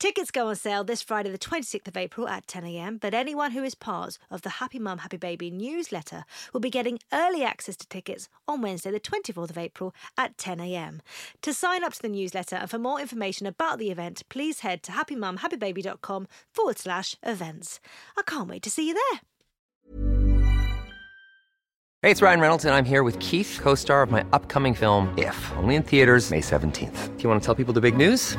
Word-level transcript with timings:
Tickets 0.00 0.30
go 0.30 0.48
on 0.48 0.56
sale 0.56 0.82
this 0.82 1.02
Friday, 1.02 1.30
the 1.30 1.36
26th 1.36 1.86
of 1.86 1.94
April 1.94 2.26
at 2.26 2.46
10am, 2.46 3.00
but 3.00 3.12
anyone 3.12 3.50
who 3.50 3.62
is 3.62 3.74
part 3.74 4.16
of 4.30 4.40
the 4.40 4.48
Happy 4.48 4.78
Mum, 4.78 4.96
Happy 4.96 5.18
Baby 5.18 5.50
newsletter 5.50 6.24
will 6.54 6.60
be 6.60 6.70
getting 6.70 6.98
early 7.12 7.44
access 7.44 7.76
to 7.76 7.86
tickets 7.86 8.26
on 8.48 8.62
Wednesday, 8.62 8.90
the 8.90 8.98
24th 8.98 9.50
of 9.50 9.58
April 9.58 9.94
at 10.16 10.38
10am. 10.38 11.00
To 11.42 11.52
sign 11.52 11.84
up 11.84 11.92
to 11.92 12.00
the 12.00 12.08
newsletter 12.08 12.56
and 12.56 12.70
for 12.70 12.78
more 12.78 12.98
information 12.98 13.46
about 13.46 13.78
the 13.78 13.90
event, 13.90 14.22
please 14.30 14.60
head 14.60 14.82
to 14.84 14.92
happymumhappybaby.com 14.92 16.28
forward 16.50 16.78
slash 16.78 17.18
events. 17.22 17.78
I 18.16 18.22
can't 18.22 18.48
wait 18.48 18.62
to 18.62 18.70
see 18.70 18.88
you 18.88 18.94
there. 18.94 19.20
Hey, 22.00 22.10
it's 22.10 22.22
Ryan 22.22 22.40
Reynolds, 22.40 22.64
and 22.64 22.74
I'm 22.74 22.86
here 22.86 23.02
with 23.02 23.18
Keith, 23.18 23.58
co 23.60 23.74
star 23.74 24.02
of 24.02 24.10
my 24.10 24.24
upcoming 24.32 24.72
film, 24.72 25.12
If, 25.18 25.36
only 25.58 25.74
in 25.74 25.82
theaters, 25.82 26.30
May 26.30 26.40
17th. 26.40 27.18
Do 27.18 27.22
you 27.22 27.28
want 27.28 27.42
to 27.42 27.44
tell 27.44 27.54
people 27.54 27.74
the 27.74 27.82
big 27.82 27.98
news? 27.98 28.38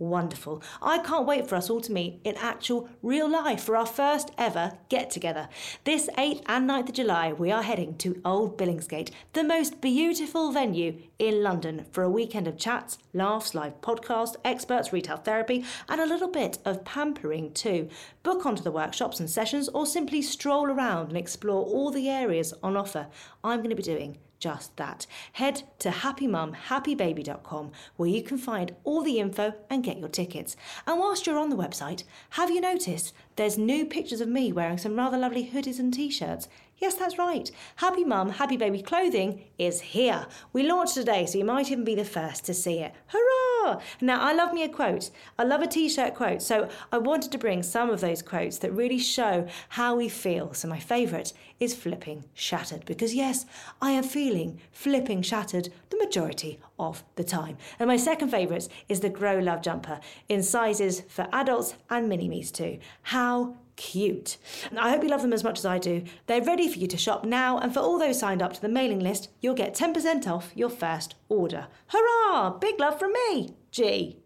wonderful. 0.00 0.62
I 0.82 0.98
can't 0.98 1.26
wait 1.26 1.48
for 1.48 1.54
us 1.54 1.70
all 1.70 1.80
to 1.82 1.92
meet 1.92 2.20
in 2.24 2.36
actual 2.36 2.88
real 3.02 3.28
life 3.28 3.62
for 3.62 3.76
our 3.76 3.86
first 3.86 4.32
ever 4.36 4.72
get 4.88 5.10
together. 5.10 5.48
This 5.84 6.08
8th 6.18 6.42
and 6.46 6.68
9th 6.68 6.88
of 6.88 6.94
July, 6.94 7.32
we 7.32 7.52
are 7.52 7.62
heading 7.62 7.96
to 7.98 8.20
Old 8.24 8.58
Billingsgate, 8.58 9.10
the 9.34 9.44
most 9.44 9.80
beautiful 9.80 10.50
venue 10.50 10.96
in 11.18 11.42
London, 11.42 11.84
for 11.92 12.02
a 12.02 12.10
weekend 12.10 12.48
of 12.48 12.56
chats, 12.56 12.98
laughs, 13.12 13.54
live 13.54 13.80
podcasts, 13.82 14.36
experts, 14.44 14.92
retail 14.92 15.18
therapy, 15.18 15.64
and 15.88 16.00
a 16.00 16.06
little 16.06 16.28
bit 16.28 16.58
of 16.64 16.84
pampering 16.84 17.52
too. 17.52 17.88
Book 18.22 18.46
onto 18.46 18.62
the 18.62 18.72
workshops 18.72 19.20
and 19.20 19.28
sessions 19.28 19.68
or 19.68 19.84
simply 19.84 20.22
stroll 20.22 20.66
around 20.66 21.08
and 21.08 21.16
explore 21.18 21.64
all 21.64 21.90
the 21.90 22.08
areas 22.08 22.54
on 22.62 22.76
offer. 22.76 23.06
I'm 23.44 23.58
going 23.58 23.70
to 23.70 23.76
be 23.76 23.82
doing 23.82 24.18
just 24.40 24.76
that. 24.76 25.06
Head 25.34 25.62
to 25.78 25.90
happymumhappybaby.com 25.90 27.70
where 27.96 28.08
you 28.08 28.22
can 28.22 28.38
find 28.38 28.74
all 28.82 29.02
the 29.02 29.20
info 29.20 29.54
and 29.68 29.84
get 29.84 29.98
your 29.98 30.08
tickets. 30.08 30.56
And 30.86 30.98
whilst 30.98 31.26
you're 31.26 31.38
on 31.38 31.50
the 31.50 31.56
website, 31.56 32.02
have 32.30 32.50
you 32.50 32.60
noticed 32.60 33.14
there's 33.36 33.58
new 33.58 33.84
pictures 33.86 34.20
of 34.20 34.28
me 34.28 34.52
wearing 34.52 34.78
some 34.78 34.96
rather 34.96 35.18
lovely 35.18 35.50
hoodies 35.52 35.78
and 35.78 35.94
t-shirts? 35.94 36.48
Yes, 36.80 36.94
that's 36.94 37.18
right. 37.18 37.50
Happy 37.76 38.04
Mum, 38.04 38.30
Happy 38.30 38.56
Baby 38.56 38.80
clothing 38.80 39.44
is 39.58 39.82
here. 39.82 40.26
We 40.54 40.62
launched 40.62 40.94
today, 40.94 41.26
so 41.26 41.36
you 41.36 41.44
might 41.44 41.70
even 41.70 41.84
be 41.84 41.94
the 41.94 42.06
first 42.06 42.46
to 42.46 42.54
see 42.54 42.78
it. 42.78 42.94
Hurrah! 43.08 43.82
Now, 44.00 44.18
I 44.22 44.32
love 44.32 44.54
me 44.54 44.62
a 44.62 44.68
quote. 44.68 45.10
I 45.38 45.44
love 45.44 45.60
a 45.60 45.66
t 45.66 45.90
shirt 45.90 46.14
quote, 46.14 46.40
so 46.40 46.70
I 46.90 46.96
wanted 46.96 47.32
to 47.32 47.38
bring 47.38 47.62
some 47.62 47.90
of 47.90 48.00
those 48.00 48.22
quotes 48.22 48.56
that 48.58 48.72
really 48.72 48.98
show 48.98 49.46
how 49.68 49.94
we 49.94 50.08
feel. 50.08 50.54
So, 50.54 50.68
my 50.68 50.78
favourite 50.78 51.34
is 51.60 51.74
flipping 51.74 52.24
shattered, 52.32 52.86
because 52.86 53.14
yes, 53.14 53.44
I 53.82 53.90
am 53.90 54.04
feeling 54.04 54.58
flipping 54.72 55.20
shattered 55.20 55.68
the 55.90 55.98
majority 55.98 56.60
of 56.78 57.04
the 57.16 57.24
time. 57.24 57.58
And 57.78 57.88
my 57.88 57.98
second 57.98 58.30
favourite 58.30 58.68
is 58.88 59.00
the 59.00 59.10
Grow 59.10 59.38
Love 59.38 59.60
jumper 59.60 60.00
in 60.30 60.42
sizes 60.42 61.02
for 61.02 61.28
adults 61.30 61.74
and 61.90 62.08
mini 62.08 62.26
me's 62.26 62.50
too. 62.50 62.78
How 63.02 63.56
cute. 63.80 64.36
I 64.78 64.90
hope 64.90 65.02
you 65.02 65.08
love 65.08 65.22
them 65.22 65.32
as 65.32 65.42
much 65.42 65.58
as 65.58 65.64
I 65.64 65.78
do. 65.78 66.04
They're 66.26 66.42
ready 66.42 66.68
for 66.68 66.78
you 66.78 66.86
to 66.86 66.98
shop 66.98 67.24
now, 67.24 67.58
and 67.58 67.72
for 67.72 67.80
all 67.80 67.98
those 67.98 68.20
signed 68.20 68.42
up 68.42 68.52
to 68.52 68.60
the 68.60 68.68
mailing 68.68 69.00
list, 69.00 69.30
you'll 69.40 69.54
get 69.54 69.74
10% 69.74 70.28
off 70.28 70.52
your 70.54 70.68
first 70.68 71.14
order. 71.30 71.66
Hurrah! 71.88 72.58
Big 72.58 72.78
love 72.78 72.98
from 72.98 73.12
me, 73.12 73.56
G. 73.72 74.18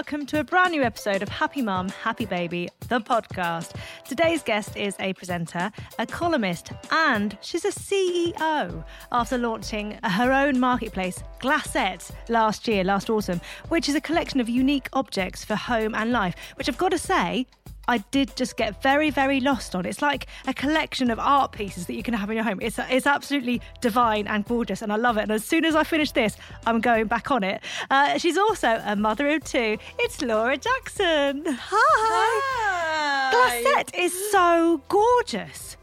welcome 0.00 0.24
to 0.24 0.40
a 0.40 0.44
brand 0.44 0.72
new 0.72 0.82
episode 0.82 1.22
of 1.22 1.28
Happy 1.28 1.60
Mum, 1.60 1.90
Happy 1.90 2.24
Baby, 2.24 2.70
the 2.88 2.98
podcast. 3.00 3.74
Today's 4.08 4.42
guest 4.42 4.74
is 4.74 4.96
a 4.98 5.12
presenter, 5.12 5.70
a 5.98 6.06
columnist, 6.06 6.72
and 6.90 7.36
she's 7.42 7.66
a 7.66 7.70
CEO 7.70 8.82
after 9.12 9.36
launching 9.36 9.98
her 10.02 10.32
own 10.32 10.58
marketplace, 10.58 11.22
Glassette, 11.42 12.10
last 12.30 12.66
year, 12.66 12.82
last 12.82 13.10
autumn, 13.10 13.42
which 13.68 13.90
is 13.90 13.94
a 13.94 14.00
collection 14.00 14.40
of 14.40 14.48
unique 14.48 14.88
objects 14.94 15.44
for 15.44 15.54
home 15.54 15.94
and 15.94 16.12
life, 16.12 16.34
which 16.54 16.70
I've 16.70 16.78
got 16.78 16.92
to 16.92 16.98
say, 16.98 17.46
I 17.90 17.98
did 18.12 18.36
just 18.36 18.56
get 18.56 18.80
very, 18.84 19.10
very 19.10 19.40
lost 19.40 19.74
on. 19.74 19.84
It's 19.84 20.00
like 20.00 20.28
a 20.46 20.54
collection 20.54 21.10
of 21.10 21.18
art 21.18 21.50
pieces 21.50 21.86
that 21.86 21.94
you 21.94 22.04
can 22.04 22.14
have 22.14 22.30
in 22.30 22.36
your 22.36 22.44
home. 22.44 22.60
It's 22.62 22.78
it's 22.88 23.04
absolutely 23.04 23.60
divine 23.80 24.28
and 24.28 24.44
gorgeous, 24.44 24.80
and 24.80 24.92
I 24.92 24.96
love 24.96 25.16
it. 25.16 25.22
And 25.22 25.32
as 25.32 25.44
soon 25.44 25.64
as 25.64 25.74
I 25.74 25.82
finish 25.82 26.12
this, 26.12 26.36
I'm 26.66 26.80
going 26.80 27.06
back 27.06 27.32
on 27.32 27.42
it. 27.42 27.60
Uh, 27.90 28.16
she's 28.16 28.38
also 28.38 28.80
a 28.86 28.94
mother 28.94 29.28
of 29.30 29.42
two. 29.42 29.76
It's 29.98 30.22
Laura 30.22 30.56
Jackson. 30.56 31.44
Hi. 31.48 33.32
Glassette 33.34 33.98
is 33.98 34.30
so 34.30 34.80
gorgeous. 34.88 35.76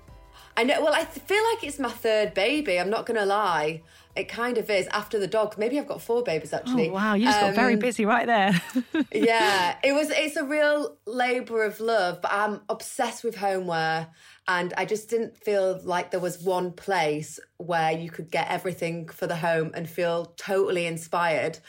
I 0.56 0.63
know. 0.63 0.81
Well, 0.81 0.94
I 0.94 1.03
feel 1.03 1.44
like 1.51 1.65
it's 1.65 1.77
my 1.77 1.92
third 1.92 2.33
baby. 2.33 2.80
I'm 2.80 2.89
not 2.89 3.06
going 3.06 3.19
to 3.19 3.25
lie. 3.25 3.81
It 4.18 4.28
kind 4.28 4.58
of 4.58 4.69
is 4.69 4.88
after 4.88 5.19
the 5.19 5.28
dog. 5.28 5.58
Maybe 5.58 5.80
I've 5.80 5.88
got 5.88 6.02
four 6.02 6.24
babies 6.24 6.54
actually. 6.54 6.90
Oh 6.90 6.94
wow, 6.94 7.14
you 7.14 7.25
just 7.25 7.40
got 7.40 7.56
very 7.56 7.74
Um, 7.74 7.80
busy 7.80 8.06
right 8.06 8.25
there. 8.25 8.62
yeah, 9.14 9.78
it 9.84 9.94
was. 9.94 10.10
It's 10.10 10.36
a 10.36 10.44
real 10.44 10.98
labour 11.06 11.64
of 11.64 11.80
love, 11.80 12.22
but 12.22 12.31
I'm 12.31 12.62
obsessed 12.69 13.24
with 13.24 13.36
homeware, 13.38 14.08
and 14.48 14.74
I 14.78 14.86
just 14.86 15.10
didn't 15.10 15.38
feel 15.38 15.80
like 15.84 16.12
there 16.12 16.19
was 16.19 16.42
one 16.42 16.72
place 16.72 17.40
where 17.58 17.92
you 17.92 18.10
could 18.10 18.31
get 18.31 18.48
everything 18.50 19.08
for 19.08 19.28
the 19.28 19.38
home 19.38 19.72
and 19.74 19.90
feel 19.90 20.34
totally 20.38 20.86
inspired. 20.86 21.60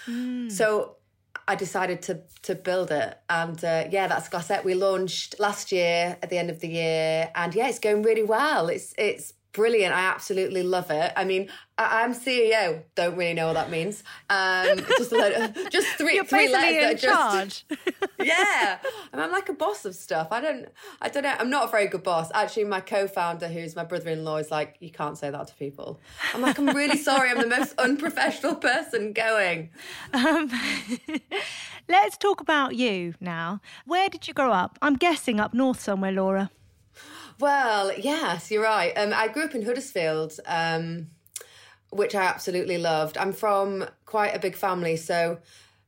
So 0.49 0.97
I 1.47 1.55
decided 1.55 2.03
to 2.03 2.21
to 2.43 2.55
build 2.55 2.91
it, 2.91 3.19
and 3.31 3.63
uh, 3.65 3.85
yeah, 3.91 4.07
that's 4.07 4.29
Glassette. 4.29 4.65
We 4.65 4.75
launched 4.75 5.39
last 5.39 5.73
year 5.73 6.17
at 6.23 6.31
the 6.31 6.39
end 6.39 6.51
of 6.51 6.61
the 6.61 6.69
year, 6.69 7.31
and 7.35 7.55
yeah, 7.55 7.69
it's 7.69 7.79
going 7.79 8.03
really 8.03 8.23
well. 8.25 8.69
It's 8.69 8.95
it's 8.99 9.33
brilliant. 9.53 9.95
I 9.95 10.01
absolutely 10.01 10.63
love 10.63 10.91
it. 10.91 11.13
I 11.17 11.25
mean, 11.25 11.49
I, 11.77 12.03
am 12.03 12.13
CEO. 12.13 12.83
Don't 12.95 13.17
really 13.17 13.35
know 13.35 13.47
what 13.47 13.55
that 13.55 13.71
means. 13.71 14.03
Um, 14.29 14.79
just 14.99 15.13
a 15.13 15.69
just 15.71 15.87
three 15.97 16.17
You're 16.17 16.25
three 16.25 16.49
letters. 16.49 17.05
in 17.05 17.11
charge. 17.11 17.65
Just, 17.69 17.91
yeah, 18.23 18.79
and 19.13 19.21
I'm 19.21 19.31
like 19.31 19.49
a 19.49 19.53
boss 19.53 19.85
of 19.85 19.95
stuff. 19.95 20.29
I 20.31 20.41
don't. 20.41 20.69
I 21.01 21.09
don't 21.09 21.23
know. 21.23 21.35
I'm 21.39 21.51
not 21.51 21.69
a 21.69 21.71
very 21.71 21.87
good 21.87 22.03
boss. 22.03 22.31
Actually, 22.35 22.65
my 22.65 22.81
co-founder, 22.81 23.49
who's 23.49 23.77
my 23.77 23.85
brother-in-law, 23.85 24.39
is 24.39 24.51
like, 24.51 24.77
you 24.81 24.91
can't 24.91 25.17
say 25.17 25.31
that 25.31 25.49
to 25.49 25.55
people. 25.55 26.01
I'm 26.35 26.41
like, 26.41 26.59
I'm 26.59 26.69
really 26.69 26.99
sorry. 26.99 27.31
I'm 27.31 27.41
the 27.41 27.47
most 27.47 27.75
unprofessional 27.79 28.57
person 28.57 29.13
going. 29.13 29.71
Um, 30.13 30.51
let's 31.89 32.17
talk 32.17 32.41
about 32.41 32.75
you 32.75 33.15
now. 33.21 33.61
Where 33.87 34.09
did 34.09 34.27
you 34.27 34.35
grow 34.35 34.53
up? 34.53 34.79
I'm 34.83 34.97
guessing 34.97 35.39
up 35.39 35.55
north 35.55 35.81
somewhere, 35.81 36.13
Laura. 36.13 36.51
Well, 37.41 37.97
yes, 37.97 38.51
you're 38.51 38.63
right. 38.63 38.93
Um, 38.97 39.13
I 39.15 39.29
grew 39.29 39.45
up 39.45 39.55
in 39.55 39.65
Huddersfield, 39.65 40.39
um, 40.47 41.09
which 41.91 42.15
I 42.15 42.25
absolutely 42.25 42.79
loved. 42.79 43.17
I'm 43.17 43.33
from 43.33 43.87
quite 44.07 44.35
a 44.35 44.39
big 44.39 44.57
family, 44.57 44.97
so 44.97 45.39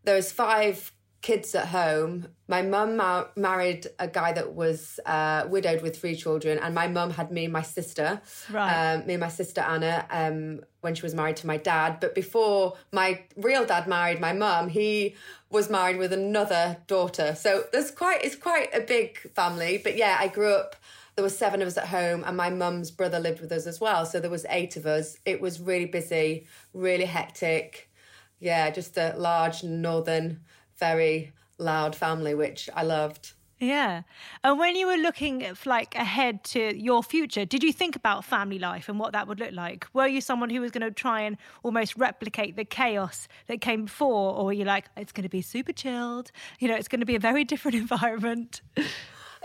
there 0.04 0.14
was 0.14 0.30
five 0.30 0.92
kids 1.22 1.54
at 1.54 1.66
home. 1.66 2.28
My 2.48 2.62
mum 2.62 2.96
ma- 2.96 3.26
married 3.36 3.86
a 3.98 4.08
guy 4.08 4.32
that 4.32 4.54
was 4.54 4.98
uh, 5.04 5.44
widowed 5.48 5.82
with 5.82 5.98
three 5.98 6.16
children, 6.16 6.58
and 6.58 6.74
my 6.74 6.88
mum 6.88 7.10
had 7.10 7.30
me 7.30 7.44
and 7.44 7.52
my 7.52 7.62
sister, 7.62 8.20
right. 8.50 8.94
um, 8.94 9.06
me 9.06 9.14
and 9.14 9.20
my 9.20 9.28
sister 9.28 9.60
Anna, 9.60 10.06
um, 10.10 10.60
when 10.80 10.94
she 10.94 11.02
was 11.02 11.14
married 11.14 11.36
to 11.36 11.46
my 11.46 11.56
dad. 11.56 11.98
But 12.00 12.14
before 12.14 12.76
my 12.92 13.22
real 13.36 13.66
dad 13.66 13.86
married 13.86 14.20
my 14.20 14.32
mum, 14.32 14.68
he 14.68 15.16
was 15.50 15.68
married 15.68 15.98
with 15.98 16.12
another 16.12 16.78
daughter. 16.86 17.34
So 17.34 17.64
there's 17.72 17.90
quite 17.90 18.24
it's 18.24 18.36
quite 18.36 18.74
a 18.74 18.80
big 18.80 19.18
family. 19.34 19.78
But 19.82 19.96
yeah, 19.96 20.16
I 20.18 20.28
grew 20.28 20.54
up 20.54 20.76
there 21.16 21.22
were 21.22 21.30
seven 21.30 21.62
of 21.62 21.68
us 21.68 21.76
at 21.76 21.88
home 21.88 22.24
and 22.26 22.36
my 22.36 22.50
mum's 22.50 22.90
brother 22.90 23.18
lived 23.18 23.40
with 23.40 23.52
us 23.52 23.66
as 23.66 23.80
well 23.80 24.06
so 24.06 24.20
there 24.20 24.30
was 24.30 24.46
eight 24.50 24.76
of 24.76 24.86
us 24.86 25.18
it 25.24 25.40
was 25.40 25.60
really 25.60 25.86
busy 25.86 26.46
really 26.72 27.04
hectic 27.04 27.90
yeah 28.38 28.70
just 28.70 28.96
a 28.96 29.14
large 29.16 29.62
northern 29.62 30.40
very 30.76 31.32
loud 31.58 31.94
family 31.94 32.34
which 32.34 32.68
i 32.74 32.82
loved 32.82 33.32
yeah. 33.60 34.02
And 34.42 34.58
when 34.58 34.74
you 34.74 34.86
were 34.86 34.96
looking 34.96 35.46
like 35.66 35.94
ahead 35.94 36.42
to 36.44 36.74
your 36.76 37.02
future, 37.02 37.44
did 37.44 37.62
you 37.62 37.74
think 37.74 37.94
about 37.94 38.24
family 38.24 38.58
life 38.58 38.88
and 38.88 38.98
what 38.98 39.12
that 39.12 39.28
would 39.28 39.38
look 39.38 39.52
like? 39.52 39.86
Were 39.92 40.06
you 40.06 40.22
someone 40.22 40.48
who 40.48 40.62
was 40.62 40.70
going 40.70 40.82
to 40.82 40.90
try 40.90 41.20
and 41.20 41.36
almost 41.62 41.94
replicate 41.96 42.56
the 42.56 42.64
chaos 42.64 43.28
that 43.48 43.60
came 43.60 43.84
before 43.84 44.34
or 44.34 44.46
were 44.46 44.52
you 44.54 44.64
like 44.64 44.86
it's 44.96 45.12
going 45.12 45.24
to 45.24 45.28
be 45.28 45.42
super 45.42 45.74
chilled, 45.74 46.32
you 46.58 46.68
know, 46.68 46.74
it's 46.74 46.88
going 46.88 47.00
to 47.00 47.06
be 47.06 47.16
a 47.16 47.20
very 47.20 47.44
different 47.44 47.76
environment? 47.84 48.62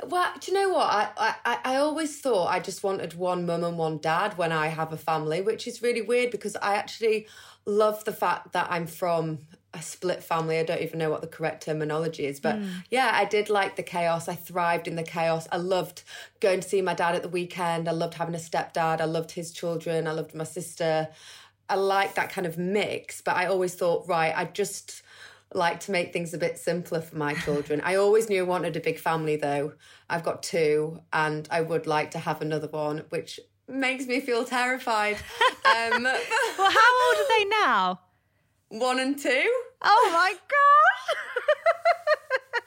Well, 0.04 0.34
do 0.40 0.52
you 0.52 0.58
know 0.58 0.74
what? 0.74 0.90
I, 0.90 1.36
I, 1.46 1.60
I 1.64 1.76
always 1.78 2.20
thought 2.20 2.48
I 2.48 2.60
just 2.60 2.84
wanted 2.84 3.14
one 3.14 3.46
mum 3.46 3.64
and 3.64 3.78
one 3.78 3.98
dad 3.98 4.38
when 4.38 4.52
I 4.52 4.68
have 4.68 4.92
a 4.92 4.98
family, 4.98 5.42
which 5.42 5.68
is 5.68 5.82
really 5.82 6.02
weird 6.02 6.32
because 6.32 6.56
I 6.58 6.76
actually 6.76 7.28
love 7.66 8.04
the 8.04 8.12
fact 8.12 8.52
that 8.54 8.68
I'm 8.70 8.88
from 8.88 9.40
a 9.74 9.82
split 9.82 10.24
family. 10.24 10.60
I 10.60 10.64
don't 10.64 10.82
even 10.82 11.00
know 11.00 11.10
what 11.10 11.22
the 11.22 11.28
correct 11.28 11.64
terminology 11.64 12.26
is. 12.26 12.40
But 12.40 12.58
mm. 12.58 12.70
yeah, 12.90 13.12
I 13.14 13.26
did 13.26 13.50
like 13.50 13.76
the 13.76 13.84
chaos. 13.84 14.28
I 14.28 14.36
thrived 14.36 14.88
in 14.88 14.96
the 14.96 15.04
chaos. 15.04 15.48
I 15.52 15.58
loved 15.58 16.04
going 16.40 16.62
to 16.62 16.68
see 16.68 16.82
my 16.82 16.94
dad 16.94 17.16
at 17.16 17.24
the 17.24 17.30
weekend. 17.30 17.88
I 17.88 17.92
loved 17.92 18.16
having 18.16 18.36
a 18.36 18.40
stepdad. 18.40 19.02
I 19.02 19.06
loved 19.06 19.32
his 19.32 19.52
children. 19.52 20.08
I 20.08 20.12
loved 20.12 20.36
my 20.36 20.44
sister. 20.44 21.10
I 21.70 21.76
like 21.76 22.16
that 22.16 22.32
kind 22.32 22.46
of 22.48 22.58
mix. 22.58 23.22
But 23.22 23.36
I 23.36 23.46
always 23.48 23.76
thought, 23.76 24.08
right, 24.08 24.34
I 24.36 24.46
just 24.46 25.02
like 25.56 25.80
to 25.82 25.92
make 25.92 26.12
things 26.12 26.34
a 26.34 26.38
bit 26.38 26.58
simpler 26.58 27.02
for 27.02 27.18
my 27.18 27.34
children. 27.34 27.82
I 27.84 27.96
always 27.96 28.30
knew 28.30 28.42
I 28.42 28.48
wanted 28.48 28.76
a 28.76 28.80
big 28.80 29.00
family 29.00 29.38
though. 29.38 29.74
I've 30.10 30.24
got 30.24 30.44
two 30.44 31.00
and 31.14 31.48
I 31.50 31.62
would 31.62 31.88
like 31.88 32.12
to 32.12 32.20
have 32.20 32.42
another 32.42 32.68
one, 32.68 33.06
which 33.10 33.40
makes 33.68 34.06
me 34.06 34.20
feel 34.20 34.46
terrified. 34.46 35.18
Um, 35.66 36.04
well, 36.04 36.72
how 36.72 37.08
old 37.08 37.18
are 37.18 37.40
they 37.40 37.46
now? 37.46 38.00
One 38.70 39.00
and 39.00 39.18
two. 39.18 39.52
Oh 39.82 40.10
my 40.14 40.36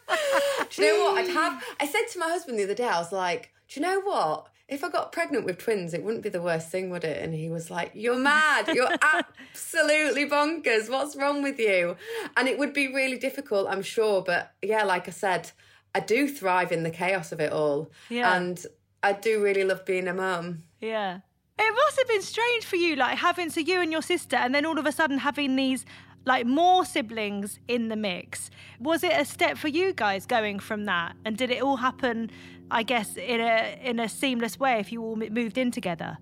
gosh. 0.08 0.68
do 0.70 0.82
you 0.82 0.92
know 0.92 1.04
what? 1.04 1.18
I'd 1.18 1.30
have 1.30 1.62
I 1.78 1.86
said 1.86 2.08
to 2.12 2.18
my 2.18 2.26
husband 2.26 2.58
the 2.58 2.64
other 2.64 2.74
day, 2.74 2.88
I 2.88 2.98
was 2.98 3.12
like, 3.12 3.52
do 3.68 3.78
you 3.78 3.86
know 3.86 4.00
what? 4.00 4.48
If 4.68 4.84
I 4.84 4.90
got 4.90 5.12
pregnant 5.12 5.46
with 5.46 5.58
twins, 5.58 5.94
it 5.94 6.04
wouldn't 6.04 6.22
be 6.22 6.28
the 6.28 6.42
worst 6.42 6.68
thing, 6.68 6.90
would 6.90 7.04
it? 7.04 7.22
And 7.22 7.34
he 7.34 7.48
was 7.48 7.70
like, 7.70 7.92
You're 7.94 8.18
mad. 8.18 8.68
You're 8.68 8.94
absolutely 9.02 10.28
bonkers. 10.28 10.90
What's 10.90 11.16
wrong 11.16 11.42
with 11.42 11.58
you? 11.58 11.96
And 12.36 12.48
it 12.48 12.58
would 12.58 12.74
be 12.74 12.92
really 12.92 13.18
difficult, 13.18 13.66
I'm 13.70 13.82
sure. 13.82 14.22
But 14.22 14.52
yeah, 14.60 14.84
like 14.84 15.08
I 15.08 15.12
said, 15.12 15.50
I 15.94 16.00
do 16.00 16.28
thrive 16.28 16.70
in 16.70 16.82
the 16.82 16.90
chaos 16.90 17.32
of 17.32 17.40
it 17.40 17.50
all. 17.50 17.90
Yeah. 18.10 18.36
And 18.36 18.64
I 19.02 19.14
do 19.14 19.42
really 19.42 19.64
love 19.64 19.86
being 19.86 20.06
a 20.06 20.14
mum. 20.14 20.64
Yeah. 20.80 21.20
It 21.58 21.74
must 21.74 21.98
have 21.98 22.08
been 22.08 22.22
strange 22.22 22.64
for 22.66 22.76
you, 22.76 22.94
like 22.94 23.18
having 23.18 23.50
so 23.50 23.60
you 23.60 23.80
and 23.80 23.90
your 23.90 24.02
sister, 24.02 24.36
and 24.36 24.54
then 24.54 24.64
all 24.64 24.78
of 24.78 24.86
a 24.86 24.92
sudden 24.92 25.18
having 25.18 25.56
these 25.56 25.84
like 26.24 26.46
more 26.46 26.84
siblings 26.84 27.58
in 27.68 27.88
the 27.88 27.96
mix. 27.96 28.50
Was 28.78 29.02
it 29.02 29.12
a 29.12 29.24
step 29.24 29.56
for 29.56 29.68
you 29.68 29.92
guys 29.92 30.26
going 30.26 30.58
from 30.58 30.84
that? 30.84 31.16
And 31.24 31.36
did 31.36 31.50
it 31.50 31.62
all 31.62 31.78
happen 31.78 32.30
I 32.70 32.82
guess 32.82 33.16
in 33.16 33.40
a 33.40 33.78
in 33.82 33.98
a 34.00 34.08
seamless 34.08 34.58
way 34.58 34.78
if 34.78 34.92
you 34.92 35.02
all 35.02 35.16
moved 35.16 35.58
in 35.58 35.70
together? 35.70 36.18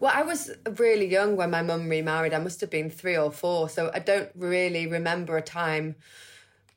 Well, 0.00 0.12
I 0.14 0.22
was 0.22 0.50
really 0.78 1.06
young 1.06 1.36
when 1.36 1.50
my 1.50 1.62
mum 1.62 1.88
remarried. 1.88 2.32
I 2.32 2.38
must 2.38 2.60
have 2.60 2.70
been 2.70 2.90
three 2.90 3.16
or 3.16 3.30
four, 3.30 3.68
so 3.68 3.90
I 3.92 3.98
don't 3.98 4.30
really 4.34 4.86
remember 4.86 5.36
a 5.36 5.42
time 5.42 5.96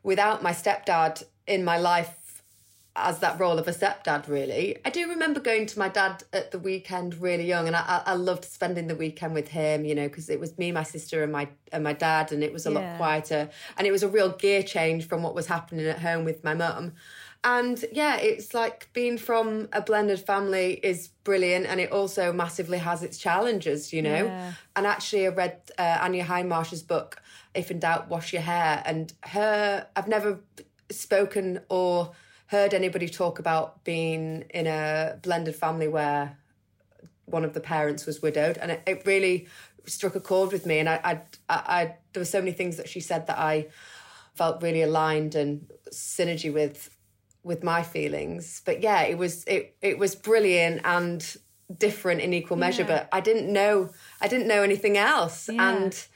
without 0.04 0.42
my 0.42 0.52
stepdad 0.52 1.24
in 1.46 1.64
my 1.64 1.78
life 1.78 2.44
as 2.96 3.20
that 3.20 3.40
role 3.40 3.60
of 3.60 3.68
a 3.68 3.72
stepdad. 3.72 4.28
Really, 4.28 4.78
I 4.84 4.90
do 4.90 5.08
remember 5.08 5.40
going 5.40 5.68
to 5.68 5.80
my 5.80 5.90
dad 5.90 6.24
at 6.34 6.52
the 6.52 6.60
weekend 6.60 7.22
really 7.22 7.46
young, 7.46 7.68
and 7.68 7.76
I, 7.76 8.02
I 8.06 8.14
loved 8.16 8.46
spending 8.46 8.88
the 8.88 8.96
weekend 8.96 9.34
with 9.34 9.50
him. 9.50 9.86
You 9.86 9.96
know, 9.96 10.08
because 10.08 10.30
it 10.30 10.40
was 10.40 10.58
me, 10.58 10.72
my 10.72 10.84
sister, 10.84 11.24
and 11.24 11.32
my 11.32 11.48
and 11.72 11.84
my 11.84 11.94
dad, 11.94 12.32
and 12.32 12.44
it 12.44 12.52
was 12.52 12.66
a 12.66 12.72
yeah. 12.72 12.80
lot 12.80 12.98
quieter, 12.98 13.50
and 13.78 13.88
it 13.88 13.92
was 13.92 14.04
a 14.04 14.10
real 14.10 14.30
gear 14.30 14.64
change 14.64 15.08
from 15.08 15.22
what 15.22 15.36
was 15.36 15.48
happening 15.48 15.86
at 15.86 16.00
home 16.00 16.26
with 16.26 16.44
my 16.44 16.56
mum. 16.56 16.94
And 17.44 17.84
yeah, 17.92 18.18
it's 18.18 18.54
like 18.54 18.90
being 18.94 19.18
from 19.18 19.70
a 19.72 19.82
blended 19.82 20.20
family 20.20 20.80
is 20.84 21.10
brilliant, 21.24 21.66
and 21.66 21.80
it 21.80 21.92
also 21.92 22.34
massively 22.34 22.80
has 22.80 23.04
its 23.04 23.18
challenges, 23.18 23.94
you 23.94 24.02
know. 24.02 24.26
Yeah. 24.26 24.54
And 24.76 24.86
actually, 24.86 25.28
I 25.28 25.30
read 25.30 25.62
uh, 25.78 26.00
Anya 26.02 26.26
book, 26.88 27.22
If 27.54 27.72
in 27.72 27.80
Doubt, 27.80 28.10
Wash 28.10 28.34
Your 28.34 28.42
Hair, 28.42 28.84
and 28.86 29.14
her, 29.22 29.88
I've 29.96 30.08
never 30.08 30.40
spoken 30.90 31.60
or 31.70 32.12
heard 32.48 32.74
anybody 32.74 33.08
talk 33.08 33.40
about 33.40 33.84
being 33.84 34.46
in 34.50 34.68
a 34.68 35.20
blended 35.22 35.56
family 35.56 35.88
where 35.88 36.38
one 37.26 37.44
of 37.44 37.54
the 37.54 37.60
parents 37.60 38.06
was 38.06 38.22
widowed, 38.22 38.58
and 38.58 38.72
it, 38.72 38.84
it 38.88 39.06
really 39.06 39.48
struck 39.86 40.16
a 40.16 40.20
chord 40.20 40.52
with 40.52 40.66
me. 40.66 40.80
And 40.80 40.90
I, 40.90 41.00
I, 41.04 41.12
I, 41.50 41.56
I, 41.68 41.96
there 42.14 42.22
were 42.22 42.26
so 42.26 42.40
many 42.40 42.52
things 42.52 42.78
that 42.78 42.90
she 42.90 43.00
said 43.00 43.28
that 43.28 43.38
I 43.38 43.68
felt 44.34 44.62
really 44.62 44.82
aligned 44.82 45.36
and 45.36 45.72
synergy 45.92 46.54
with 46.54 46.90
with 47.48 47.64
my 47.64 47.82
feelings. 47.82 48.62
But 48.66 48.82
yeah, 48.82 49.02
it 49.04 49.18
was 49.18 49.44
it 49.46 49.76
it 49.82 49.98
was 49.98 50.14
brilliant 50.16 50.82
and 50.84 51.38
different 51.76 52.22
in 52.22 52.34
equal 52.34 52.58
measure. 52.58 52.84
Yeah. 52.84 52.88
But 52.88 53.10
I 53.12 53.22
didn't 53.22 53.52
know 53.52 53.90
I 54.22 54.28
didn't 54.28 54.48
know 54.48 54.62
anything 54.62 54.98
else. 54.98 55.50
Yeah. 55.50 55.76
And 55.76 56.08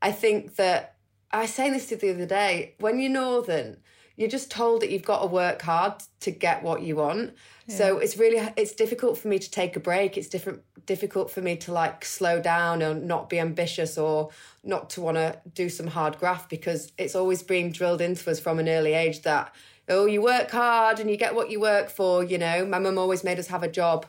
I 0.00 0.12
think 0.12 0.56
that 0.56 0.94
I 1.30 1.42
was 1.42 1.50
saying 1.50 1.72
this 1.72 1.88
to 1.88 1.96
the 1.96 2.10
other 2.10 2.26
day, 2.26 2.74
when 2.78 2.98
you're 2.98 3.10
northern, 3.10 3.78
you're 4.16 4.28
just 4.28 4.50
told 4.50 4.82
that 4.82 4.90
you've 4.90 5.04
got 5.04 5.20
to 5.20 5.26
work 5.26 5.62
hard 5.62 5.94
to 6.20 6.30
get 6.30 6.62
what 6.62 6.82
you 6.82 6.96
want. 6.96 7.34
Yeah. 7.66 7.76
So 7.76 7.98
it's 7.98 8.16
really 8.16 8.48
it's 8.56 8.72
difficult 8.72 9.18
for 9.18 9.28
me 9.28 9.38
to 9.38 9.50
take 9.50 9.76
a 9.76 9.80
break. 9.80 10.16
It's 10.16 10.28
different 10.28 10.62
difficult 10.86 11.30
for 11.30 11.42
me 11.42 11.54
to 11.54 11.70
like 11.70 12.04
slow 12.04 12.40
down 12.40 12.80
and 12.80 13.06
not 13.06 13.28
be 13.28 13.38
ambitious 13.38 13.98
or 13.98 14.30
not 14.64 14.88
to 14.90 15.02
want 15.02 15.16
to 15.18 15.38
do 15.52 15.68
some 15.68 15.86
hard 15.86 16.18
graft 16.18 16.48
because 16.48 16.90
it's 16.96 17.14
always 17.14 17.42
being 17.42 17.70
drilled 17.70 18.00
into 18.00 18.30
us 18.30 18.40
from 18.40 18.58
an 18.58 18.68
early 18.68 18.94
age 18.94 19.20
that 19.22 19.54
oh, 19.88 20.06
you 20.06 20.22
work 20.22 20.50
hard 20.50 21.00
and 21.00 21.10
you 21.10 21.16
get 21.16 21.34
what 21.34 21.50
you 21.50 21.60
work 21.60 21.88
for. 21.90 22.24
You 22.24 22.38
know, 22.38 22.66
my 22.66 22.78
mum 22.78 22.98
always 22.98 23.24
made 23.24 23.38
us 23.38 23.48
have 23.48 23.62
a 23.62 23.68
job, 23.68 24.06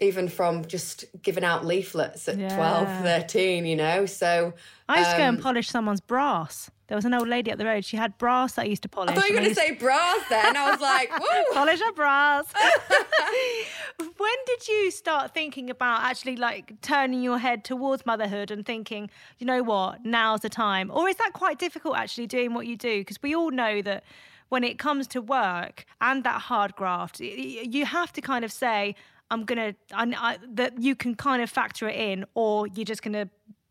even 0.00 0.28
from 0.28 0.64
just 0.64 1.04
giving 1.22 1.44
out 1.44 1.64
leaflets 1.64 2.28
at 2.28 2.38
yeah. 2.38 2.54
12, 2.54 2.88
13, 3.02 3.66
you 3.66 3.76
know. 3.76 4.06
So 4.06 4.52
I 4.88 4.98
used 4.98 5.10
um, 5.10 5.14
to 5.14 5.18
go 5.18 5.28
and 5.28 5.36
um, 5.36 5.42
polish 5.42 5.68
someone's 5.68 6.00
brass. 6.00 6.70
There 6.88 6.96
was 6.96 7.04
an 7.04 7.12
old 7.12 7.28
lady 7.28 7.52
up 7.52 7.58
the 7.58 7.66
road. 7.66 7.84
She 7.84 7.98
had 7.98 8.16
brass 8.16 8.54
that 8.54 8.62
I 8.62 8.64
used 8.64 8.80
to 8.82 8.88
polish. 8.88 9.10
I 9.10 9.14
thought 9.14 9.28
you 9.28 9.34
were 9.34 9.40
going 9.40 9.50
to 9.50 9.54
say 9.54 9.72
brass 9.72 10.22
then. 10.30 10.56
I 10.56 10.70
was 10.70 10.80
like, 10.80 11.10
whoa. 11.20 11.52
polish 11.52 11.80
her 11.80 11.92
brass. 11.92 12.46
when 14.16 14.34
did 14.46 14.66
you 14.66 14.90
start 14.90 15.34
thinking 15.34 15.68
about 15.68 16.02
actually 16.04 16.36
like 16.36 16.80
turning 16.80 17.22
your 17.22 17.36
head 17.36 17.62
towards 17.62 18.06
motherhood 18.06 18.50
and 18.50 18.64
thinking, 18.64 19.10
you 19.38 19.46
know 19.46 19.62
what, 19.62 20.02
now's 20.06 20.40
the 20.40 20.48
time? 20.48 20.90
Or 20.90 21.10
is 21.10 21.16
that 21.16 21.34
quite 21.34 21.58
difficult 21.58 21.98
actually 21.98 22.26
doing 22.26 22.54
what 22.54 22.66
you 22.66 22.76
do? 22.76 23.00
Because 23.00 23.22
we 23.22 23.34
all 23.34 23.50
know 23.50 23.82
that 23.82 24.02
when 24.48 24.64
it 24.64 24.78
comes 24.78 25.06
to 25.08 25.20
work 25.20 25.84
and 26.00 26.24
that 26.24 26.42
hard 26.42 26.74
graft, 26.74 27.20
you 27.20 27.84
have 27.84 28.12
to 28.14 28.20
kind 28.20 28.44
of 28.44 28.52
say, 28.52 28.94
I'm 29.30 29.44
going 29.44 29.74
to, 29.74 30.38
that 30.52 30.80
you 30.80 30.94
can 30.94 31.14
kind 31.14 31.42
of 31.42 31.50
factor 31.50 31.88
it 31.88 31.96
in, 31.96 32.24
or 32.34 32.66
you're 32.66 32.84
just 32.84 33.02
going 33.02 33.12
to 33.12 33.28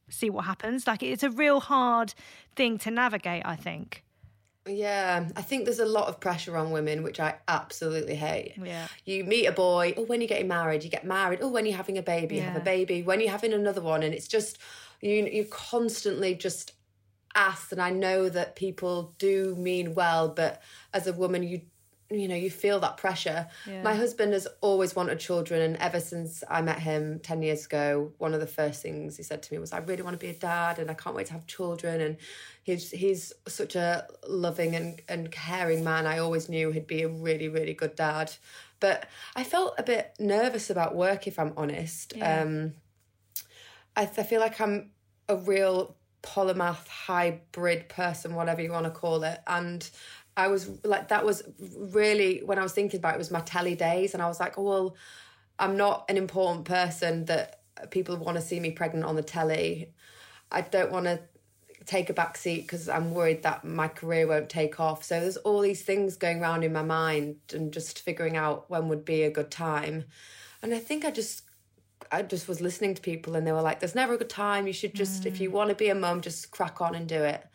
see 0.09 0.29
what 0.29 0.45
happens. 0.45 0.87
Like 0.87 1.03
it's 1.03 1.23
a 1.23 1.31
real 1.31 1.59
hard 1.59 2.13
thing 2.55 2.77
to 2.79 2.91
navigate, 2.91 3.43
I 3.45 3.55
think. 3.55 4.03
Yeah, 4.67 5.29
I 5.35 5.41
think 5.41 5.63
there's 5.65 5.79
a 5.79 5.85
lot 5.85 6.09
of 6.09 6.19
pressure 6.19 6.57
on 6.57 6.71
women, 6.71 7.01
which 7.01 7.19
I 7.19 7.35
absolutely 7.47 8.15
hate. 8.15 8.55
Yeah. 8.61 8.87
You 9.05 9.23
meet 9.23 9.45
a 9.45 9.51
boy, 9.53 9.93
oh, 9.95 10.03
when 10.03 10.19
you're 10.19 10.27
getting 10.27 10.49
married, 10.49 10.83
you 10.83 10.89
get 10.89 11.05
married. 11.05 11.39
Oh, 11.41 11.47
when 11.47 11.65
you're 11.65 11.77
having 11.77 11.97
a 11.97 12.03
baby, 12.03 12.35
you 12.35 12.41
have 12.41 12.57
a 12.57 12.61
baby. 12.61 13.01
When 13.01 13.21
you're 13.21 13.31
having 13.31 13.53
another 13.53 13.81
one, 13.81 14.03
and 14.03 14.13
it's 14.13 14.27
just 14.27 14.57
you. 14.99 15.25
you're 15.31 15.45
constantly 15.45 16.35
just 16.35 16.73
asked, 17.37 17.71
and 17.71 17.81
I 17.81 17.91
know 17.91 18.27
that 18.27 18.55
people 18.55 19.13
do 19.17 19.55
mean 19.55 19.93
well, 19.93 20.27
but 20.29 20.61
as 20.93 21.07
a 21.07 21.13
woman, 21.13 21.43
you 21.43 21.61
you 22.09 22.29
know 22.29 22.35
you 22.35 22.49
feel 22.49 22.79
that 22.79 22.95
pressure. 22.95 23.47
My 23.83 23.93
husband 23.93 24.31
has 24.31 24.47
always 24.61 24.95
wanted 24.95 25.19
children, 25.19 25.61
and 25.61 25.75
ever 25.77 25.99
since 25.99 26.43
I 26.49 26.61
met 26.61 26.79
him 26.79 27.19
ten 27.19 27.41
years 27.41 27.65
ago, 27.65 28.13
one 28.17 28.33
of 28.33 28.39
the 28.39 28.47
first 28.47 28.81
things 28.81 29.17
he 29.17 29.23
said 29.23 29.43
to 29.43 29.53
me 29.53 29.59
was, 29.59 29.73
"I 29.73 29.79
really 29.79 30.03
want 30.03 30.13
to 30.19 30.25
be 30.25 30.31
a 30.31 30.33
dad, 30.33 30.79
and 30.79 30.89
I 30.89 30.93
can't 30.93 31.15
wait 31.15 31.27
to 31.27 31.33
have 31.33 31.45
children." 31.47 31.99
And 32.01 32.17
he's 32.63 32.91
he's 32.91 33.33
such 33.47 33.75
a 33.75 34.07
loving 34.27 34.75
and 34.75 35.01
and 35.09 35.31
caring 35.31 35.83
man. 35.83 36.07
I 36.07 36.19
always 36.19 36.47
knew 36.49 36.71
he'd 36.71 36.87
be 36.87 37.03
a 37.03 37.09
really 37.09 37.49
really 37.49 37.73
good 37.73 37.95
dad, 37.95 38.33
but 38.79 39.07
I 39.35 39.43
felt 39.43 39.75
a 39.77 39.83
bit 39.83 40.15
nervous 40.17 40.69
about 40.69 40.95
work, 40.95 41.27
if 41.27 41.37
I'm 41.37 41.53
honest. 41.57 42.13
Um, 42.21 42.73
I, 43.97 44.03
I 44.03 44.23
feel 44.23 44.39
like 44.39 44.61
I'm 44.61 44.91
a 45.27 45.35
real 45.35 45.96
polymath 46.23 46.87
hybrid 46.87 47.89
person, 47.89 48.35
whatever 48.35 48.61
you 48.61 48.71
want 48.71 48.85
to 48.85 48.91
call 48.91 49.23
it. 49.23 49.39
And 49.47 49.89
I 50.35 50.47
was 50.47 50.69
like, 50.83 51.07
that 51.09 51.25
was 51.25 51.43
really 51.59 52.41
when 52.43 52.59
I 52.59 52.63
was 52.63 52.73
thinking 52.73 52.99
about 52.99 53.13
it, 53.13 53.15
it 53.15 53.19
was 53.19 53.31
my 53.31 53.41
telly 53.41 53.75
days. 53.75 54.13
And 54.13 54.21
I 54.21 54.27
was 54.27 54.39
like, 54.39 54.57
oh, 54.57 54.63
well, 54.63 54.95
I'm 55.59 55.77
not 55.77 56.05
an 56.09 56.17
important 56.17 56.65
person 56.65 57.25
that 57.25 57.61
people 57.89 58.17
want 58.17 58.37
to 58.37 58.41
see 58.41 58.59
me 58.59 58.71
pregnant 58.71 59.05
on 59.05 59.15
the 59.15 59.23
telly. 59.23 59.91
I 60.51 60.61
don't 60.61 60.91
want 60.91 61.05
to 61.05 61.19
take 61.85 62.09
a 62.09 62.13
back 62.13 62.37
seat 62.37 62.61
because 62.61 62.89
I'm 62.89 63.13
worried 63.13 63.43
that 63.43 63.63
my 63.63 63.87
career 63.87 64.27
won't 64.27 64.49
take 64.49 64.79
off. 64.79 65.03
So 65.03 65.19
there's 65.19 65.37
all 65.37 65.61
these 65.61 65.81
things 65.81 66.17
going 66.17 66.41
around 66.41 66.63
in 66.63 66.73
my 66.73 66.83
mind 66.83 67.37
and 67.53 67.71
just 67.71 67.99
figuring 67.99 68.35
out 68.35 68.69
when 68.69 68.89
would 68.89 69.05
be 69.05 69.23
a 69.23 69.31
good 69.31 69.49
time. 69.49 70.05
And 70.61 70.73
I 70.73 70.79
think 70.79 71.05
I 71.05 71.11
just 71.11 71.43
I 72.11 72.21
just 72.21 72.47
was 72.47 72.61
listening 72.61 72.95
to 72.95 73.01
people 73.01 73.35
and 73.35 73.45
they 73.45 73.51
were 73.51 73.61
like, 73.61 73.79
There's 73.79 73.95
never 73.95 74.13
a 74.13 74.17
good 74.17 74.29
time. 74.29 74.67
You 74.67 74.73
should 74.73 74.93
just 74.93 75.25
if 75.25 75.39
you 75.39 75.49
mm. 75.49 75.53
want 75.53 75.69
to 75.69 75.75
be 75.75 75.89
a 75.89 75.95
mum, 75.95 76.21
just 76.21 76.51
crack 76.51 76.81
on 76.81 76.95
and 76.95 77.07
do 77.07 77.23
it. 77.23 77.45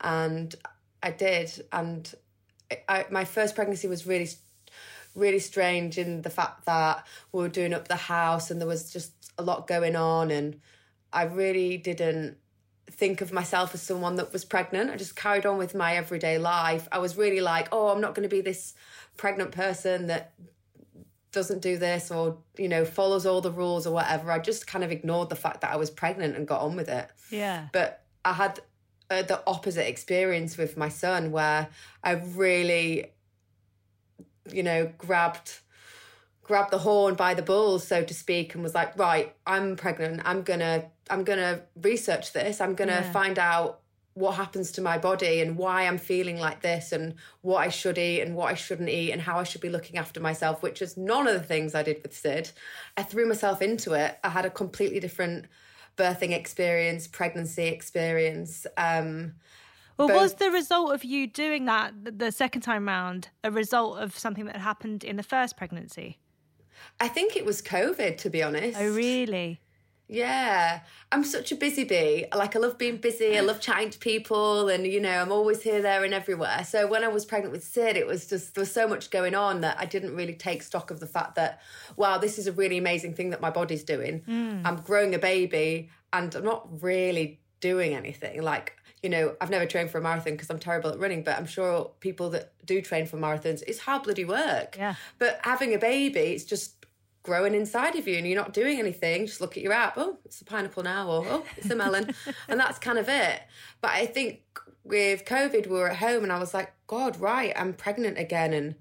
And 0.00 0.54
I 1.02 1.10
did. 1.10 1.64
And 1.72 2.12
I, 2.70 2.80
I, 2.88 3.06
my 3.10 3.24
first 3.24 3.54
pregnancy 3.54 3.88
was 3.88 4.06
really 4.06 4.28
really 5.14 5.38
strange 5.38 5.98
in 5.98 6.22
the 6.22 6.30
fact 6.30 6.64
that 6.64 7.06
we 7.32 7.42
were 7.42 7.48
doing 7.48 7.74
up 7.74 7.86
the 7.86 7.96
house 7.96 8.50
and 8.50 8.58
there 8.58 8.68
was 8.68 8.90
just 8.90 9.12
a 9.36 9.42
lot 9.42 9.66
going 9.66 9.94
on 9.94 10.30
and 10.30 10.58
I 11.12 11.24
really 11.24 11.76
didn't 11.76 12.38
think 12.90 13.20
of 13.20 13.32
myself 13.32 13.74
as 13.74 13.82
someone 13.82 14.16
that 14.16 14.32
was 14.32 14.44
pregnant. 14.44 14.90
I 14.90 14.96
just 14.96 15.16
carried 15.16 15.46
on 15.46 15.58
with 15.58 15.74
my 15.74 15.96
everyday 15.96 16.38
life. 16.38 16.88
I 16.90 16.98
was 16.98 17.16
really 17.16 17.40
like, 17.40 17.68
oh, 17.72 17.88
I'm 17.88 18.00
not 18.00 18.14
going 18.14 18.28
to 18.28 18.34
be 18.34 18.40
this 18.40 18.74
pregnant 19.16 19.52
person 19.52 20.06
that 20.06 20.32
doesn't 21.32 21.60
do 21.60 21.78
this 21.78 22.10
or, 22.10 22.38
you 22.56 22.68
know, 22.68 22.84
follows 22.84 23.26
all 23.26 23.40
the 23.40 23.50
rules 23.50 23.86
or 23.86 23.92
whatever. 23.92 24.30
I 24.30 24.38
just 24.38 24.66
kind 24.66 24.84
of 24.84 24.92
ignored 24.92 25.30
the 25.30 25.36
fact 25.36 25.62
that 25.62 25.72
I 25.72 25.76
was 25.76 25.90
pregnant 25.90 26.36
and 26.36 26.46
got 26.46 26.60
on 26.60 26.76
with 26.76 26.88
it. 26.88 27.08
Yeah. 27.30 27.68
But 27.72 28.04
I 28.24 28.34
had 28.34 28.60
uh, 29.10 29.22
the 29.22 29.42
opposite 29.46 29.88
experience 29.88 30.56
with 30.56 30.76
my 30.76 30.88
son 30.88 31.32
where 31.32 31.68
I 32.04 32.12
really, 32.12 33.12
you 34.52 34.62
know, 34.62 34.92
grabbed 34.98 35.58
grabbed 36.42 36.72
the 36.72 36.78
horn 36.78 37.14
by 37.14 37.34
the 37.34 37.42
balls 37.42 37.86
so 37.86 38.02
to 38.02 38.12
speak 38.12 38.52
and 38.54 38.64
was 38.64 38.74
like 38.74 38.98
right 38.98 39.34
i'm 39.46 39.76
pregnant 39.76 40.20
i'm 40.24 40.42
gonna 40.42 40.84
i'm 41.08 41.22
gonna 41.22 41.62
research 41.80 42.32
this 42.32 42.60
i'm 42.60 42.74
gonna 42.74 43.00
find 43.12 43.38
out 43.38 43.81
what 44.14 44.32
happens 44.34 44.70
to 44.72 44.80
my 44.82 44.98
body 44.98 45.40
and 45.40 45.56
why 45.56 45.86
i'm 45.86 45.98
feeling 45.98 46.38
like 46.38 46.60
this 46.60 46.92
and 46.92 47.14
what 47.40 47.58
i 47.58 47.68
should 47.68 47.96
eat 47.96 48.20
and 48.20 48.34
what 48.36 48.50
i 48.50 48.54
shouldn't 48.54 48.88
eat 48.88 49.10
and 49.10 49.22
how 49.22 49.38
i 49.38 49.42
should 49.42 49.60
be 49.60 49.68
looking 49.70 49.96
after 49.96 50.20
myself 50.20 50.62
which 50.62 50.82
is 50.82 50.96
none 50.96 51.26
of 51.26 51.34
the 51.34 51.42
things 51.46 51.74
i 51.74 51.82
did 51.82 52.02
with 52.02 52.14
sid 52.16 52.50
i 52.96 53.02
threw 53.02 53.26
myself 53.26 53.62
into 53.62 53.94
it 53.94 54.18
i 54.22 54.28
had 54.28 54.44
a 54.44 54.50
completely 54.50 55.00
different 55.00 55.46
birthing 55.96 56.32
experience 56.32 57.06
pregnancy 57.06 57.64
experience 57.68 58.66
um 58.76 59.32
Well, 59.96 60.08
both- 60.08 60.16
was 60.16 60.34
the 60.34 60.50
result 60.50 60.92
of 60.94 61.04
you 61.04 61.26
doing 61.26 61.64
that 61.66 61.92
the 62.18 62.32
second 62.32 62.62
time 62.62 62.86
round 62.88 63.28
a 63.42 63.50
result 63.50 63.98
of 63.98 64.18
something 64.18 64.44
that 64.46 64.56
happened 64.56 65.04
in 65.04 65.16
the 65.16 65.22
first 65.22 65.56
pregnancy? 65.56 66.18
i 67.00 67.08
think 67.08 67.36
it 67.36 67.44
was 67.46 67.62
covid 67.62 68.18
to 68.18 68.28
be 68.28 68.42
honest 68.42 68.78
Oh, 68.78 68.88
really? 68.94 69.60
Yeah, 70.12 70.80
I'm 71.10 71.24
such 71.24 71.52
a 71.52 71.56
busy 71.56 71.84
bee. 71.84 72.26
Like 72.34 72.54
I 72.54 72.58
love 72.58 72.76
being 72.76 72.98
busy. 72.98 73.36
I 73.38 73.40
love 73.40 73.60
chatting 73.60 73.90
to 73.90 73.98
people, 73.98 74.68
and 74.68 74.86
you 74.86 75.00
know, 75.00 75.22
I'm 75.22 75.32
always 75.32 75.62
here, 75.62 75.80
there, 75.80 76.04
and 76.04 76.12
everywhere. 76.12 76.64
So 76.64 76.86
when 76.86 77.02
I 77.02 77.08
was 77.08 77.24
pregnant 77.24 77.52
with 77.52 77.64
Sid, 77.64 77.96
it 77.96 78.06
was 78.06 78.26
just 78.26 78.54
there 78.54 78.62
was 78.62 78.72
so 78.72 78.86
much 78.86 79.10
going 79.10 79.34
on 79.34 79.62
that 79.62 79.76
I 79.78 79.86
didn't 79.86 80.14
really 80.14 80.34
take 80.34 80.62
stock 80.62 80.90
of 80.90 81.00
the 81.00 81.06
fact 81.06 81.34
that 81.36 81.62
wow, 81.96 82.18
this 82.18 82.38
is 82.38 82.46
a 82.46 82.52
really 82.52 82.76
amazing 82.76 83.14
thing 83.14 83.30
that 83.30 83.40
my 83.40 83.50
body's 83.50 83.84
doing. 83.84 84.20
Mm. 84.28 84.62
I'm 84.66 84.76
growing 84.76 85.14
a 85.14 85.18
baby, 85.18 85.88
and 86.12 86.34
I'm 86.34 86.44
not 86.44 86.82
really 86.82 87.40
doing 87.60 87.94
anything. 87.94 88.42
Like 88.42 88.76
you 89.02 89.08
know, 89.08 89.34
I've 89.40 89.50
never 89.50 89.66
trained 89.66 89.90
for 89.90 89.98
a 89.98 90.02
marathon 90.02 90.34
because 90.34 90.50
I'm 90.50 90.60
terrible 90.60 90.90
at 90.90 90.98
running, 90.98 91.22
but 91.22 91.36
I'm 91.36 91.46
sure 91.46 91.90
people 92.00 92.30
that 92.30 92.52
do 92.64 92.80
train 92.80 93.06
for 93.06 93.16
marathons, 93.16 93.62
it's 93.66 93.80
hard 93.80 94.04
bloody 94.04 94.24
work. 94.24 94.76
Yeah. 94.78 94.94
But 95.18 95.40
having 95.42 95.74
a 95.74 95.78
baby, 95.78 96.20
it's 96.20 96.44
just 96.44 96.81
growing 97.22 97.54
inside 97.54 97.96
of 97.96 98.08
you 98.08 98.16
and 98.16 98.26
you're 98.26 98.40
not 98.40 98.52
doing 98.52 98.78
anything. 98.78 99.26
Just 99.26 99.40
look 99.40 99.56
at 99.56 99.62
your 99.62 99.72
app. 99.72 99.94
Oh, 99.96 100.18
it's 100.24 100.40
a 100.40 100.44
pineapple 100.44 100.82
now, 100.82 101.08
or 101.08 101.26
oh, 101.28 101.44
it's 101.56 101.70
a 101.70 101.76
melon. 101.76 102.14
and 102.48 102.58
that's 102.58 102.78
kind 102.78 102.98
of 102.98 103.08
it. 103.08 103.42
But 103.80 103.92
I 103.92 104.06
think 104.06 104.42
with 104.84 105.24
COVID, 105.24 105.66
we 105.66 105.78
were 105.78 105.90
at 105.90 105.96
home 105.96 106.24
and 106.24 106.32
I 106.32 106.38
was 106.38 106.54
like, 106.54 106.72
God, 106.86 107.20
right, 107.20 107.52
I'm 107.56 107.74
pregnant 107.74 108.18
again. 108.18 108.52
And 108.52 108.74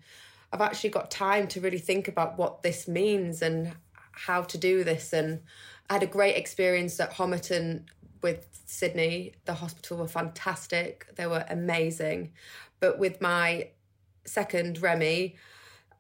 I've 0.52 0.62
actually 0.62 0.90
got 0.90 1.12
time 1.12 1.48
to 1.50 1.62
really 1.62 1.78
think 1.78 2.08
about 2.08 2.38
what 2.38 2.64
this 2.64 2.88
means 2.88 3.42
and 3.42 3.74
how 4.12 4.42
to 4.44 4.58
do 4.58 4.84
this. 4.84 5.14
And 5.14 5.42
I 5.90 5.94
had 5.94 6.04
a 6.04 6.08
great 6.08 6.36
experience 6.36 7.00
at 7.00 7.14
Homerton 7.14 7.84
with 8.22 8.48
Sydney. 8.66 9.34
The 9.46 9.54
hospital 9.54 9.98
were 9.98 10.08
fantastic, 10.08 11.08
they 11.16 11.28
were 11.28 11.46
amazing. 11.50 12.32
But 12.80 12.98
with 12.98 13.22
my 13.22 13.70
second 14.26 14.82
Remy, 14.82 15.36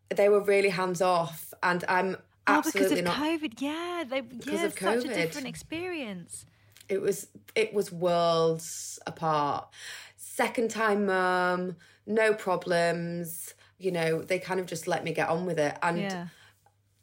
they 0.09 0.29
were 0.29 0.41
really 0.41 0.69
hands 0.69 1.01
off. 1.01 1.53
And 1.63 1.83
I'm 1.87 2.17
Oh, 2.47 2.61
because 2.63 2.91
of 2.91 3.03
not 3.03 3.17
COVID. 3.17 3.61
Yeah, 3.61 4.03
they 4.09 4.21
yeah, 4.45 4.65
of 4.65 4.77
such 4.77 5.05
a 5.05 5.07
different 5.13 5.47
experience. 5.47 6.45
it 6.89 7.01
was 7.01 7.27
it 7.55 7.73
was 7.73 7.91
worlds 7.91 8.99
apart 9.07 9.67
second 10.17 10.69
time 10.69 11.05
mum 11.05 11.75
no 12.05 12.33
problems 12.33 13.53
you 13.77 13.91
know 13.91 14.21
they 14.21 14.39
kind 14.39 14.59
of 14.59 14.65
just 14.65 14.87
let 14.87 15.03
me 15.03 15.11
get 15.13 15.29
on 15.29 15.45
with 15.45 15.59
it 15.59 15.77
and 15.83 15.99
Yeah. 15.99 16.27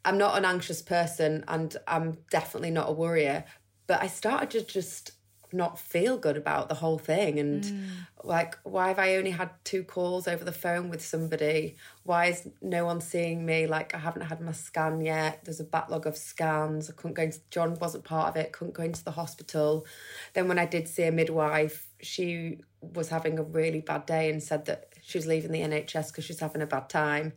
i'm 0.05 0.17
not 0.17 0.37
an 0.37 0.45
anxious 0.45 0.81
person 0.81 1.43
and 1.47 1.77
i'm 1.87 2.17
definitely 2.29 2.71
not 2.71 2.89
a 2.89 2.91
worrier 2.91 3.45
but 3.87 4.01
i 4.01 4.07
started 4.07 4.49
to 4.51 4.61
just 4.65 5.11
not 5.51 5.79
feel 5.79 6.17
good 6.17 6.37
about 6.37 6.69
the 6.69 6.75
whole 6.75 6.97
thing. 6.97 7.39
And 7.39 7.91
like 8.23 8.57
why 8.63 8.89
have 8.89 8.99
i 8.99 9.15
only 9.15 9.31
had 9.31 9.49
two 9.63 9.83
calls 9.83 10.27
over 10.27 10.43
the 10.43 10.51
phone 10.51 10.89
with 10.89 11.03
somebody? 11.05 11.75
Why 12.03 12.27
is 12.27 12.47
no 12.61 12.85
one 12.85 13.01
seeing 13.01 13.45
me? 13.45 13.67
Like 13.67 13.95
i 13.95 13.97
haven't 13.97 14.23
had 14.23 14.41
my 14.41 14.51
scan 14.51 15.01
yet. 15.01 15.43
There's 15.43 15.59
a 15.59 15.65
backlog 15.65 16.05
of 16.05 16.17
scans. 16.17 16.89
I 16.89 16.93
couldn't 16.93 17.15
go 17.15 17.23
into 17.23 17.39
john 17.49 17.75
wasn't 17.79 18.03
part 18.03 18.29
of 18.29 18.35
it 18.35 18.51
couldn't 18.51 18.73
go 18.73 18.83
into 18.83 19.03
the 19.03 19.11
hospital. 19.11 19.85
Then 20.33 20.47
when 20.47 20.59
i 20.59 20.65
did 20.65 20.87
see 20.87 21.03
a 21.03 21.11
midwife 21.11 21.87
she 22.01 22.59
was 22.81 23.09
having 23.09 23.37
a 23.39 23.43
really 23.43 23.81
bad 23.81 24.05
day 24.05 24.29
and 24.29 24.41
said 24.41 24.65
that 24.65 24.93
she 25.03 25.17
was 25.17 25.27
leaving 25.27 25.51
the 25.51 25.59
nhs 25.59 26.07
because 26.07 26.23
she's 26.23 26.39
having 26.39 26.61
a 26.61 26.67
bad 26.67 26.89
time. 26.89 27.33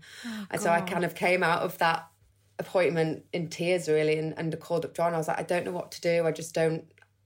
And 0.50 0.60
so 0.60 0.70
i 0.70 0.80
kind 0.80 1.04
of 1.04 1.14
came 1.14 1.42
out 1.42 1.62
of 1.62 1.78
that 1.78 2.08
appointment 2.58 3.24
in 3.32 3.48
tears 3.48 3.88
really 3.88 4.18
and, 4.18 4.34
and 4.36 4.58
called 4.60 4.84
up 4.84 4.94
john. 4.94 5.14
I 5.14 5.18
was 5.18 5.28
like 5.28 5.38
i 5.38 5.42
don't 5.42 5.64
know 5.64 5.72
what 5.72 5.92
to 5.92 6.00
do. 6.00 6.26
I 6.26 6.32
just 6.32 6.54
don't 6.54 6.84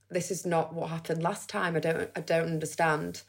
this 0.09 0.31
is 0.31 0.45
not 0.45 0.73
what 0.73 0.89
happened 0.89 1.21
last 1.21 1.49
time. 1.49 1.75
I 1.75 1.79
don't 1.79 2.09
i 2.15 2.21
don't 2.21 2.47
understand. 2.47 3.21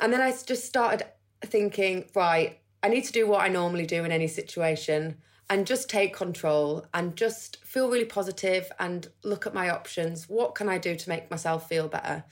And 0.00 0.12
then 0.12 0.20
I 0.20 0.32
just 0.32 0.64
started 0.64 1.04
thinking 1.42 2.06
right 2.14 2.58
i 2.82 2.88
need 2.88 3.04
to 3.04 3.12
do 3.12 3.26
what 3.26 3.42
i 3.42 3.48
normally 3.48 3.84
do 3.84 4.02
in 4.02 4.10
any 4.10 4.26
situation 4.26 5.18
and 5.50 5.66
just 5.66 5.90
take 5.90 6.16
control 6.16 6.86
and 6.94 7.16
just 7.16 7.62
feel 7.62 7.90
really 7.90 8.06
positive 8.06 8.72
and 8.78 9.08
look 9.22 9.46
at 9.46 9.52
my 9.52 9.68
options. 9.68 10.26
What 10.28 10.54
can 10.54 10.68
i 10.68 10.78
do 10.78 10.96
to 10.96 11.08
make 11.08 11.30
myself 11.30 11.68
feel 11.68 11.88
better? 11.88 12.24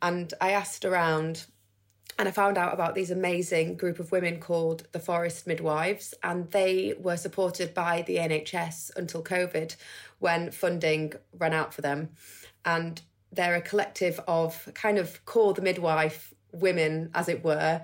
And 0.00 0.32
i 0.40 0.50
asked 0.50 0.84
around 0.84 1.46
and 2.18 2.28
I 2.28 2.32
found 2.32 2.58
out 2.58 2.74
about 2.74 2.94
these 2.94 3.10
amazing 3.10 3.76
group 3.76 3.98
of 3.98 4.12
women 4.12 4.38
called 4.38 4.86
the 4.92 5.00
Forest 5.00 5.46
Midwives, 5.46 6.12
and 6.22 6.50
they 6.50 6.94
were 6.98 7.16
supported 7.16 7.72
by 7.72 8.02
the 8.02 8.16
NHS 8.16 8.94
until 8.96 9.24
COVID 9.24 9.76
when 10.18 10.50
funding 10.50 11.14
ran 11.38 11.54
out 11.54 11.72
for 11.72 11.80
them. 11.80 12.10
And 12.64 13.00
they're 13.32 13.54
a 13.54 13.60
collective 13.60 14.20
of 14.28 14.68
kind 14.74 14.98
of 14.98 15.24
call 15.24 15.52
the 15.52 15.62
midwife 15.62 16.34
women, 16.52 17.10
as 17.14 17.28
it 17.28 17.42
were. 17.42 17.82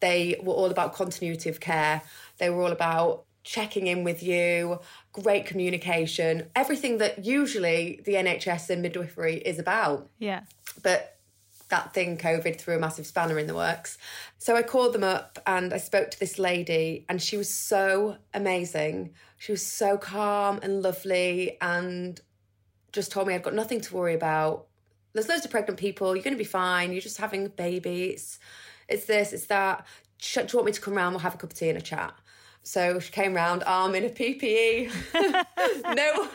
They 0.00 0.38
were 0.42 0.52
all 0.52 0.70
about 0.70 0.92
continuity 0.94 1.48
of 1.48 1.60
care, 1.60 2.02
they 2.38 2.50
were 2.50 2.62
all 2.62 2.72
about 2.72 3.24
checking 3.44 3.88
in 3.88 4.04
with 4.04 4.22
you, 4.22 4.78
great 5.12 5.46
communication, 5.46 6.48
everything 6.54 6.98
that 6.98 7.24
usually 7.24 8.00
the 8.04 8.14
NHS 8.14 8.70
and 8.70 8.82
midwifery 8.82 9.36
is 9.36 9.58
about 9.58 10.08
Yeah. 10.18 10.42
but 10.82 11.18
that 11.70 11.94
thing 11.94 12.18
COVID 12.18 12.58
threw 12.60 12.76
a 12.76 12.78
massive 12.78 13.06
spanner 13.06 13.38
in 13.38 13.46
the 13.46 13.54
works. 13.54 13.96
So 14.36 14.54
I 14.54 14.62
called 14.62 14.92
them 14.92 15.02
up 15.02 15.38
and 15.46 15.72
I 15.72 15.78
spoke 15.78 16.10
to 16.10 16.20
this 16.20 16.38
lady, 16.38 17.06
and 17.08 17.20
she 17.20 17.38
was 17.38 17.48
so 17.52 18.18
amazing. 18.34 19.14
She 19.38 19.52
was 19.52 19.64
so 19.64 19.96
calm 19.96 20.60
and 20.62 20.82
lovely, 20.82 21.56
and 21.62 22.20
just 22.92 23.10
told 23.10 23.26
me 23.26 23.34
I've 23.34 23.42
got 23.42 23.54
nothing 23.54 23.80
to 23.80 23.94
worry 23.94 24.14
about. 24.14 24.66
There's 25.12 25.28
loads 25.28 25.44
of 25.44 25.50
pregnant 25.50 25.78
people. 25.78 26.14
You're 26.14 26.24
going 26.24 26.34
to 26.34 26.38
be 26.38 26.44
fine. 26.44 26.92
You're 26.92 27.02
just 27.02 27.18
having 27.18 27.48
baby. 27.48 28.10
It's, 28.10 28.38
it's 28.88 29.04
this, 29.04 29.32
it's 29.32 29.46
that. 29.46 29.86
Do 30.18 30.40
you 30.40 30.48
want 30.54 30.66
me 30.66 30.72
to 30.72 30.80
come 30.80 30.94
round? 30.94 31.14
We'll 31.14 31.20
have 31.20 31.34
a 31.34 31.38
cup 31.38 31.50
of 31.50 31.58
tea 31.58 31.68
and 31.68 31.78
a 31.78 31.82
chat. 31.82 32.14
So 32.64 33.00
she 33.00 33.10
came 33.10 33.34
round, 33.34 33.64
arm 33.66 33.94
in 33.96 34.04
a 34.04 34.08
PPE. 34.08 34.92
no, 35.14 36.28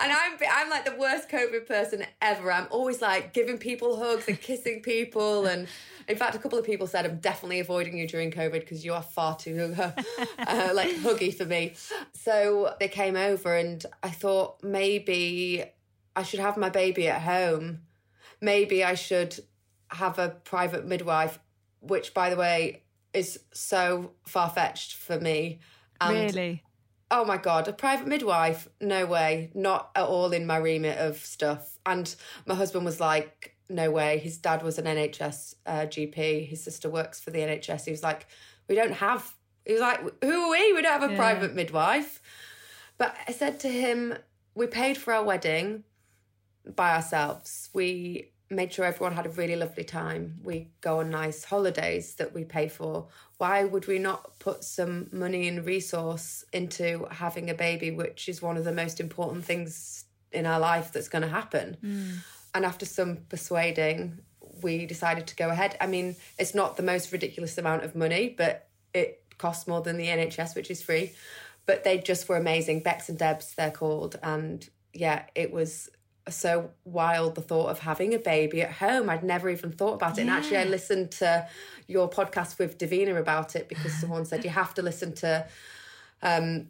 and 0.00 0.12
I'm 0.12 0.38
I'm 0.50 0.70
like 0.70 0.86
the 0.86 0.96
worst 0.98 1.28
COVID 1.28 1.66
person 1.66 2.06
ever. 2.22 2.50
I'm 2.50 2.68
always 2.70 3.02
like 3.02 3.34
giving 3.34 3.58
people 3.58 3.98
hugs 3.98 4.28
and 4.28 4.40
kissing 4.40 4.80
people, 4.80 5.44
and 5.44 5.68
in 6.08 6.16
fact, 6.16 6.34
a 6.34 6.38
couple 6.38 6.58
of 6.58 6.64
people 6.64 6.86
said 6.86 7.04
I'm 7.04 7.18
definitely 7.18 7.60
avoiding 7.60 7.98
you 7.98 8.08
during 8.08 8.30
COVID 8.30 8.60
because 8.60 8.82
you 8.82 8.94
are 8.94 9.02
far 9.02 9.36
too 9.36 9.74
uh, 9.78 10.70
like 10.72 10.96
huggy 10.96 11.34
for 11.34 11.44
me. 11.44 11.74
So 12.14 12.74
they 12.80 12.88
came 12.88 13.16
over, 13.16 13.54
and 13.54 13.84
I 14.02 14.08
thought 14.08 14.62
maybe 14.62 15.64
I 16.16 16.22
should 16.22 16.40
have 16.40 16.56
my 16.56 16.70
baby 16.70 17.08
at 17.08 17.20
home. 17.20 17.80
Maybe 18.42 18.84
I 18.84 18.94
should 18.94 19.38
have 19.88 20.18
a 20.18 20.30
private 20.30 20.84
midwife, 20.84 21.38
which, 21.80 22.12
by 22.12 22.28
the 22.28 22.36
way, 22.36 22.82
is 23.14 23.38
so 23.52 24.12
far 24.26 24.50
fetched 24.50 24.96
for 24.96 25.18
me. 25.18 25.60
And, 26.00 26.34
really? 26.34 26.62
Oh 27.10 27.24
my 27.24 27.36
God, 27.36 27.68
a 27.68 27.72
private 27.72 28.08
midwife? 28.08 28.68
No 28.80 29.06
way. 29.06 29.50
Not 29.54 29.90
at 29.94 30.04
all 30.04 30.32
in 30.32 30.46
my 30.46 30.56
remit 30.56 30.98
of 30.98 31.18
stuff. 31.18 31.78
And 31.86 32.14
my 32.46 32.54
husband 32.54 32.84
was 32.84 33.00
like, 33.00 33.56
no 33.68 33.90
way. 33.90 34.18
His 34.18 34.38
dad 34.38 34.62
was 34.62 34.78
an 34.78 34.86
NHS 34.86 35.54
uh, 35.66 35.72
GP. 35.82 36.48
His 36.48 36.62
sister 36.62 36.90
works 36.90 37.20
for 37.20 37.30
the 37.30 37.38
NHS. 37.38 37.84
He 37.84 37.90
was 37.90 38.02
like, 38.02 38.26
we 38.68 38.74
don't 38.74 38.94
have, 38.94 39.34
he 39.64 39.72
was 39.72 39.82
like, 39.82 40.00
who 40.22 40.32
are 40.32 40.50
we? 40.50 40.72
We 40.72 40.82
don't 40.82 41.00
have 41.00 41.10
a 41.10 41.12
yeah. 41.12 41.18
private 41.18 41.54
midwife. 41.54 42.20
But 42.98 43.14
I 43.28 43.32
said 43.32 43.60
to 43.60 43.68
him, 43.68 44.14
we 44.54 44.66
paid 44.66 44.96
for 44.96 45.12
our 45.12 45.24
wedding 45.24 45.84
by 46.76 46.94
ourselves. 46.94 47.70
We 47.72 48.31
made 48.52 48.72
sure 48.72 48.84
everyone 48.84 49.14
had 49.14 49.26
a 49.26 49.30
really 49.30 49.56
lovely 49.56 49.84
time. 49.84 50.40
We 50.42 50.68
go 50.80 51.00
on 51.00 51.10
nice 51.10 51.44
holidays 51.44 52.14
that 52.14 52.32
we 52.34 52.44
pay 52.44 52.68
for. 52.68 53.08
Why 53.38 53.64
would 53.64 53.86
we 53.86 53.98
not 53.98 54.38
put 54.38 54.64
some 54.64 55.08
money 55.12 55.48
and 55.48 55.64
resource 55.64 56.44
into 56.52 57.06
having 57.10 57.50
a 57.50 57.54
baby, 57.54 57.90
which 57.90 58.28
is 58.28 58.40
one 58.40 58.56
of 58.56 58.64
the 58.64 58.72
most 58.72 59.00
important 59.00 59.44
things 59.44 60.04
in 60.30 60.46
our 60.46 60.60
life 60.60 60.92
that's 60.92 61.08
going 61.08 61.22
to 61.22 61.28
happen? 61.28 61.76
Mm. 61.84 62.16
And 62.54 62.64
after 62.64 62.86
some 62.86 63.18
persuading, 63.28 64.18
we 64.62 64.86
decided 64.86 65.26
to 65.28 65.36
go 65.36 65.48
ahead. 65.50 65.76
I 65.80 65.86
mean, 65.86 66.16
it's 66.38 66.54
not 66.54 66.76
the 66.76 66.82
most 66.82 67.12
ridiculous 67.12 67.56
amount 67.58 67.84
of 67.84 67.94
money, 67.94 68.34
but 68.36 68.68
it 68.94 69.22
costs 69.38 69.66
more 69.66 69.80
than 69.80 69.96
the 69.96 70.06
NHS, 70.06 70.54
which 70.54 70.70
is 70.70 70.82
free. 70.82 71.12
But 71.66 71.84
they 71.84 71.98
just 71.98 72.28
were 72.28 72.36
amazing. 72.36 72.80
Bex 72.80 73.08
and 73.08 73.18
Debs, 73.18 73.54
they're 73.54 73.70
called. 73.70 74.18
And 74.22 74.68
yeah, 74.92 75.24
it 75.34 75.52
was 75.52 75.90
so 76.28 76.70
wild 76.84 77.34
the 77.34 77.40
thought 77.40 77.68
of 77.68 77.80
having 77.80 78.14
a 78.14 78.18
baby 78.18 78.62
at 78.62 78.72
home. 78.72 79.10
I'd 79.10 79.24
never 79.24 79.50
even 79.50 79.72
thought 79.72 79.94
about 79.94 80.12
it. 80.12 80.16
Yeah. 80.18 80.22
And 80.22 80.30
actually, 80.30 80.58
I 80.58 80.64
listened 80.64 81.10
to 81.12 81.48
your 81.88 82.08
podcast 82.08 82.58
with 82.58 82.78
Davina 82.78 83.18
about 83.18 83.56
it 83.56 83.68
because 83.68 83.92
someone 83.94 84.24
said 84.24 84.44
you 84.44 84.50
have 84.50 84.74
to 84.74 84.82
listen 84.82 85.14
to. 85.16 85.46
Um, 86.22 86.68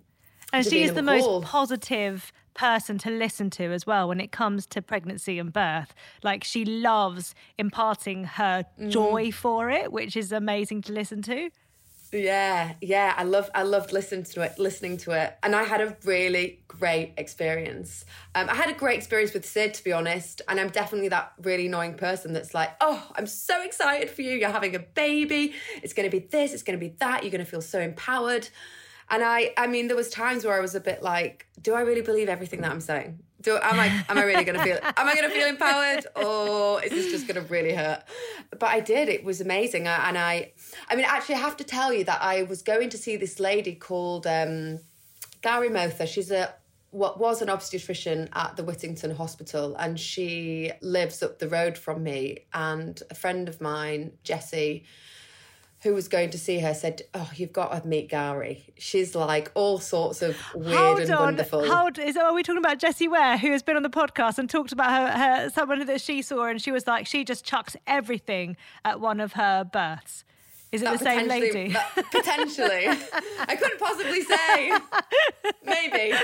and 0.52 0.66
she 0.66 0.82
is 0.82 0.94
the 0.94 1.02
most 1.02 1.44
positive 1.44 2.32
person 2.54 2.98
to 2.98 3.10
listen 3.10 3.48
to 3.48 3.64
as 3.72 3.86
well 3.86 4.08
when 4.08 4.20
it 4.20 4.32
comes 4.32 4.66
to 4.66 4.82
pregnancy 4.82 5.38
and 5.38 5.52
birth. 5.52 5.94
Like 6.22 6.44
she 6.44 6.64
loves 6.64 7.34
imparting 7.58 8.24
her 8.24 8.64
mm. 8.78 8.90
joy 8.90 9.32
for 9.32 9.70
it, 9.70 9.92
which 9.92 10.16
is 10.16 10.32
amazing 10.32 10.82
to 10.82 10.92
listen 10.92 11.22
to. 11.22 11.50
Yeah, 12.14 12.74
yeah, 12.82 13.14
I 13.16 13.22
love 13.22 13.48
I 13.54 13.62
loved 13.62 13.90
listening 13.90 14.24
to 14.24 14.42
it, 14.42 14.58
listening 14.58 14.98
to 14.98 15.12
it, 15.12 15.34
and 15.42 15.56
I 15.56 15.62
had 15.62 15.80
a 15.80 15.96
really 16.04 16.60
great 16.68 17.14
experience. 17.16 18.04
Um, 18.34 18.50
I 18.50 18.54
had 18.54 18.68
a 18.68 18.74
great 18.74 18.98
experience 18.98 19.32
with 19.32 19.46
Sid, 19.46 19.72
to 19.74 19.84
be 19.84 19.92
honest, 19.92 20.42
and 20.46 20.60
I'm 20.60 20.68
definitely 20.68 21.08
that 21.08 21.32
really 21.40 21.68
annoying 21.68 21.94
person 21.94 22.34
that's 22.34 22.52
like, 22.52 22.68
oh, 22.82 23.02
I'm 23.16 23.26
so 23.26 23.62
excited 23.62 24.10
for 24.10 24.20
you. 24.20 24.32
You're 24.32 24.50
having 24.50 24.74
a 24.76 24.78
baby. 24.78 25.54
It's 25.82 25.94
going 25.94 26.08
to 26.08 26.14
be 26.14 26.26
this. 26.26 26.52
It's 26.52 26.62
going 26.62 26.78
to 26.78 26.86
be 26.86 26.94
that. 26.98 27.22
You're 27.22 27.30
going 27.30 27.44
to 27.44 27.50
feel 27.50 27.62
so 27.62 27.80
empowered. 27.80 28.46
And 29.12 29.22
I, 29.22 29.52
I 29.58 29.66
mean, 29.66 29.88
there 29.88 29.96
was 29.96 30.08
times 30.08 30.42
where 30.42 30.54
I 30.54 30.60
was 30.60 30.74
a 30.74 30.80
bit 30.80 31.02
like, 31.02 31.46
do 31.60 31.74
I 31.74 31.82
really 31.82 32.00
believe 32.00 32.30
everything 32.30 32.62
that 32.62 32.72
I'm 32.72 32.80
saying? 32.80 33.18
Do 33.42 33.58
am 33.60 33.78
I 33.78 34.04
am 34.08 34.16
I 34.16 34.22
really 34.22 34.44
going 34.44 34.56
to 34.56 34.64
feel 34.64 34.78
am 34.96 35.08
I 35.08 35.14
going 35.14 35.28
to 35.28 35.34
feel 35.34 35.48
empowered 35.48 36.06
or 36.16 36.82
is 36.82 36.90
this 36.90 37.10
just 37.10 37.26
going 37.26 37.44
to 37.44 37.52
really 37.52 37.74
hurt? 37.74 38.04
But 38.50 38.70
I 38.70 38.80
did. 38.80 39.08
It 39.08 39.24
was 39.24 39.40
amazing, 39.40 39.86
and 39.88 40.16
I, 40.16 40.52
I 40.88 40.94
mean, 40.94 41.04
actually, 41.06 41.34
I 41.34 41.38
have 41.38 41.56
to 41.58 41.64
tell 41.64 41.92
you 41.92 42.04
that 42.04 42.22
I 42.22 42.44
was 42.44 42.62
going 42.62 42.88
to 42.90 42.96
see 42.96 43.16
this 43.16 43.40
lady 43.40 43.74
called 43.74 44.26
um, 44.28 44.78
Gowri 45.42 45.72
Motha. 45.72 46.06
She's 46.06 46.30
a 46.30 46.54
what 46.90 47.18
was 47.18 47.42
an 47.42 47.50
obstetrician 47.50 48.28
at 48.32 48.56
the 48.56 48.62
Whittington 48.62 49.16
Hospital, 49.16 49.74
and 49.74 49.98
she 49.98 50.70
lives 50.80 51.22
up 51.22 51.38
the 51.38 51.48
road 51.48 51.76
from 51.76 52.02
me. 52.04 52.46
And 52.54 53.02
a 53.10 53.14
friend 53.14 53.48
of 53.48 53.60
mine, 53.60 54.12
Jessie 54.22 54.84
who 55.82 55.94
was 55.94 56.06
going 56.08 56.30
to 56.30 56.38
see 56.38 56.60
her 56.60 56.74
said, 56.74 57.02
"Oh, 57.14 57.30
you've 57.34 57.52
got 57.52 57.82
to 57.82 57.86
meet 57.86 58.10
Gowri. 58.10 58.62
She's 58.78 59.14
like 59.14 59.50
all 59.54 59.78
sorts 59.78 60.22
of 60.22 60.36
weird 60.54 60.76
Hold 60.76 61.00
and 61.00 61.10
on. 61.10 61.22
wonderful." 61.24 61.68
Hold 61.68 61.98
is 61.98 62.16
are 62.16 62.32
we 62.32 62.42
talking 62.42 62.58
about 62.58 62.78
Jessie 62.78 63.08
Ware, 63.08 63.36
who 63.36 63.50
has 63.50 63.62
been 63.62 63.76
on 63.76 63.82
the 63.82 63.90
podcast 63.90 64.38
and 64.38 64.48
talked 64.48 64.72
about 64.72 64.90
her, 64.90 65.18
her 65.18 65.50
someone 65.50 65.84
that 65.84 66.00
she 66.00 66.22
saw, 66.22 66.46
and 66.46 66.62
she 66.62 66.70
was 66.70 66.86
like, 66.86 67.06
she 67.06 67.24
just 67.24 67.44
chucks 67.44 67.76
everything 67.86 68.56
at 68.84 69.00
one 69.00 69.20
of 69.20 69.32
her 69.34 69.64
births. 69.64 70.24
Is 70.70 70.80
it 70.80 70.86
that 70.86 70.98
the 71.00 71.04
same 71.04 71.28
lady? 71.28 71.72
That, 71.72 72.06
potentially, 72.10 72.88
I 73.40 73.56
couldn't 73.56 73.78
possibly 73.78 74.22
say. 74.22 74.72
Maybe. 75.64 76.16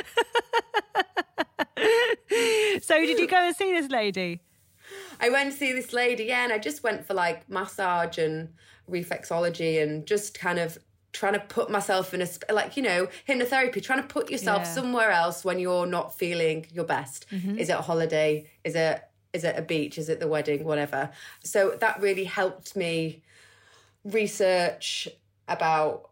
so, 2.81 2.99
did 2.99 3.19
you 3.19 3.29
go 3.29 3.37
and 3.37 3.55
see 3.55 3.73
this 3.73 3.91
lady? 3.91 4.41
I 5.21 5.31
went 5.31 5.53
to 5.53 5.57
see 5.57 5.73
this 5.73 5.93
lady, 5.93 6.25
yeah, 6.25 6.45
and 6.45 6.53
I 6.53 6.59
just 6.59 6.83
went 6.83 7.07
for 7.07 7.15
like 7.15 7.49
massage 7.49 8.19
and 8.19 8.51
reflexology 8.91 9.83
and 9.83 10.07
just 10.07 10.39
kind 10.39 10.59
of 10.59 10.79
trying 11.13 11.33
to 11.33 11.41
put 11.41 11.71
myself 11.71 12.13
in 12.13 12.23
a 12.23 12.29
like 12.53 12.77
you 12.77 12.83
know 12.83 13.09
hypnotherapy 13.27 13.83
trying 13.83 14.01
to 14.01 14.07
put 14.07 14.31
yourself 14.31 14.61
yeah. 14.61 14.75
somewhere 14.75 15.11
else 15.11 15.45
when 15.45 15.59
you're 15.59 15.87
not 15.87 16.17
feeling 16.17 16.67
your 16.73 16.85
best 16.85 17.27
mm-hmm. 17.31 17.59
is 17.59 17.69
it 17.69 17.73
a 17.73 17.83
holiday 17.83 18.49
is 18.63 18.75
it 18.75 19.03
is 19.33 19.43
it 19.43 19.55
a 19.59 19.63
beach 19.63 19.99
is 19.99 20.09
it 20.09 20.21
the 20.21 20.29
wedding 20.29 20.65
whatever 20.65 21.11
so 21.43 21.77
that 21.81 22.01
really 22.01 22.25
helped 22.25 22.77
me 22.77 23.23
research 24.05 25.09
about 25.49 26.11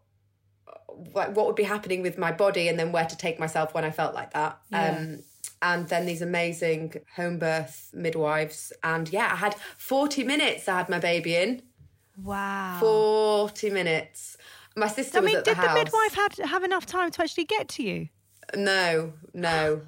like 1.13 1.35
what 1.35 1.45
would 1.45 1.55
be 1.55 1.63
happening 1.63 2.01
with 2.01 2.17
my 2.17 2.31
body 2.31 2.67
and 2.67 2.79
then 2.79 2.91
where 2.91 3.05
to 3.05 3.15
take 3.15 3.39
myself 3.39 3.73
when 3.73 3.85
i 3.85 3.91
felt 3.91 4.15
like 4.15 4.33
that 4.33 4.59
yeah. 4.71 4.97
um, 4.97 5.19
and 5.61 5.87
then 5.89 6.05
these 6.05 6.21
amazing 6.21 6.93
home 7.15 7.37
birth 7.39 7.89
midwives 7.93 8.71
and 8.83 9.09
yeah 9.09 9.29
i 9.33 9.35
had 9.35 9.55
40 9.77 10.23
minutes 10.23 10.67
i 10.67 10.77
had 10.77 10.89
my 10.89 10.99
baby 10.99 11.35
in 11.35 11.61
Wow. 12.23 12.77
40 12.79 13.69
minutes. 13.69 14.37
My 14.75 14.87
sister 14.87 15.19
I 15.19 15.21
mean, 15.21 15.35
did 15.43 15.45
the, 15.45 15.61
the 15.61 15.73
midwife 15.73 16.15
have, 16.15 16.49
have 16.49 16.63
enough 16.63 16.85
time 16.85 17.11
to 17.11 17.21
actually 17.21 17.45
get 17.45 17.67
to 17.69 17.83
you? 17.83 18.09
No, 18.55 19.13
no. 19.33 19.81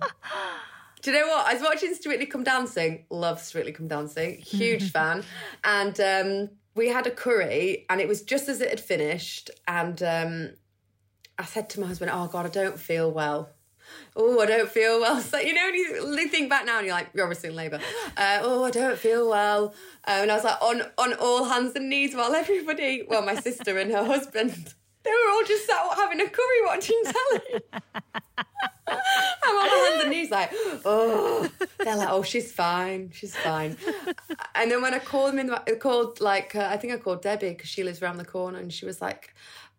Do 1.01 1.11
you 1.11 1.19
know 1.19 1.27
what? 1.27 1.47
I 1.47 1.53
was 1.53 1.63
watching 1.63 1.93
Strictly 1.95 2.25
Come 2.25 2.43
Dancing. 2.43 3.05
Love 3.09 3.41
Strictly 3.41 3.71
Come 3.71 3.87
Dancing. 3.87 4.37
Huge 4.37 4.91
fan. 4.95 5.23
And 5.63 5.99
um, 5.99 6.49
we 6.75 6.89
had 6.89 7.07
a 7.07 7.11
curry, 7.11 7.85
and 7.89 8.01
it 8.01 8.07
was 8.07 8.21
just 8.21 8.49
as 8.49 8.61
it 8.61 8.69
had 8.69 8.79
finished. 8.79 9.49
And 9.67 10.01
um, 10.03 10.49
I 11.37 11.45
said 11.45 11.69
to 11.71 11.79
my 11.79 11.87
husband, 11.87 12.11
"Oh 12.13 12.27
God, 12.27 12.45
I 12.45 12.49
don't 12.49 12.77
feel 12.79 13.09
well." 13.11 13.49
Oh, 14.15 14.39
I 14.39 14.45
don't 14.45 14.69
feel 14.69 14.99
well. 14.99 15.21
So, 15.21 15.39
you 15.39 15.53
know, 15.53 15.69
when 16.07 16.17
you 16.17 16.27
think 16.27 16.49
back 16.49 16.65
now 16.65 16.77
and 16.77 16.87
you're 16.87 16.95
like, 16.95 17.09
you're 17.13 17.25
obviously 17.25 17.49
in 17.49 17.55
labour. 17.55 17.79
Uh, 18.17 18.39
oh, 18.41 18.63
I 18.63 18.71
don't 18.71 18.97
feel 18.97 19.29
well. 19.29 19.73
Um, 20.05 20.23
and 20.23 20.31
I 20.31 20.35
was 20.35 20.43
like, 20.43 20.61
on, 20.61 20.81
on 20.97 21.13
all 21.13 21.45
hands 21.45 21.75
and 21.75 21.89
knees 21.89 22.15
while 22.15 22.33
everybody, 22.33 23.03
well, 23.07 23.21
my 23.21 23.35
sister 23.35 23.77
and 23.77 23.91
her 23.91 24.03
husband, 24.03 24.51
they 25.03 25.11
were 25.11 25.31
all 25.31 25.43
just 25.45 25.65
sat 25.65 25.77
having 25.95 26.21
a 26.21 26.29
curry 26.29 26.65
watching 26.65 27.01
telly. 27.03 27.61
I'm 28.87 29.55
on 29.55 29.69
my 29.69 29.89
hands 29.89 30.03
and 30.03 30.11
knees 30.11 30.31
like, 30.31 30.51
oh. 30.85 31.49
They're 31.77 31.95
like, 31.95 32.09
oh, 32.09 32.23
she's 32.23 32.51
fine. 32.51 33.11
She's 33.13 33.35
fine. 33.35 33.77
And 34.55 34.71
then 34.71 34.81
when 34.81 34.93
I 34.93 34.99
called 34.99 35.33
them 35.33 35.39
in, 35.39 35.79
called 35.79 36.19
like, 36.19 36.55
uh, 36.55 36.67
I 36.69 36.77
think 36.77 36.93
I 36.93 36.97
called 36.97 37.21
Debbie 37.21 37.49
because 37.49 37.69
she 37.69 37.83
lives 37.83 38.01
around 38.01 38.17
the 38.17 38.25
corner 38.25 38.59
and 38.59 38.73
she 38.73 38.85
was 38.85 39.01
like, 39.01 39.33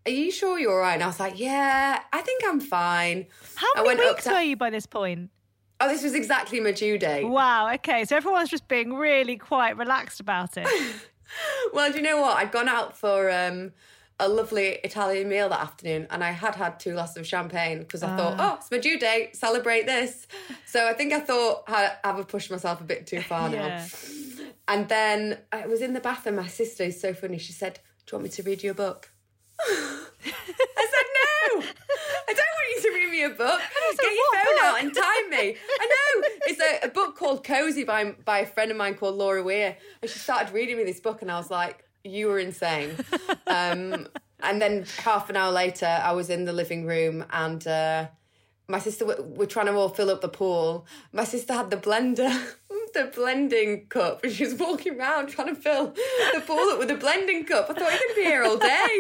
are 0.07 0.13
you 0.13 0.31
sure 0.31 0.59
you're 0.59 0.73
all 0.73 0.79
right? 0.79 0.95
And 0.95 1.03
I 1.03 1.07
was 1.07 1.21
like, 1.21 1.39
yeah, 1.39 2.01
I 2.13 2.21
think 2.23 2.43
I'm 2.47 2.61
fine. 2.61 3.27
How 3.57 3.85
many 3.85 4.01
weeks 4.01 4.25
to... 4.25 4.31
were 4.31 4.41
you 4.41 4.57
by 4.57 4.71
this 4.71 4.87
point? 4.87 5.31
Oh, 5.81 5.89
this 5.89 6.03
was 6.03 6.15
exactly 6.15 6.61
my 6.61 6.73
due 6.73 6.99
date. 6.99 7.25
Wow. 7.25 7.73
Okay. 7.75 8.05
So 8.05 8.17
everyone's 8.17 8.51
just 8.51 8.69
being 8.69 8.95
really 8.95 9.37
quite 9.37 9.77
relaxed 9.77 10.21
about 10.21 10.57
it. 10.57 10.67
well, 11.73 11.91
do 11.91 11.99
you 11.99 12.03
know 12.03 12.21
what? 12.21 12.37
I'd 12.37 12.53
gone 12.53 12.69
out 12.69 12.97
for 12.97 13.31
um, 13.31 13.73
a 14.19 14.29
lovely 14.29 14.79
Italian 14.85 15.29
meal 15.29 15.49
that 15.49 15.61
afternoon 15.61 16.07
and 16.11 16.23
I 16.23 16.33
had 16.33 16.55
had 16.55 16.79
two 16.79 16.93
glasses 16.93 17.17
of 17.17 17.27
champagne 17.27 17.79
because 17.79 18.03
I 18.03 18.13
uh. 18.13 18.17
thought, 18.17 18.37
oh, 18.39 18.57
it's 18.61 18.71
my 18.71 18.79
due 18.79 18.99
date, 18.99 19.37
celebrate 19.37 19.87
this. 19.87 20.27
So 20.67 20.87
I 20.87 20.93
think 20.93 21.13
I 21.13 21.21
thought 21.21 21.65
I 21.67 21.93
have 22.05 22.29
pushed 22.29 22.51
myself 22.51 22.81
a 22.81 22.85
bit 22.85 23.07
too 23.07 23.23
far 23.23 23.49
now. 23.49 23.85
And 24.69 24.89
then 24.89 25.39
I 25.51 25.67
was 25.67 25.81
in 25.81 25.95
the 25.95 26.01
bathroom. 26.01 26.37
My 26.37 26.47
sister 26.47 26.85
is 26.85 27.01
so 27.01 27.13
funny. 27.15 27.39
She 27.39 27.53
said, 27.53 27.81
Do 28.07 28.13
you 28.13 28.19
want 28.19 28.25
me 28.25 28.31
to 28.31 28.43
read 28.43 28.63
you 28.63 28.71
a 28.71 28.75
book? 28.75 29.11
I 29.67 30.87
said, 30.93 31.07
No, 31.17 31.65
I 32.29 32.33
don't 32.33 32.53
want 32.57 32.69
you 32.75 32.83
to 32.83 32.91
read 32.95 33.11
me 33.11 33.23
a 33.25 33.31
book. 33.31 33.61
Get 34.01 34.13
your 34.13 34.35
phone 34.35 34.55
book? 34.57 34.65
out 34.65 34.81
and 34.83 34.95
time 34.95 35.31
me. 35.31 35.57
I 35.81 35.87
know. 35.87 36.29
It's 36.47 36.61
a, 36.61 36.87
a, 36.87 36.91
book 36.91 37.17
called 37.17 37.45
Cozy 37.45 37.85
by, 37.85 38.13
by 38.25 38.41
a 38.41 38.47
friend 38.47 38.71
of 38.71 38.77
mine 38.77 38.95
called 38.95 39.17
Laura 39.17 39.43
Weir. 39.43 39.77
And 40.03 40.11
she 40.11 40.19
started 40.19 40.53
reading 40.53 40.77
me 40.77 40.85
this 40.85 41.01
book, 41.01 41.23
and 41.23 41.31
I 41.31 41.39
was 41.39 41.51
like, 41.51 41.85
You 42.05 42.29
were 42.29 42.39
insane. 42.39 42.97
Um, 43.47 44.09
and 44.43 44.63
then 44.63 44.87
half 44.99 45.29
an 45.29 45.37
hour 45.37 45.53
later, 45.53 45.87
I 45.87 46.13
was 46.13 46.31
in 46.31 46.45
the 46.45 46.53
living 46.53 46.87
room 46.87 47.25
and. 47.31 47.67
Uh, 47.67 48.07
my 48.71 48.79
sister 48.79 49.05
were 49.05 49.47
trying 49.47 49.67
to 49.67 49.75
all 49.75 49.89
fill 49.89 50.11
up 50.11 50.21
the 50.21 50.29
pool. 50.29 50.87
My 51.13 51.25
sister 51.25 51.53
had 51.53 51.71
the 51.71 51.77
blender, 51.77 52.31
the 52.93 53.11
blending 53.15 53.87
cup, 53.87 54.25
and 54.25 54.33
she's 54.37 54.55
walking 54.55 54.99
around 54.99 55.29
trying 55.29 55.55
to 55.55 55.61
fill 55.61 55.95
the 56.35 56.41
pool 56.47 56.69
up 56.71 56.79
with 56.79 56.91
a 56.91 56.97
blending 56.97 57.45
cup. 57.45 57.71
I 57.71 57.75
thought 57.75 57.93
you're 57.93 58.17
be 58.17 58.23
here 58.23 58.43
all 58.45 58.59
day. 58.59 58.99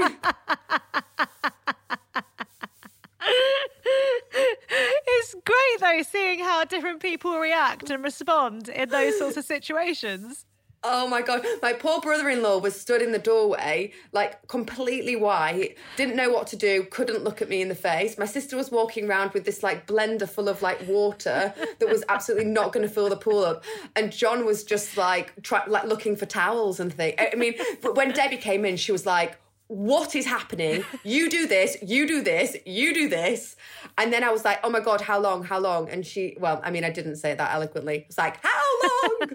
it's 5.06 5.34
great 5.34 5.80
though 5.80 6.02
seeing 6.02 6.40
how 6.40 6.64
different 6.64 7.00
people 7.00 7.38
react 7.38 7.90
and 7.90 8.02
respond 8.02 8.68
in 8.68 8.88
those 8.88 9.18
sorts 9.18 9.36
of 9.36 9.44
situations. 9.44 10.46
Oh 10.82 11.06
my 11.06 11.20
god, 11.20 11.44
my 11.60 11.74
poor 11.74 12.00
brother-in-law 12.00 12.58
was 12.58 12.80
stood 12.80 13.02
in 13.02 13.12
the 13.12 13.18
doorway, 13.18 13.92
like 14.12 14.48
completely 14.48 15.14
white, 15.14 15.76
didn't 15.96 16.16
know 16.16 16.30
what 16.30 16.46
to 16.48 16.56
do, 16.56 16.84
couldn't 16.90 17.22
look 17.22 17.42
at 17.42 17.50
me 17.50 17.60
in 17.60 17.68
the 17.68 17.74
face. 17.74 18.16
My 18.16 18.24
sister 18.24 18.56
was 18.56 18.70
walking 18.70 19.06
around 19.08 19.32
with 19.32 19.44
this 19.44 19.62
like 19.62 19.86
blender 19.86 20.26
full 20.28 20.48
of 20.48 20.62
like 20.62 20.86
water 20.88 21.52
that 21.78 21.88
was 21.88 22.02
absolutely 22.08 22.46
not 22.46 22.72
going 22.72 22.86
to 22.86 22.92
fill 22.92 23.10
the 23.10 23.16
pool 23.16 23.44
up, 23.44 23.62
and 23.94 24.10
John 24.10 24.46
was 24.46 24.64
just 24.64 24.96
like 24.96 25.42
try, 25.42 25.62
like 25.66 25.84
looking 25.84 26.16
for 26.16 26.24
towels 26.24 26.80
and 26.80 26.90
things. 26.92 27.14
I 27.18 27.34
mean, 27.36 27.54
when 27.82 28.12
Debbie 28.12 28.38
came 28.38 28.64
in, 28.64 28.78
she 28.78 28.90
was 28.92 29.04
like, 29.04 29.36
what 29.70 30.16
is 30.16 30.26
happening? 30.26 30.84
You 31.04 31.30
do 31.30 31.46
this, 31.46 31.76
you 31.82 32.06
do 32.06 32.22
this, 32.22 32.56
you 32.66 32.92
do 32.92 33.08
this. 33.08 33.56
And 33.96 34.12
then 34.12 34.22
I 34.22 34.30
was 34.30 34.44
like, 34.44 34.60
oh 34.62 34.68
my 34.68 34.80
God, 34.80 35.00
how 35.00 35.18
long, 35.18 35.44
how 35.44 35.58
long? 35.58 35.88
And 35.88 36.04
she, 36.04 36.36
well, 36.38 36.60
I 36.62 36.70
mean, 36.70 36.84
I 36.84 36.90
didn't 36.90 37.16
say 37.16 37.30
it 37.30 37.38
that 37.38 37.54
eloquently. 37.54 37.98
It 37.98 38.06
was 38.08 38.18
like, 38.18 38.38
how 38.42 38.80
long? 38.82 39.30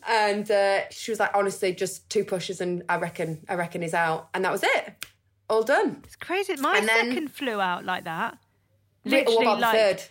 and 0.08 0.50
uh, 0.50 0.88
she 0.90 1.10
was 1.10 1.20
like, 1.20 1.32
honestly, 1.34 1.72
just 1.72 2.08
two 2.08 2.24
pushes 2.24 2.60
and 2.60 2.82
I 2.88 2.96
reckon, 2.96 3.44
I 3.48 3.54
reckon 3.54 3.82
he's 3.82 3.94
out. 3.94 4.28
And 4.32 4.44
that 4.44 4.52
was 4.52 4.62
it. 4.62 5.04
All 5.50 5.62
done. 5.62 6.00
It's 6.04 6.16
crazy. 6.16 6.56
My 6.56 6.78
and 6.78 6.86
second 6.86 7.14
then, 7.14 7.28
flew 7.28 7.60
out 7.60 7.84
like 7.84 8.04
that. 8.04 8.38
Literally, 9.04 9.36
what 9.36 9.42
about 9.42 9.60
like, 9.60 9.72
the 9.72 9.78
third? 9.78 10.02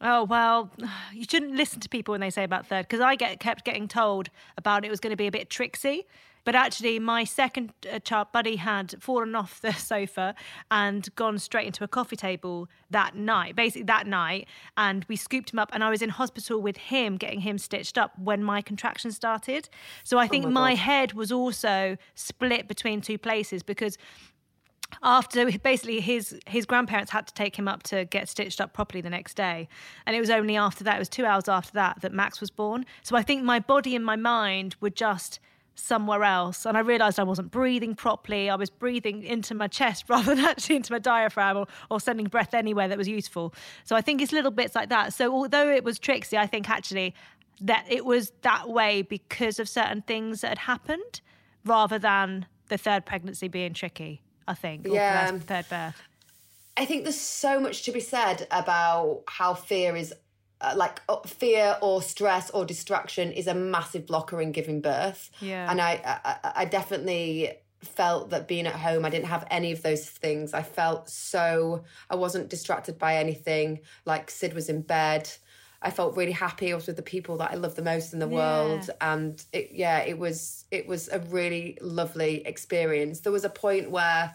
Oh 0.00 0.24
well, 0.24 0.70
you 1.12 1.24
shouldn't 1.28 1.54
listen 1.54 1.80
to 1.80 1.88
people 1.88 2.12
when 2.12 2.20
they 2.20 2.30
say 2.30 2.44
about 2.44 2.66
third 2.66 2.86
because 2.86 3.00
I 3.00 3.16
get 3.16 3.38
kept 3.38 3.64
getting 3.64 3.86
told 3.86 4.28
about 4.56 4.84
it 4.84 4.90
was 4.90 5.00
going 5.00 5.12
to 5.12 5.16
be 5.16 5.26
a 5.26 5.32
bit 5.32 5.50
tricksy. 5.50 6.06
But 6.44 6.54
actually, 6.54 6.98
my 6.98 7.24
second 7.24 7.72
uh, 7.90 7.98
child, 8.00 8.28
Buddy, 8.32 8.56
had 8.56 8.94
fallen 9.00 9.34
off 9.34 9.60
the 9.60 9.72
sofa 9.90 10.34
and 10.70 11.14
gone 11.14 11.38
straight 11.38 11.66
into 11.66 11.84
a 11.84 11.88
coffee 11.88 12.16
table 12.16 12.68
that 12.90 13.14
night, 13.14 13.56
basically 13.56 13.84
that 13.84 14.06
night. 14.06 14.48
And 14.76 15.04
we 15.08 15.16
scooped 15.16 15.52
him 15.52 15.58
up, 15.58 15.70
and 15.72 15.84
I 15.84 15.90
was 15.90 16.02
in 16.02 16.10
hospital 16.10 16.60
with 16.60 16.76
him, 16.76 17.16
getting 17.16 17.40
him 17.40 17.58
stitched 17.58 17.96
up 17.96 18.18
when 18.18 18.42
my 18.42 18.60
contractions 18.62 19.16
started. 19.16 19.68
So 20.04 20.18
I 20.18 20.24
oh 20.24 20.28
think 20.28 20.46
oh 20.46 20.50
my, 20.50 20.60
my 20.60 20.74
head 20.74 21.12
was 21.12 21.30
also 21.30 21.96
split 22.14 22.68
between 22.68 23.00
two 23.00 23.18
places 23.18 23.62
because 23.62 23.96
after 25.02 25.58
basically 25.58 26.00
his 26.00 26.38
his 26.46 26.66
grandparents 26.66 27.10
had 27.10 27.26
to 27.26 27.34
take 27.34 27.58
him 27.58 27.66
up 27.66 27.82
to 27.82 28.04
get 28.04 28.28
stitched 28.28 28.60
up 28.60 28.72
properly 28.72 29.00
the 29.00 29.10
next 29.10 29.34
day 29.34 29.68
and 30.06 30.14
it 30.14 30.20
was 30.20 30.28
only 30.28 30.56
after 30.56 30.84
that 30.84 30.96
it 30.96 30.98
was 30.98 31.08
2 31.08 31.24
hours 31.24 31.48
after 31.48 31.72
that 31.72 32.00
that 32.02 32.12
Max 32.12 32.40
was 32.40 32.50
born 32.50 32.84
so 33.02 33.16
i 33.16 33.22
think 33.22 33.42
my 33.42 33.58
body 33.58 33.96
and 33.96 34.04
my 34.04 34.16
mind 34.16 34.76
were 34.80 34.90
just 34.90 35.40
somewhere 35.74 36.24
else. 36.24 36.66
And 36.66 36.76
I 36.76 36.80
realized 36.80 37.18
I 37.18 37.24
wasn't 37.24 37.50
breathing 37.50 37.94
properly. 37.94 38.50
I 38.50 38.56
was 38.56 38.70
breathing 38.70 39.22
into 39.22 39.54
my 39.54 39.68
chest 39.68 40.04
rather 40.08 40.34
than 40.34 40.44
actually 40.44 40.76
into 40.76 40.92
my 40.92 40.98
diaphragm 40.98 41.56
or, 41.56 41.66
or 41.90 42.00
sending 42.00 42.26
breath 42.26 42.54
anywhere 42.54 42.88
that 42.88 42.98
was 42.98 43.08
useful. 43.08 43.54
So 43.84 43.96
I 43.96 44.00
think 44.00 44.22
it's 44.22 44.32
little 44.32 44.50
bits 44.50 44.74
like 44.74 44.88
that. 44.90 45.12
So 45.12 45.32
although 45.32 45.70
it 45.70 45.84
was 45.84 45.98
tricksy, 45.98 46.36
I 46.36 46.46
think 46.46 46.68
actually 46.68 47.14
that 47.60 47.86
it 47.88 48.04
was 48.04 48.32
that 48.42 48.68
way 48.68 49.02
because 49.02 49.58
of 49.58 49.68
certain 49.68 50.02
things 50.02 50.40
that 50.40 50.48
had 50.48 50.58
happened 50.58 51.20
rather 51.64 51.98
than 51.98 52.46
the 52.68 52.78
third 52.78 53.04
pregnancy 53.04 53.48
being 53.48 53.72
tricky, 53.72 54.22
I 54.48 54.54
think. 54.54 54.86
yeah. 54.86 55.30
third 55.38 55.68
birth. 55.68 56.02
I 56.76 56.86
think 56.86 57.04
there's 57.04 57.20
so 57.20 57.60
much 57.60 57.82
to 57.84 57.92
be 57.92 58.00
said 58.00 58.46
about 58.50 59.22
how 59.28 59.54
fear 59.54 59.94
is 59.94 60.14
uh, 60.62 60.74
like 60.76 61.00
uh, 61.08 61.16
fear 61.26 61.76
or 61.82 62.00
stress 62.00 62.50
or 62.50 62.64
distraction 62.64 63.32
is 63.32 63.46
a 63.46 63.54
massive 63.54 64.06
blocker 64.06 64.40
in 64.40 64.52
giving 64.52 64.80
birth. 64.80 65.30
Yeah. 65.40 65.70
And 65.70 65.80
I, 65.80 66.00
I, 66.24 66.52
I 66.56 66.64
definitely 66.64 67.52
felt 67.80 68.30
that 68.30 68.46
being 68.46 68.66
at 68.66 68.74
home, 68.74 69.04
I 69.04 69.10
didn't 69.10 69.26
have 69.26 69.46
any 69.50 69.72
of 69.72 69.82
those 69.82 70.08
things. 70.08 70.54
I 70.54 70.62
felt 70.62 71.08
so, 71.08 71.84
I 72.08 72.14
wasn't 72.14 72.48
distracted 72.48 72.98
by 72.98 73.16
anything. 73.16 73.80
Like 74.04 74.30
Sid 74.30 74.54
was 74.54 74.68
in 74.68 74.82
bed. 74.82 75.28
I 75.82 75.90
felt 75.90 76.16
really 76.16 76.32
happy. 76.32 76.72
I 76.72 76.76
was 76.76 76.86
with 76.86 76.96
the 76.96 77.02
people 77.02 77.38
that 77.38 77.50
I 77.50 77.56
love 77.56 77.74
the 77.74 77.82
most 77.82 78.12
in 78.12 78.20
the 78.20 78.28
yeah. 78.28 78.36
world, 78.36 78.88
and 79.00 79.44
it, 79.52 79.70
yeah, 79.72 79.98
it 79.98 80.16
was 80.16 80.64
it 80.70 80.86
was 80.86 81.08
a 81.08 81.18
really 81.18 81.76
lovely 81.80 82.46
experience. 82.46 83.18
There 83.18 83.32
was 83.32 83.42
a 83.42 83.50
point 83.50 83.90
where 83.90 84.32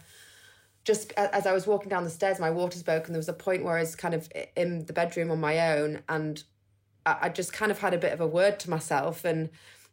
just 0.88 1.12
as 1.18 1.46
I 1.46 1.52
was 1.52 1.68
walking 1.68 1.90
down 1.90 2.06
the 2.06 2.10
stairs, 2.10 2.40
my 2.40 2.50
water's 2.50 2.82
and 2.88 3.08
There 3.08 3.18
was 3.18 3.28
a 3.28 3.34
point 3.34 3.66
where 3.66 3.76
I 3.76 3.82
was 3.82 3.94
kind 3.94 4.14
of 4.14 4.30
in 4.56 4.86
the 4.86 4.94
bedroom 4.94 5.30
on 5.32 5.40
my 5.42 5.74
own, 5.74 6.02
and 6.08 6.42
I 7.06 7.28
just 7.28 7.52
kind 7.52 7.72
of 7.74 7.80
had 7.80 7.94
a 7.94 7.98
bit 7.98 8.14
of 8.14 8.22
a 8.22 8.28
word 8.28 8.58
to 8.62 8.70
myself. 8.70 9.26
And 9.26 9.50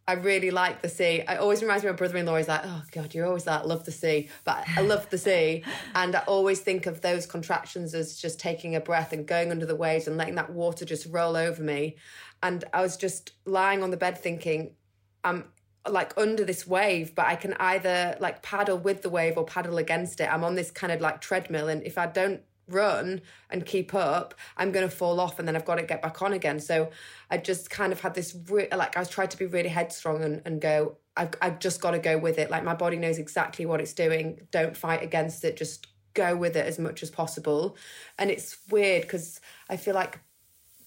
I 0.07 0.13
really 0.13 0.53
like 0.53 0.83
the 0.83 0.89
sea. 0.89 1.25
It 1.29 1.41
always 1.41 1.63
reminds 1.63 1.83
me 1.83 1.91
of 1.91 1.95
my 1.95 1.99
brother-in-law. 1.99 2.37
He's 2.37 2.47
like, 2.47 2.61
"Oh 2.63 2.83
God, 2.93 3.13
you're 3.13 3.27
always 3.27 3.45
like 3.45 3.65
love 3.65 3.85
the 3.85 3.91
sea," 3.91 4.29
but 4.45 4.65
I 4.77 4.83
love 4.83 5.11
the 5.11 5.19
sea, 5.19 5.65
and 5.97 6.15
I 6.15 6.21
always 6.29 6.61
think 6.61 6.87
of 6.87 7.01
those 7.01 7.27
contractions 7.27 7.93
as 7.93 8.17
just 8.17 8.39
taking 8.39 8.77
a 8.77 8.81
breath 8.81 9.13
and 9.13 9.27
going 9.27 9.51
under 9.51 9.67
the 9.67 9.75
waves 9.75 10.07
and 10.07 10.17
letting 10.17 10.37
that 10.37 10.53
water 10.53 10.85
just 10.85 11.07
roll 11.07 11.35
over 11.35 11.61
me. 11.61 11.97
And 12.41 12.63
I 12.73 12.83
was 12.83 12.97
just 12.97 13.33
lying 13.47 13.83
on 13.83 13.91
the 13.91 13.97
bed 13.97 14.17
thinking, 14.17 14.77
"I'm 15.25 15.51
like 15.89 16.17
under 16.17 16.45
this 16.45 16.67
wave, 16.67 17.15
but 17.15 17.27
I 17.27 17.37
can 17.37 17.55
either 17.55 18.17
like 18.21 18.43
paddle 18.43 18.79
with 18.79 19.03
the 19.03 19.11
wave 19.11 19.37
or 19.37 19.45
paddle 19.45 19.79
against 19.79 20.21
it. 20.21 20.33
I'm 20.33 20.45
on 20.45 20.55
this 20.55 20.71
kind 20.71 20.93
of 20.93 21.01
like 21.01 21.21
treadmill, 21.21 21.69
and 21.69 21.83
if 21.85 21.99
I 21.99 22.07
don't 22.07 22.41
run 22.69 23.21
and 23.51 23.67
keep 23.67 23.95
up, 23.95 24.35
I'm 24.57 24.73
going 24.73 24.89
to 24.89 24.95
fall 24.95 25.21
off 25.21 25.39
and 25.39 25.47
then 25.47 25.57
I've 25.57 25.65
got 25.65 25.77
to 25.77 25.83
get 25.83 26.03
back 26.03 26.23
on 26.23 26.33
again. 26.33 26.61
So 26.61 26.91
I 27.31 27.39
just 27.39 27.71
kind 27.71 27.93
of 27.93 28.01
had 28.01 28.15
this, 28.15 28.37
re- 28.49 28.69
like, 28.75 28.97
I 28.97 29.01
was 29.01 29.09
trying 29.09 29.29
to 29.29 29.37
be 29.37 29.47
really 29.47 29.69
headstrong 29.69 30.23
and, 30.23 30.43
and 30.45 30.61
go, 30.61 30.97
I've, 31.17 31.35
I've 31.43 31.59
just 31.59 31.81
got 31.81 31.93
to 31.93 31.99
go 31.99 32.19
with 32.19 32.39
it. 32.39 32.51
Like, 32.51 32.65
my 32.65 32.75
body 32.75 32.97
knows 32.97 33.19
exactly 33.19 33.67
what 33.67 33.81
it's 33.81 33.93
doing. 33.93 34.47
Don't 34.51 34.77
fight 34.77 35.03
against 35.03 35.45
it. 35.45 35.57
Just 35.57 35.89
go 36.15 36.37
with 36.37 36.57
it 36.57 36.67
as 36.67 36.79
much 36.79 37.03
as 37.03 37.11
possible. 37.11 37.77
And 38.19 38.31
it's 38.31 38.57
weird 38.71 39.03
because 39.03 39.41
I 39.69 39.77
feel 39.77 39.95
like 39.95 40.21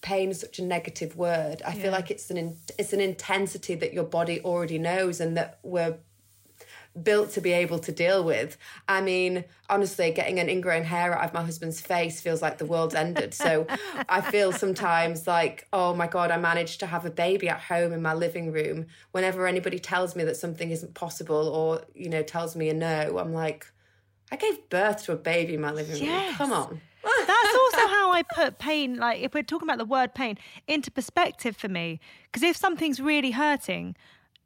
pain 0.08 0.32
is 0.32 0.40
such 0.40 0.58
a 0.58 0.64
negative 0.64 1.18
word. 1.18 1.62
I 1.66 1.74
yeah. 1.74 1.82
feel 1.82 1.92
like 1.92 2.10
it's 2.10 2.32
an 2.32 2.38
in, 2.38 2.56
it's 2.80 2.94
an 2.94 3.02
intensity 3.02 3.76
that 3.76 3.94
your 3.94 4.06
body 4.06 4.40
already 4.40 4.80
knows 4.80 5.20
and 5.20 5.36
that 5.36 5.60
we're 5.64 5.98
built 7.04 7.32
to 7.32 7.42
be 7.42 7.52
able 7.52 7.78
to 7.80 7.92
deal 7.92 8.24
with. 8.24 8.58
I 8.88 9.02
mean, 9.02 9.44
honestly, 9.70 10.10
getting 10.12 10.40
an 10.40 10.48
ingrown 10.48 10.86
hair 10.86 11.14
out 11.14 11.26
of 11.26 11.34
my 11.34 11.44
husband's 11.44 11.82
face 11.82 12.22
feels 12.22 12.42
like 12.42 12.58
the 12.58 12.66
world's 12.66 12.96
ended. 12.96 13.34
So 13.34 13.68
I 14.10 14.22
feel 14.22 14.54
sometimes 14.54 15.28
like, 15.28 15.68
oh 15.74 15.94
my 15.94 16.08
God, 16.08 16.32
I 16.32 16.38
managed 16.38 16.80
to 16.80 16.86
have 16.86 17.06
a 17.06 17.12
baby 17.12 17.50
at 17.50 17.60
home 17.60 17.92
in 17.92 18.02
my 18.02 18.14
living 18.14 18.54
room. 18.54 18.86
Whenever 19.12 19.46
anybody 19.46 19.78
tells 19.78 20.16
me 20.16 20.24
that 20.24 20.38
something 20.38 20.72
isn't 20.72 20.94
possible 20.94 21.50
or, 21.50 21.82
you 21.94 22.10
know, 22.10 22.24
tells 22.24 22.56
me 22.56 22.70
a 22.70 22.74
no, 22.74 23.18
I'm 23.20 23.34
like, 23.34 23.68
I 24.32 24.38
gave 24.38 24.70
birth 24.70 25.04
to 25.04 25.12
a 25.12 25.18
baby 25.18 25.56
in 25.56 25.62
my 25.62 25.74
living 25.74 26.00
room. 26.00 26.34
Come 26.36 26.54
on. 26.54 26.82
That's 27.28 27.56
also 27.56 27.88
how 27.88 28.12
I 28.12 28.24
put 28.24 28.60
pain, 28.60 28.98
like 28.98 29.22
if 29.22 29.34
we're 29.34 29.44
talking 29.44 29.68
about 29.68 29.78
the 29.78 29.86
word 29.86 30.14
pain, 30.14 30.38
into 30.68 30.92
perspective 30.92 31.56
for 31.56 31.68
me. 31.68 32.00
Because 32.26 32.44
if 32.44 32.56
something's 32.56 33.00
really 33.00 33.32
hurting, 33.32 33.96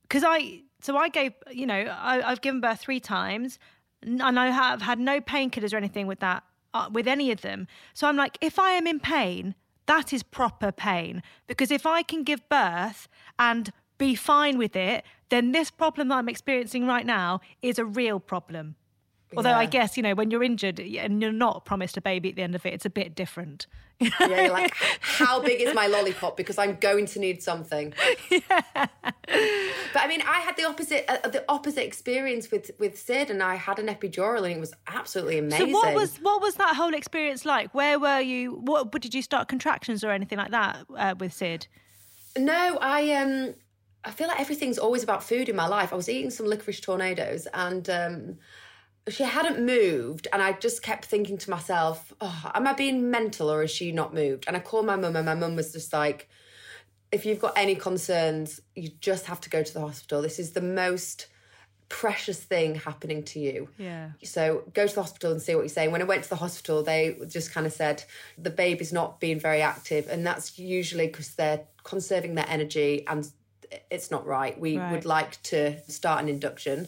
because 0.03 0.23
I, 0.25 0.61
so 0.81 0.97
I 0.97 1.09
gave, 1.09 1.33
you 1.51 1.65
know, 1.65 1.95
I, 1.99 2.21
have 2.21 2.41
given 2.41 2.61
birth 2.61 2.79
three 2.81 2.99
times 2.99 3.59
and 4.03 4.39
I 4.39 4.49
have 4.49 4.81
had 4.81 4.99
no 4.99 5.21
painkillers 5.21 5.73
or 5.73 5.77
anything 5.77 6.07
with 6.07 6.19
that, 6.19 6.43
uh, 6.73 6.89
with 6.91 7.07
any 7.07 7.31
of 7.31 7.41
them. 7.41 7.67
So 7.93 8.07
I'm 8.07 8.17
like, 8.17 8.37
if 8.41 8.57
I 8.57 8.71
am 8.71 8.87
in 8.87 8.99
pain, 8.99 9.55
that 9.85 10.13
is 10.13 10.23
proper 10.23 10.71
pain. 10.71 11.21
Because 11.47 11.71
if 11.71 11.85
I 11.85 12.01
can 12.01 12.23
give 12.23 12.47
birth 12.49 13.07
and 13.37 13.71
be 13.97 14.15
fine 14.15 14.57
with 14.57 14.75
it, 14.75 15.03
then 15.29 15.51
this 15.51 15.69
problem 15.69 16.09
that 16.09 16.15
I'm 16.15 16.29
experiencing 16.29 16.87
right 16.87 17.05
now 17.05 17.41
is 17.61 17.77
a 17.77 17.85
real 17.85 18.19
problem. 18.19 18.75
Although 19.35 19.49
yeah. 19.49 19.59
I 19.59 19.65
guess 19.65 19.97
you 19.97 20.03
know 20.03 20.13
when 20.13 20.31
you're 20.31 20.43
injured 20.43 20.79
and 20.79 21.21
you're 21.21 21.31
not 21.31 21.65
promised 21.65 21.97
a 21.97 22.01
baby 22.01 22.29
at 22.29 22.35
the 22.35 22.41
end 22.41 22.55
of 22.55 22.65
it, 22.65 22.73
it's 22.73 22.85
a 22.85 22.89
bit 22.89 23.15
different. 23.15 23.67
yeah, 23.99 24.49
like 24.51 24.73
how 24.99 25.39
big 25.41 25.61
is 25.61 25.73
my 25.73 25.87
lollipop? 25.87 26.35
Because 26.35 26.57
I'm 26.57 26.75
going 26.77 27.05
to 27.07 27.19
need 27.19 27.41
something. 27.41 27.93
Yeah. 28.29 28.61
But 29.93 30.03
I 30.03 30.07
mean, 30.07 30.21
I 30.21 30.39
had 30.39 30.57
the 30.57 30.65
opposite 30.65 31.05
uh, 31.07 31.27
the 31.29 31.45
opposite 31.47 31.85
experience 31.85 32.51
with 32.51 32.71
with 32.79 32.97
Sid, 32.97 33.29
and 33.29 33.41
I 33.41 33.55
had 33.55 33.79
an 33.79 33.87
epidural, 33.87 34.43
and 34.43 34.53
it 34.53 34.59
was 34.59 34.73
absolutely 34.87 35.37
amazing. 35.37 35.67
So 35.67 35.73
what 35.73 35.93
was 35.93 36.17
what 36.17 36.41
was 36.41 36.55
that 36.55 36.75
whole 36.75 36.93
experience 36.93 37.45
like? 37.45 37.73
Where 37.73 37.99
were 37.99 38.19
you? 38.19 38.55
What 38.55 38.91
did 38.91 39.13
you 39.13 39.21
start 39.21 39.47
contractions 39.47 40.03
or 40.03 40.11
anything 40.11 40.37
like 40.37 40.51
that 40.51 40.85
uh, 40.97 41.15
with 41.19 41.33
Sid? 41.33 41.67
No, 42.37 42.77
I 42.81 43.11
um 43.13 43.53
I 44.03 44.11
feel 44.11 44.27
like 44.27 44.39
everything's 44.39 44.79
always 44.79 45.03
about 45.03 45.23
food 45.23 45.47
in 45.49 45.55
my 45.55 45.67
life. 45.67 45.93
I 45.93 45.95
was 45.95 46.09
eating 46.09 46.31
some 46.31 46.47
licorice 46.47 46.79
torpedoes 46.79 47.47
and 47.53 47.89
um, 47.89 48.37
she 49.09 49.23
hadn't 49.23 49.65
moved. 49.65 50.27
And 50.31 50.41
I 50.41 50.53
just 50.53 50.83
kept 50.83 51.05
thinking 51.05 51.37
to 51.39 51.49
myself, 51.49 52.13
oh, 52.21 52.51
am 52.53 52.67
I 52.67 52.73
being 52.73 53.09
mental 53.09 53.51
or 53.51 53.63
is 53.63 53.71
she 53.71 53.91
not 53.91 54.13
moved? 54.13 54.45
And 54.47 54.55
I 54.55 54.59
called 54.59 54.85
my 54.85 54.95
mum 54.95 55.15
and 55.15 55.25
my 55.25 55.35
mum 55.35 55.55
was 55.55 55.73
just 55.73 55.91
like, 55.93 56.29
if 57.11 57.25
you've 57.25 57.39
got 57.39 57.53
any 57.57 57.75
concerns, 57.75 58.61
you 58.75 58.89
just 58.99 59.25
have 59.25 59.41
to 59.41 59.49
go 59.49 59.63
to 59.63 59.73
the 59.73 59.81
hospital. 59.81 60.21
This 60.21 60.39
is 60.39 60.51
the 60.51 60.61
most 60.61 61.27
precious 61.89 62.41
thing 62.41 62.75
happening 62.75 63.21
to 63.21 63.39
you. 63.39 63.67
Yeah. 63.77 64.11
So 64.23 64.63
go 64.73 64.87
to 64.87 64.95
the 64.95 65.01
hospital 65.01 65.33
and 65.33 65.41
see 65.41 65.53
what 65.55 65.61
you're 65.61 65.69
saying. 65.69 65.91
When 65.91 66.01
I 66.01 66.05
went 66.05 66.23
to 66.23 66.29
the 66.29 66.37
hospital, 66.37 66.83
they 66.83 67.17
just 67.27 67.51
kind 67.51 67.67
of 67.67 67.73
said 67.73 68.05
the 68.37 68.49
baby's 68.49 68.93
not 68.93 69.19
being 69.19 69.41
very 69.41 69.61
active, 69.61 70.07
and 70.07 70.25
that's 70.25 70.57
usually 70.57 71.07
because 71.07 71.35
they're 71.35 71.65
conserving 71.83 72.35
their 72.35 72.45
energy 72.47 73.05
and 73.07 73.29
it's 73.89 74.09
not 74.09 74.25
right. 74.25 74.57
We 74.57 74.77
right. 74.77 74.91
would 74.91 75.05
like 75.05 75.41
to 75.43 75.81
start 75.89 76.21
an 76.21 76.29
induction. 76.29 76.87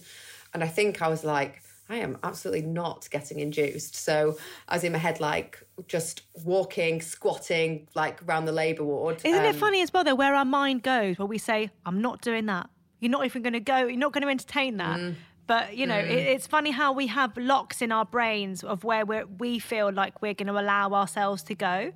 And 0.53 0.63
I 0.63 0.67
think 0.67 1.01
I 1.01 1.09
was 1.09 1.23
like, 1.25 1.62
I 1.89 1.97
am 1.97 2.17
absolutely 2.23 2.61
not 2.61 3.09
getting 3.11 3.39
induced. 3.39 3.95
So 3.95 4.37
I 4.67 4.75
was 4.75 4.83
in 4.83 4.93
my 4.93 4.97
head 4.97 5.19
like 5.19 5.61
just 5.87 6.21
walking, 6.43 7.01
squatting 7.01 7.87
like 7.93 8.23
around 8.23 8.45
the 8.45 8.51
labour 8.51 8.83
ward. 8.83 9.21
Isn't 9.23 9.39
um, 9.39 9.45
it 9.45 9.55
funny 9.55 9.81
as 9.81 9.91
well 9.91 10.03
though 10.03 10.15
where 10.15 10.33
our 10.33 10.45
mind 10.45 10.83
goes 10.83 11.19
where 11.19 11.25
we 11.25 11.37
say, 11.37 11.69
I'm 11.85 12.01
not 12.01 12.21
doing 12.21 12.45
that. 12.47 12.69
You're 12.99 13.11
not 13.11 13.25
even 13.25 13.41
going 13.41 13.53
to 13.53 13.59
go, 13.59 13.85
you're 13.85 13.97
not 13.97 14.13
going 14.13 14.23
to 14.23 14.29
entertain 14.29 14.77
that. 14.77 14.97
Mm. 14.97 15.15
But 15.45 15.75
you 15.75 15.85
know, 15.85 16.01
mm. 16.01 16.09
it, 16.09 16.27
it's 16.27 16.47
funny 16.47 16.71
how 16.71 16.93
we 16.93 17.07
have 17.07 17.35
locks 17.37 17.81
in 17.81 17.91
our 17.91 18.05
brains 18.05 18.63
of 18.63 18.83
where 18.83 19.05
we 19.05 19.23
we 19.23 19.59
feel 19.59 19.91
like 19.91 20.21
we're 20.21 20.33
going 20.33 20.47
to 20.47 20.59
allow 20.59 20.93
ourselves 20.93 21.43
to 21.43 21.55
go. 21.55 21.91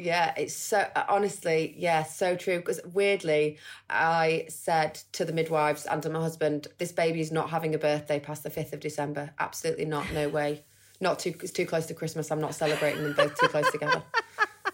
Yeah, 0.00 0.32
it's 0.36 0.54
so 0.54 0.86
uh, 0.96 1.04
honestly, 1.08 1.74
yeah, 1.76 2.04
so 2.04 2.34
true. 2.34 2.58
Because 2.58 2.80
weirdly, 2.92 3.58
I 3.88 4.46
said 4.48 4.94
to 5.12 5.24
the 5.24 5.32
midwives 5.32 5.84
and 5.84 6.02
to 6.02 6.08
my 6.08 6.20
husband, 6.20 6.68
"This 6.78 6.92
baby 6.92 7.20
is 7.20 7.30
not 7.30 7.50
having 7.50 7.74
a 7.74 7.78
birthday 7.78 8.18
past 8.18 8.42
the 8.42 8.50
fifth 8.50 8.72
of 8.72 8.80
December. 8.80 9.30
Absolutely 9.38 9.84
not. 9.84 10.10
No 10.12 10.28
way. 10.28 10.62
Not 11.00 11.18
too. 11.18 11.34
It's 11.42 11.52
too 11.52 11.66
close 11.66 11.86
to 11.86 11.94
Christmas. 11.94 12.30
I'm 12.30 12.40
not 12.40 12.54
celebrating 12.54 13.02
them 13.02 13.14
both 13.14 13.38
too 13.38 13.48
close 13.48 13.70
together." 13.70 14.02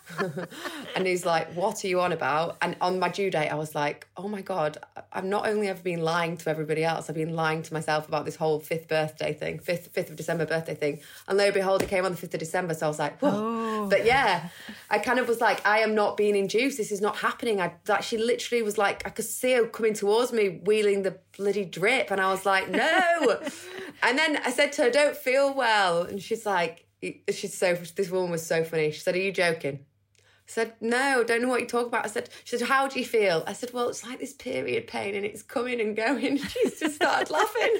and 0.97 1.07
he's 1.07 1.27
like, 1.27 1.53
What 1.55 1.85
are 1.85 1.89
you 1.89 2.01
on 2.01 2.13
about? 2.13 2.57
And 2.63 2.77
on 2.81 2.99
my 2.99 3.09
due 3.09 3.31
date, 3.31 3.49
I 3.49 3.55
was 3.55 3.75
like, 3.75 4.07
Oh 4.17 4.29
my 4.29 4.41
God, 4.41 4.79
I've 5.13 5.25
not 5.25 5.49
only 5.49 5.69
ever 5.69 5.83
been 5.83 6.01
lying 6.01 6.37
to 6.39 6.51
everybody 6.51 6.85
else, 6.85 7.09
I've 7.09 7.17
been 7.17 7.35
lying 7.35 7.63
to 7.63 7.73
myself 7.73 8.09
about 8.09 8.25
this 8.25 8.37
whole 8.37 8.61
fifth 8.61 8.89
birthday 8.89 9.33
thing, 9.33 9.59
fifth, 9.59 9.93
5th 9.93 10.11
of 10.11 10.17
December 10.17 10.47
birthday 10.47 10.75
thing. 10.75 11.01
And 11.29 11.39
lo 11.39 11.45
and 11.45 11.55
behold, 11.55 11.83
it 11.83 11.89
came 11.89 12.05
on 12.05 12.13
the 12.13 12.19
5th 12.19 12.35
of 12.35 12.41
December. 12.41 12.75
So 12.75 12.87
I 12.87 12.89
was 12.89 12.99
like, 12.99 13.21
Whoa. 13.21 13.31
Oh. 13.35 13.67
But 13.89 14.05
yeah, 14.05 14.49
I 14.91 14.99
kind 14.99 15.19
of 15.19 15.29
was 15.29 15.41
like, 15.41 15.67
I 15.67 15.81
am 15.81 15.95
not 15.95 16.17
being 16.17 16.37
induced. 16.37 16.79
This 16.79 16.93
is 16.93 17.01
not 17.01 17.17
happening. 17.17 17.61
I 17.61 17.75
she 18.01 18.19
literally 18.19 18.63
was 18.63 18.79
like, 18.79 19.07
I 19.07 19.11
could 19.11 19.25
see 19.25 19.53
her 19.53 19.67
coming 19.67 19.95
towards 19.95 20.33
me, 20.33 20.61
wheeling 20.65 21.03
the 21.03 21.19
bloody 21.37 21.65
drip. 21.65 22.11
And 22.11 22.21
I 22.21 22.31
was 22.31 22.47
like, 22.47 22.71
No. 22.71 23.41
and 24.03 24.19
then 24.19 24.39
I 24.45 24.51
said 24.51 24.73
to 24.73 24.85
her, 24.85 24.91
Don't 24.91 25.17
feel 25.17 25.55
well. 25.55 26.03
And 26.03 26.23
she's 26.23 26.47
like, 26.47 26.87
She's 27.03 27.57
so, 27.57 27.75
this 27.75 28.11
woman 28.11 28.31
was 28.31 28.45
so 28.45 28.65
funny. 28.65 28.91
She 28.91 29.01
said, 29.01 29.15
Are 29.15 29.21
you 29.21 29.33
joking? 29.33 29.81
Said, 30.47 30.75
no, 30.81 31.25
don't 31.25 31.43
know 31.43 31.49
what 31.49 31.61
you 31.61 31.67
talk 31.67 31.87
about. 31.89 32.05
I 32.05 32.09
said, 32.09 32.31
she 32.45 32.57
said, 32.57 32.69
how 32.69 32.87
do 32.87 32.99
you 33.01 33.05
feel? 33.05 33.43
I 33.47 33.53
said, 33.53 33.73
well, 33.73 33.89
it's 33.89 34.07
like 34.07 34.21
this 34.21 34.33
period 34.33 34.87
pain 34.87 35.15
and 35.15 35.25
it's 35.25 35.43
coming 35.43 35.81
and 35.81 35.97
going. 35.97 36.39
She 36.49 36.71
just 36.71 36.95
started 36.95 37.31
laughing. 37.31 37.79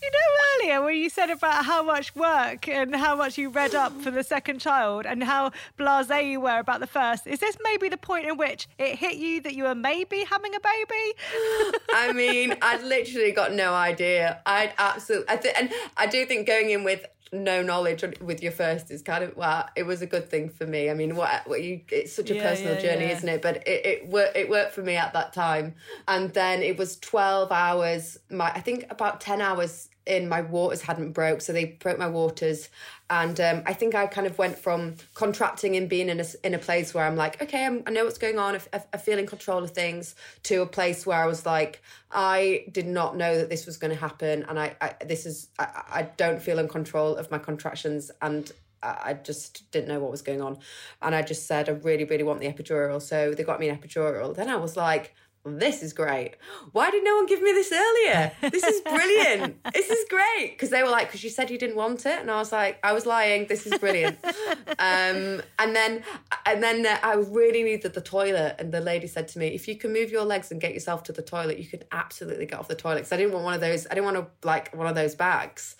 you 0.00 0.10
know, 0.10 0.64
earlier 0.64 0.82
when 0.82 0.96
you 0.96 1.10
said 1.10 1.30
about 1.30 1.64
how 1.64 1.82
much 1.82 2.14
work 2.14 2.68
and 2.68 2.94
how 2.94 3.16
much 3.16 3.36
you 3.36 3.50
read 3.50 3.74
up 3.74 3.92
for 4.00 4.10
the 4.10 4.22
second 4.22 4.60
child 4.60 5.04
and 5.04 5.22
how 5.24 5.50
blasé 5.78 6.30
you 6.30 6.40
were 6.40 6.60
about 6.60 6.80
the 6.80 6.86
first, 6.86 7.26
is 7.26 7.40
this 7.40 7.56
maybe 7.62 7.88
the 7.88 7.96
point 7.96 8.26
in 8.26 8.36
which 8.36 8.68
it 8.78 8.96
hit 8.96 9.16
you 9.16 9.40
that 9.42 9.54
you 9.54 9.64
were 9.64 9.74
maybe 9.74 10.24
having 10.24 10.54
a 10.54 10.60
baby? 10.60 11.78
I 11.94 12.12
mean, 12.12 12.54
I'd 12.62 12.82
literally 12.84 13.32
got 13.32 13.52
no 13.52 13.74
idea. 13.74 14.40
I'd 14.46 14.72
absolutely, 14.78 15.28
I 15.28 15.36
th- 15.36 15.54
and 15.58 15.72
I 15.96 16.06
do 16.06 16.24
think 16.24 16.46
going 16.46 16.70
in 16.70 16.84
with 16.84 17.04
no 17.32 17.62
knowledge 17.62 18.04
with 18.20 18.42
your 18.42 18.52
first 18.52 18.90
is 18.90 19.02
kind 19.02 19.22
of 19.22 19.36
well 19.36 19.68
it 19.76 19.84
was 19.84 20.02
a 20.02 20.06
good 20.06 20.28
thing 20.30 20.48
for 20.48 20.66
me. 20.66 20.90
I 20.90 20.94
mean 20.94 21.16
what, 21.16 21.46
what 21.46 21.62
you 21.62 21.80
it's 21.90 22.12
such 22.12 22.30
a 22.30 22.34
yeah, 22.34 22.42
personal 22.42 22.74
yeah, 22.74 22.80
journey 22.80 23.06
yeah. 23.06 23.16
isn't 23.16 23.28
it? 23.28 23.42
But 23.42 23.68
it, 23.68 23.86
it 23.86 24.08
worked 24.08 24.36
it 24.36 24.48
worked 24.48 24.72
for 24.72 24.82
me 24.82 24.96
at 24.96 25.12
that 25.12 25.32
time. 25.32 25.74
And 26.08 26.32
then 26.34 26.62
it 26.62 26.76
was 26.76 26.98
12 26.98 27.52
hours 27.52 28.18
my 28.30 28.50
i 28.50 28.60
think 28.60 28.86
about 28.90 29.20
10 29.20 29.40
hours 29.40 29.89
in 30.06 30.28
my 30.28 30.40
waters 30.40 30.82
hadn't 30.82 31.12
broke 31.12 31.40
so 31.40 31.52
they 31.52 31.64
broke 31.64 31.98
my 31.98 32.08
waters 32.08 32.68
and 33.10 33.40
um, 33.40 33.62
I 33.66 33.72
think 33.72 33.96
I 33.96 34.06
kind 34.06 34.28
of 34.28 34.38
went 34.38 34.56
from 34.56 34.94
contracting 35.14 35.74
and 35.74 35.88
being 35.88 36.08
in 36.08 36.20
a, 36.20 36.24
in 36.44 36.54
a 36.54 36.58
place 36.58 36.94
where 36.94 37.04
I'm 37.04 37.16
like, 37.16 37.42
okay, 37.42 37.66
I'm, 37.66 37.82
i 37.84 37.90
know 37.90 38.04
what's 38.04 38.18
going 38.18 38.38
on. 38.38 38.56
I, 38.72 38.82
I, 38.92 38.96
feel 38.98 39.18
in 39.18 39.26
control 39.26 39.64
of 39.64 39.72
things 39.72 40.14
to 40.44 40.62
a 40.62 40.66
place 40.66 41.04
where 41.04 41.20
I 41.20 41.26
was 41.26 41.44
like, 41.44 41.82
I 42.12 42.66
did 42.70 42.86
not 42.86 43.16
know 43.16 43.36
that 43.36 43.50
this 43.50 43.66
was 43.66 43.78
going 43.78 43.92
to 43.92 43.98
happen. 43.98 44.44
And 44.48 44.60
I, 44.60 44.76
I 44.80 44.94
this 45.04 45.26
is, 45.26 45.48
I, 45.58 45.82
I, 45.90 46.02
don't 46.16 46.40
feel 46.40 46.60
in 46.60 46.68
control 46.68 47.16
of 47.16 47.32
my 47.32 47.38
contractions. 47.38 48.12
And 48.22 48.52
I 48.80 49.14
just 49.14 49.68
didn't 49.72 49.88
know 49.88 49.98
what 49.98 50.12
was 50.12 50.22
going 50.22 50.40
on. 50.40 50.58
And 51.02 51.12
I 51.12 51.22
just 51.22 51.48
said, 51.48 51.68
I 51.68 51.72
really, 51.72 52.04
really 52.04 52.22
want 52.22 52.38
the 52.38 52.46
epidural. 52.46 53.02
So 53.02 53.34
they 53.34 53.42
got 53.42 53.58
me 53.58 53.68
an 53.68 53.76
epidural. 53.76 54.36
Then 54.36 54.48
I 54.48 54.56
was 54.56 54.76
like, 54.76 55.14
this 55.44 55.82
is 55.82 55.94
great. 55.94 56.36
Why 56.72 56.90
did 56.90 57.02
no 57.02 57.16
one 57.16 57.26
give 57.26 57.40
me 57.40 57.52
this 57.52 57.72
earlier? 57.72 58.32
This 58.42 58.62
is 58.62 58.82
brilliant. 58.82 59.64
this 59.72 59.88
is 59.88 60.06
great. 60.10 60.52
Because 60.52 60.68
they 60.68 60.82
were 60.82 60.90
like, 60.90 61.06
because 61.08 61.24
you 61.24 61.30
said 61.30 61.50
you 61.50 61.56
didn't 61.56 61.76
want 61.76 62.04
it. 62.04 62.20
And 62.20 62.30
I 62.30 62.36
was 62.36 62.52
like, 62.52 62.78
I 62.82 62.92
was 62.92 63.06
lying. 63.06 63.46
This 63.46 63.66
is 63.66 63.78
brilliant. 63.78 64.18
um, 64.24 65.40
and 65.58 65.74
then, 65.74 66.04
and 66.44 66.62
then 66.62 66.86
I 67.02 67.14
really 67.14 67.62
needed 67.62 67.94
the 67.94 68.02
toilet. 68.02 68.56
And 68.58 68.70
the 68.70 68.82
lady 68.82 69.06
said 69.06 69.28
to 69.28 69.38
me, 69.38 69.48
if 69.48 69.66
you 69.66 69.76
can 69.76 69.94
move 69.94 70.10
your 70.10 70.24
legs 70.24 70.50
and 70.50 70.60
get 70.60 70.74
yourself 70.74 71.04
to 71.04 71.12
the 71.12 71.22
toilet, 71.22 71.58
you 71.58 71.66
can 71.66 71.84
absolutely 71.90 72.44
get 72.44 72.58
off 72.58 72.68
the 72.68 72.74
toilet. 72.74 72.96
Because 72.96 73.12
I 73.12 73.16
didn't 73.16 73.32
want 73.32 73.44
one 73.46 73.54
of 73.54 73.62
those, 73.62 73.86
I 73.86 73.94
didn't 73.94 74.04
want 74.04 74.16
to 74.18 74.46
like 74.46 74.76
one 74.76 74.88
of 74.88 74.94
those 74.94 75.14
bags. 75.14 75.76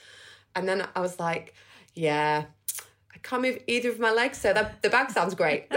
And 0.57 0.67
then 0.67 0.89
I 0.97 1.01
was 1.01 1.21
like, 1.21 1.55
yeah, 1.95 2.45
can't 3.23 3.43
move 3.43 3.59
either 3.67 3.91
of 3.91 3.99
my 3.99 4.13
legs. 4.13 4.39
So 4.39 4.53
that, 4.53 4.83
the 4.83 4.91
bag 4.91 5.11
sounds 5.11 5.35
great. 5.35 5.67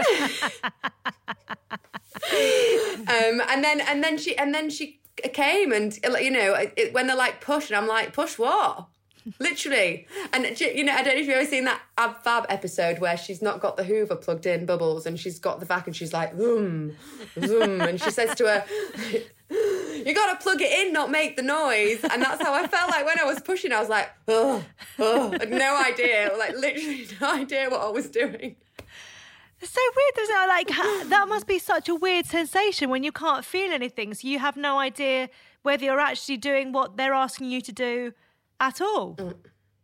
um, 2.32 3.42
and 3.48 3.62
then 3.64 3.80
and 3.80 4.02
then 4.02 4.18
she 4.18 4.36
and 4.36 4.54
then 4.54 4.70
she 4.70 5.00
came 5.32 5.72
and 5.72 5.98
you 6.20 6.30
know 6.30 6.54
it, 6.76 6.92
when 6.92 7.06
they're 7.06 7.16
like 7.16 7.40
push 7.40 7.70
and 7.70 7.76
I'm 7.76 7.86
like 7.86 8.12
push 8.12 8.38
what 8.38 8.86
literally 9.38 10.06
and 10.32 10.60
you 10.60 10.84
know 10.84 10.92
I 10.92 11.02
don't 11.02 11.14
know 11.14 11.20
if 11.20 11.26
you've 11.26 11.36
ever 11.36 11.46
seen 11.48 11.64
that 11.64 11.80
Ab 11.96 12.22
Fab 12.22 12.46
episode 12.48 12.98
where 12.98 13.16
she's 13.16 13.40
not 13.40 13.60
got 13.60 13.76
the 13.76 13.84
Hoover 13.84 14.16
plugged 14.16 14.44
in 14.44 14.66
bubbles 14.66 15.06
and 15.06 15.18
she's 15.18 15.38
got 15.38 15.60
the 15.60 15.66
vac 15.66 15.86
and 15.86 15.96
she's 15.96 16.12
like 16.12 16.36
zoom 16.36 16.96
zoom 17.40 17.80
and 17.80 18.00
she 18.00 18.10
says 18.10 18.34
to 18.36 18.44
her 18.44 18.64
you 19.50 20.14
got 20.14 20.38
to 20.38 20.42
plug 20.42 20.60
it 20.60 20.86
in 20.86 20.92
not 20.92 21.10
make 21.10 21.36
the 21.36 21.42
noise 21.42 22.02
and 22.02 22.22
that's 22.22 22.42
how 22.42 22.54
I 22.54 22.66
felt 22.66 22.90
like 22.90 23.04
when 23.04 23.18
I 23.20 23.24
was 23.24 23.40
pushing 23.40 23.72
I 23.72 23.80
was 23.80 23.88
like 23.88 24.10
oh, 24.28 24.64
oh 24.98 25.36
no 25.48 25.82
idea 25.84 26.30
like 26.38 26.56
literally 26.56 27.06
no 27.20 27.34
idea 27.34 27.68
what 27.70 27.80
I 27.80 27.88
was 27.88 28.08
doing 28.08 28.56
it's 29.64 29.72
so 29.72 29.80
weird, 29.96 30.18
isn't 30.18 30.36
it? 30.36 30.48
Like 30.48 31.08
that 31.08 31.26
must 31.26 31.46
be 31.46 31.58
such 31.58 31.88
a 31.88 31.94
weird 31.94 32.26
sensation 32.26 32.90
when 32.90 33.02
you 33.02 33.10
can't 33.10 33.46
feel 33.46 33.72
anything, 33.72 34.12
so 34.12 34.28
you 34.28 34.38
have 34.38 34.58
no 34.58 34.78
idea 34.78 35.30
whether 35.62 35.82
you're 35.84 36.00
actually 36.00 36.36
doing 36.36 36.70
what 36.72 36.98
they're 36.98 37.14
asking 37.14 37.50
you 37.50 37.62
to 37.62 37.72
do 37.72 38.12
at 38.60 38.82
all. 38.82 39.14
Mm, 39.14 39.34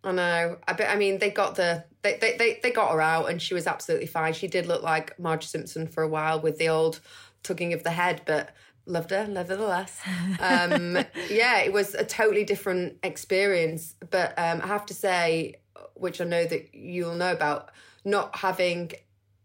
I 0.04 0.12
know. 0.12 0.56
I, 0.68 0.84
I 0.84 0.96
mean, 0.96 1.18
they 1.18 1.30
got 1.30 1.54
the 1.54 1.84
they, 2.02 2.18
they 2.20 2.36
they 2.36 2.60
they 2.62 2.70
got 2.70 2.92
her 2.92 3.00
out, 3.00 3.30
and 3.30 3.40
she 3.40 3.54
was 3.54 3.66
absolutely 3.66 4.06
fine. 4.06 4.34
She 4.34 4.48
did 4.48 4.66
look 4.66 4.82
like 4.82 5.18
Marge 5.18 5.46
Simpson 5.46 5.86
for 5.86 6.02
a 6.02 6.08
while 6.08 6.40
with 6.40 6.58
the 6.58 6.68
old 6.68 7.00
tugging 7.42 7.72
of 7.72 7.82
the 7.82 7.90
head, 7.90 8.20
but 8.26 8.54
loved 8.90 9.10
her 9.10 9.26
nevertheless. 9.26 10.00
Um, 10.40 10.98
yeah, 11.28 11.58
it 11.58 11.72
was 11.72 11.94
a 11.94 12.04
totally 12.04 12.44
different 12.44 12.98
experience. 13.02 13.94
But 14.10 14.32
um, 14.38 14.60
I 14.62 14.66
have 14.66 14.86
to 14.86 14.94
say, 14.94 15.56
which 15.94 16.20
I 16.20 16.24
know 16.24 16.44
that 16.44 16.74
you'll 16.74 17.14
know 17.14 17.32
about, 17.32 17.70
not 18.04 18.36
having 18.36 18.92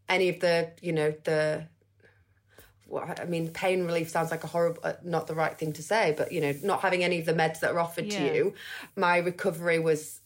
any 0.08 0.29
of 0.29 0.39
the, 0.39 0.71
you 0.81 0.93
know, 0.93 1.13
the 1.23 1.67
I 2.93 3.25
mean, 3.25 3.49
pain 3.49 3.86
relief 3.86 4.10
sounds 4.10 4.31
like 4.31 4.43
a 4.43 4.47
horrible, 4.47 4.79
uh, 4.84 4.93
not 5.03 5.27
the 5.27 5.36
right 5.36 5.58
thing 5.58 5.73
to 5.73 5.84
say, 5.84 6.13
but 6.17 6.31
you 6.31 6.39
know, 6.39 6.53
not 6.63 6.81
having 6.81 7.03
any 7.03 7.19
of 7.19 7.25
the 7.25 7.34
meds 7.34 7.60
that 7.60 7.71
are 7.71 7.79
offered 7.79 8.05
yeah. 8.05 8.19
to 8.19 8.36
you, 8.36 8.53
my 8.95 9.17
recovery 9.17 9.79
was 9.79 10.21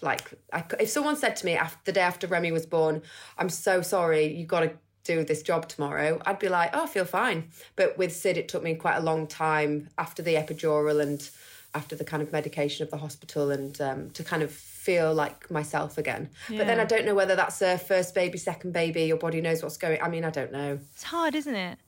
like, 0.00 0.32
I, 0.52 0.64
if 0.80 0.88
someone 0.88 1.16
said 1.16 1.36
to 1.36 1.46
me 1.46 1.54
after 1.54 1.78
the 1.84 1.92
day 1.92 2.00
after 2.00 2.26
Remy 2.26 2.52
was 2.52 2.66
born, 2.66 3.02
I'm 3.36 3.50
so 3.50 3.82
sorry, 3.82 4.34
you 4.34 4.46
got 4.46 4.60
to 4.60 4.72
do 5.08 5.24
this 5.24 5.42
job 5.42 5.68
tomorrow, 5.68 6.20
I'd 6.26 6.38
be 6.38 6.48
like, 6.48 6.70
oh, 6.74 6.84
I 6.84 6.86
feel 6.86 7.04
fine. 7.04 7.48
But 7.76 7.96
with 7.98 8.14
Sid, 8.14 8.36
it 8.36 8.48
took 8.48 8.62
me 8.62 8.74
quite 8.74 8.96
a 8.96 9.00
long 9.00 9.26
time 9.26 9.88
after 9.96 10.22
the 10.22 10.34
epidural 10.34 11.00
and 11.00 11.28
after 11.74 11.96
the 11.96 12.04
kind 12.04 12.22
of 12.22 12.32
medication 12.32 12.82
of 12.84 12.90
the 12.90 12.96
hospital 12.96 13.50
and 13.50 13.80
um, 13.80 14.10
to 14.10 14.22
kind 14.22 14.42
of 14.42 14.50
feel 14.50 15.12
like 15.14 15.50
myself 15.50 15.98
again. 15.98 16.30
Yeah. 16.48 16.58
But 16.58 16.66
then 16.66 16.80
I 16.80 16.84
don't 16.84 17.04
know 17.04 17.14
whether 17.14 17.36
that's 17.36 17.60
a 17.62 17.78
first 17.78 18.14
baby, 18.14 18.38
second 18.38 18.72
baby, 18.72 19.04
your 19.04 19.16
body 19.16 19.40
knows 19.40 19.62
what's 19.62 19.76
going 19.76 20.00
I 20.02 20.08
mean, 20.08 20.24
I 20.24 20.30
don't 20.30 20.52
know. 20.52 20.78
It's 20.94 21.04
hard, 21.04 21.34
isn't 21.34 21.54
it? 21.54 21.78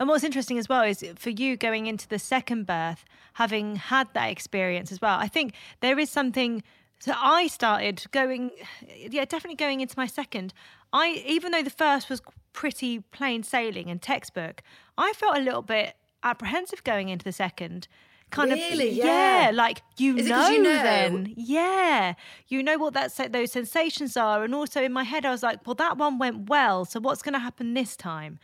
And 0.00 0.08
what's 0.08 0.24
interesting 0.24 0.58
as 0.58 0.68
well 0.68 0.82
is 0.82 1.04
for 1.16 1.30
you 1.30 1.56
going 1.56 1.86
into 1.86 2.06
the 2.08 2.18
second 2.18 2.66
birth, 2.66 3.04
having 3.34 3.76
had 3.76 4.06
that 4.14 4.26
experience 4.26 4.92
as 4.92 5.00
well, 5.00 5.18
I 5.18 5.28
think 5.28 5.54
there 5.80 5.98
is 5.98 6.10
something 6.10 6.62
So 7.00 7.12
I 7.16 7.46
started 7.46 8.04
going, 8.10 8.50
yeah, 8.96 9.24
definitely 9.24 9.56
going 9.56 9.80
into 9.80 9.94
my 9.96 10.06
second. 10.06 10.52
I 10.92 11.22
even 11.26 11.52
though 11.52 11.62
the 11.62 11.70
first 11.70 12.10
was 12.10 12.20
pretty 12.52 13.00
plain 13.00 13.42
sailing 13.42 13.88
and 13.88 14.00
textbook, 14.00 14.62
I 14.96 15.12
felt 15.12 15.36
a 15.36 15.40
little 15.40 15.62
bit 15.62 15.94
apprehensive 16.22 16.84
going 16.84 17.08
into 17.08 17.24
the 17.24 17.32
second. 17.32 17.88
Kind 18.30 18.52
really? 18.52 18.90
of, 18.90 18.94
yeah. 18.94 19.44
yeah, 19.44 19.50
like 19.54 19.80
you 19.96 20.12
know, 20.12 20.48
you 20.48 20.62
know, 20.62 20.70
then, 20.70 21.32
yeah, 21.34 22.12
you 22.48 22.62
know 22.62 22.76
what 22.76 22.92
that 22.92 23.32
those 23.32 23.52
sensations 23.52 24.18
are, 24.18 24.44
and 24.44 24.54
also 24.54 24.82
in 24.82 24.92
my 24.92 25.04
head 25.04 25.24
I 25.24 25.30
was 25.30 25.42
like, 25.42 25.66
well, 25.66 25.74
that 25.76 25.96
one 25.96 26.18
went 26.18 26.50
well, 26.50 26.84
so 26.84 27.00
what's 27.00 27.22
going 27.22 27.32
to 27.32 27.38
happen 27.38 27.72
this 27.72 27.96
time? 27.96 28.38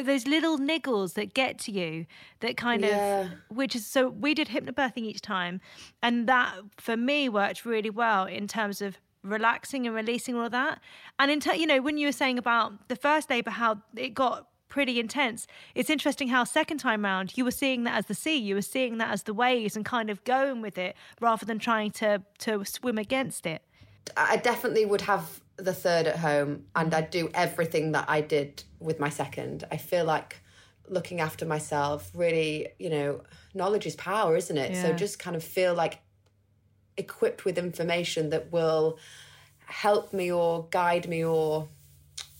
those 0.00 0.26
little 0.26 0.58
niggles 0.58 1.14
that 1.14 1.34
get 1.34 1.58
to 1.58 1.70
you 1.70 2.06
that 2.40 2.56
kind 2.56 2.82
yeah. 2.82 3.20
of 3.20 3.30
which 3.48 3.76
is 3.76 3.86
so 3.86 4.08
we 4.08 4.32
did 4.32 4.48
hypnobirthing 4.48 5.02
each 5.02 5.20
time 5.20 5.60
and 6.02 6.26
that 6.26 6.54
for 6.78 6.96
me 6.96 7.28
worked 7.28 7.66
really 7.66 7.90
well 7.90 8.24
in 8.24 8.48
terms 8.48 8.80
of 8.80 8.96
relaxing 9.22 9.86
and 9.86 9.94
releasing 9.94 10.34
all 10.34 10.46
of 10.46 10.52
that 10.52 10.80
and 11.18 11.30
in 11.30 11.40
ter- 11.40 11.54
you 11.54 11.66
know 11.66 11.80
when 11.80 11.96
you 11.96 12.06
were 12.06 12.12
saying 12.12 12.38
about 12.38 12.88
the 12.88 12.96
first 12.96 13.30
labor 13.30 13.50
how 13.50 13.80
it 13.96 14.14
got 14.14 14.48
pretty 14.68 14.98
intense 14.98 15.46
it's 15.74 15.90
interesting 15.90 16.28
how 16.28 16.44
second 16.44 16.78
time 16.78 17.04
round 17.04 17.36
you 17.36 17.44
were 17.44 17.50
seeing 17.50 17.84
that 17.84 17.94
as 17.96 18.06
the 18.06 18.14
sea 18.14 18.36
you 18.36 18.54
were 18.54 18.62
seeing 18.62 18.98
that 18.98 19.10
as 19.10 19.24
the 19.24 19.34
waves 19.34 19.76
and 19.76 19.84
kind 19.84 20.08
of 20.08 20.24
going 20.24 20.62
with 20.62 20.78
it 20.78 20.96
rather 21.20 21.44
than 21.44 21.58
trying 21.58 21.90
to 21.90 22.22
to 22.38 22.64
swim 22.64 22.96
against 22.96 23.46
it 23.46 23.62
i 24.16 24.36
definitely 24.36 24.86
would 24.86 25.02
have 25.02 25.42
the 25.56 25.72
third 25.72 26.06
at 26.06 26.18
home 26.18 26.64
and 26.74 26.92
I'd 26.94 27.10
do 27.10 27.30
everything 27.34 27.92
that 27.92 28.06
I 28.08 28.20
did 28.20 28.64
with 28.80 28.98
my 28.98 29.08
second. 29.08 29.64
I 29.70 29.76
feel 29.76 30.04
like 30.04 30.40
looking 30.88 31.20
after 31.20 31.46
myself 31.46 32.10
really, 32.14 32.68
you 32.78 32.90
know, 32.90 33.22
knowledge 33.54 33.86
is 33.86 33.96
power, 33.96 34.36
isn't 34.36 34.56
it? 34.56 34.72
Yeah. 34.72 34.82
So 34.82 34.92
just 34.92 35.18
kind 35.18 35.36
of 35.36 35.44
feel 35.44 35.74
like 35.74 36.00
equipped 36.96 37.44
with 37.44 37.58
information 37.58 38.30
that 38.30 38.52
will 38.52 38.98
help 39.66 40.12
me 40.12 40.30
or 40.30 40.66
guide 40.70 41.08
me 41.08 41.24
or 41.24 41.68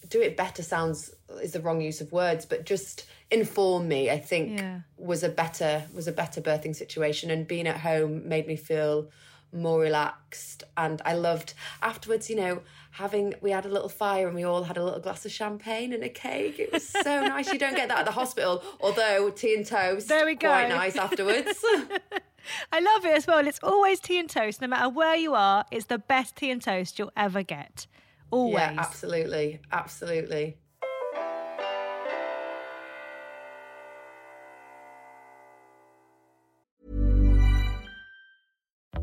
do 0.09 0.21
it 0.21 0.37
better 0.37 0.63
sounds 0.63 1.15
is 1.43 1.53
the 1.53 1.61
wrong 1.61 1.81
use 1.81 2.01
of 2.03 2.13
words 2.13 2.45
but 2.45 2.67
just 2.67 3.07
inform 3.31 3.89
me 3.89 4.11
i 4.11 4.19
think 4.19 4.59
yeah. 4.59 4.81
was 4.99 5.23
a 5.23 5.29
better 5.29 5.83
was 5.95 6.07
a 6.07 6.13
better 6.13 6.41
birthing 6.43 6.77
situation 6.77 7.31
and 7.31 7.49
being 7.49 7.67
at 7.67 7.79
home 7.79 8.29
made 8.29 8.47
me 8.47 8.55
feel 8.55 9.09
more 9.55 9.81
relaxed 9.81 10.65
and 10.77 11.01
i 11.07 11.15
loved 11.15 11.55
afterwards 11.81 12.29
you 12.29 12.37
know 12.37 12.61
having 12.93 13.35
we 13.41 13.51
had 13.51 13.65
a 13.65 13.69
little 13.69 13.89
fire 13.89 14.27
and 14.27 14.37
we 14.37 14.45
all 14.45 14.63
had 14.63 14.77
a 14.77 14.85
little 14.85 15.01
glass 15.01 15.25
of 15.25 15.33
champagne 15.33 15.93
and 15.93 16.05
a 16.05 16.09
cake. 16.11 16.59
It 16.59 16.71
was 16.73 16.87
so 16.87 17.23
nice. 17.23 17.51
You 17.51 17.59
don't 17.59 17.75
get 17.75 17.89
that 17.89 18.01
at 18.01 18.05
the 18.05 18.13
hospital, 18.13 18.63
although 18.81 19.31
tea 19.31 19.55
and 19.55 19.67
toast. 19.67 20.09
There 20.09 20.27
we 20.27 20.35
go. 20.35 20.49
Quite 20.49 20.69
nice 20.69 20.97
afterwards. 20.97 21.65
I 22.73 22.81
love 22.81 23.05
it 23.05 23.17
as 23.17 23.27
well. 23.27 23.47
It's 23.47 23.61
always 23.63 24.01
tea 24.01 24.19
and 24.19 24.29
toast, 24.29 24.61
no 24.61 24.67
matter 24.67 24.89
where 24.89 25.17
you 25.17 25.35
are. 25.35 25.65
It's 25.71 25.87
the 25.87 25.99
best 25.99 26.37
tea 26.37 26.51
and 26.51 26.63
toast 26.63 26.99
you'll 26.99 27.13
ever 27.17 27.43
get. 27.43 27.87
Always. 28.31 28.55
Yeah, 28.55 28.75
absolutely, 28.79 29.61
absolutely. 29.71 30.57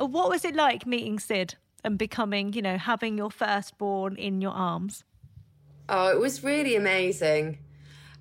Uh, 0.00 0.06
what 0.06 0.30
was 0.30 0.44
it 0.44 0.54
like 0.54 0.86
meeting 0.86 1.18
Sid 1.18 1.56
and 1.84 1.98
becoming, 1.98 2.52
you 2.52 2.62
know, 2.62 2.78
having 2.78 3.18
your 3.18 3.30
firstborn 3.30 4.16
in 4.16 4.40
your 4.40 4.52
arms? 4.52 5.04
Oh, 5.88 6.08
it 6.08 6.18
was 6.18 6.42
really 6.42 6.74
amazing. 6.76 7.58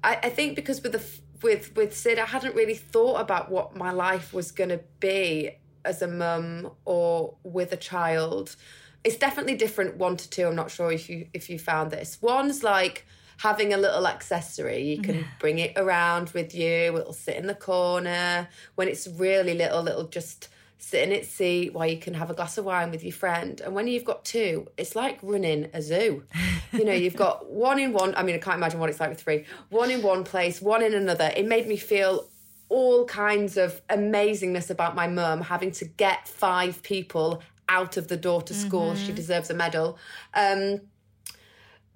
I, 0.04 0.20
I 0.24 0.30
think 0.30 0.56
because 0.56 0.82
with 0.82 0.92
the 0.92 1.04
with 1.42 1.76
with 1.76 1.96
Sid, 1.96 2.20
I 2.20 2.26
hadn't 2.26 2.56
really 2.56 2.76
thought 2.76 3.22
about 3.22 3.50
what 3.50 3.76
my 3.76 3.92
life 3.92 4.34
was 4.34 4.52
going 4.52 4.72
to 4.72 4.82
be 5.00 5.52
as 5.86 6.02
a 6.02 6.08
mum 6.08 6.72
or 6.86 7.36
with 7.44 7.72
a 7.72 7.78
child. 7.78 8.56
It's 9.04 9.15
definitely 9.15 9.56
different 9.56 9.96
one 9.96 10.18
to 10.18 10.30
two. 10.30 10.48
I'm 10.48 10.56
not 10.56 10.72
sure 10.72 10.92
if 10.92 11.10
you 11.10 11.28
if 11.34 11.50
you 11.50 11.58
found 11.58 11.92
this. 11.92 12.22
One's 12.22 12.63
like 12.63 13.06
having 13.38 13.74
a 13.74 13.78
little 13.78 14.06
accessory. 14.06 14.84
You 14.84 15.02
can 15.02 15.26
bring 15.39 15.60
it 15.60 15.72
around 15.78 16.32
with 16.32 16.54
you. 16.54 16.98
It'll 16.98 17.13
sit 17.13 17.38
in 17.38 17.48
the 17.48 17.56
corner. 17.56 18.50
When 18.76 18.89
it's 18.89 19.08
really 19.08 19.54
little, 19.54 19.88
it'll 19.88 20.10
just 20.10 20.50
sit 20.80 21.04
in 21.04 21.12
its 21.12 21.28
seat 21.28 21.74
while 21.74 21.86
you 21.86 21.98
can 21.98 22.13
have 22.13 22.30
a 22.30 22.34
glass 22.34 22.58
of 22.58 22.63
wine 22.63 22.89
with 22.89 23.04
your 23.04 23.13
friend. 23.13 23.60
And 23.62 23.76
when 23.76 23.88
you've 23.88 24.06
got 24.06 24.24
two, 24.24 24.68
it's 24.78 24.96
like 24.96 25.20
running 25.22 25.70
a 25.74 25.82
zoo. 25.82 26.24
you 26.72 26.86
know, 26.86 26.94
you've 26.94 27.18
got 27.18 27.50
one 27.52 27.80
in 27.80 27.92
one. 27.92 28.15
I 28.15 28.24
mean, 28.24 28.36
I 28.36 28.39
can't 28.39 28.56
imagine 28.56 28.80
what 28.80 28.89
it's 28.89 29.00
like 29.00 29.10
with 29.10 29.22
three. 29.22 29.46
One 29.70 29.92
in 29.92 30.02
one 30.02 30.24
place, 30.24 30.62
one 30.62 30.82
in 30.82 30.94
another. 30.94 31.32
It 31.36 31.46
made 31.46 31.68
me 31.68 31.76
feel 31.76 32.28
all 32.70 33.06
kinds 33.06 33.58
of 33.58 33.86
amazingness 33.88 34.70
about 34.70 34.96
my 34.96 35.08
mum 35.08 35.42
having 35.42 35.72
to 35.72 35.86
get 35.86 36.28
five 36.28 36.82
people 36.82 37.42
out 37.68 37.98
of 37.98 38.08
the 38.08 38.18
door 38.18 38.42
to 38.44 38.54
school. 38.54 38.94
Mm-hmm. 38.94 39.06
She 39.06 39.12
deserves 39.12 39.50
a 39.50 39.54
medal. 39.54 39.98
Um, 40.34 40.82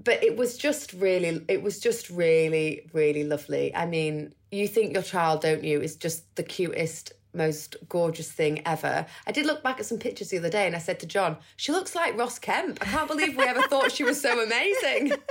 but 0.04 0.22
it 0.22 0.36
was 0.36 0.58
just 0.58 0.92
really, 0.94 1.44
it 1.48 1.64
was 1.64 1.80
just 1.80 2.10
really, 2.10 2.90
really 2.92 3.24
lovely. 3.24 3.74
I 3.74 3.86
mean, 3.86 4.34
you 4.52 4.68
think 4.68 4.94
your 4.94 5.04
child, 5.04 5.42
don't 5.42 5.64
you, 5.64 5.80
is 5.82 5.96
just 5.96 6.36
the 6.36 6.44
cutest 6.44 7.14
most 7.34 7.76
gorgeous 7.90 8.32
thing 8.32 8.62
ever. 8.66 9.06
I 9.28 9.32
did 9.32 9.46
look 9.46 9.64
back 9.64 9.80
at 9.80 9.86
some 9.86 9.98
pictures 9.98 10.30
the 10.30 10.38
other 10.38 10.50
day 10.50 10.68
and 10.68 10.76
I 10.76 10.80
said 10.80 11.00
to 11.02 11.06
John, 11.06 11.38
she 11.56 11.72
looks 11.72 11.96
like 11.96 12.18
Ross 12.18 12.40
Kemp. 12.40 12.80
I 12.82 12.86
can't 12.86 13.08
believe 13.08 13.38
we 13.38 13.44
ever 13.44 13.62
thought 13.64 13.92
she 13.92 14.04
was 14.04 14.22
so 14.22 14.42
amazing. 14.42 15.14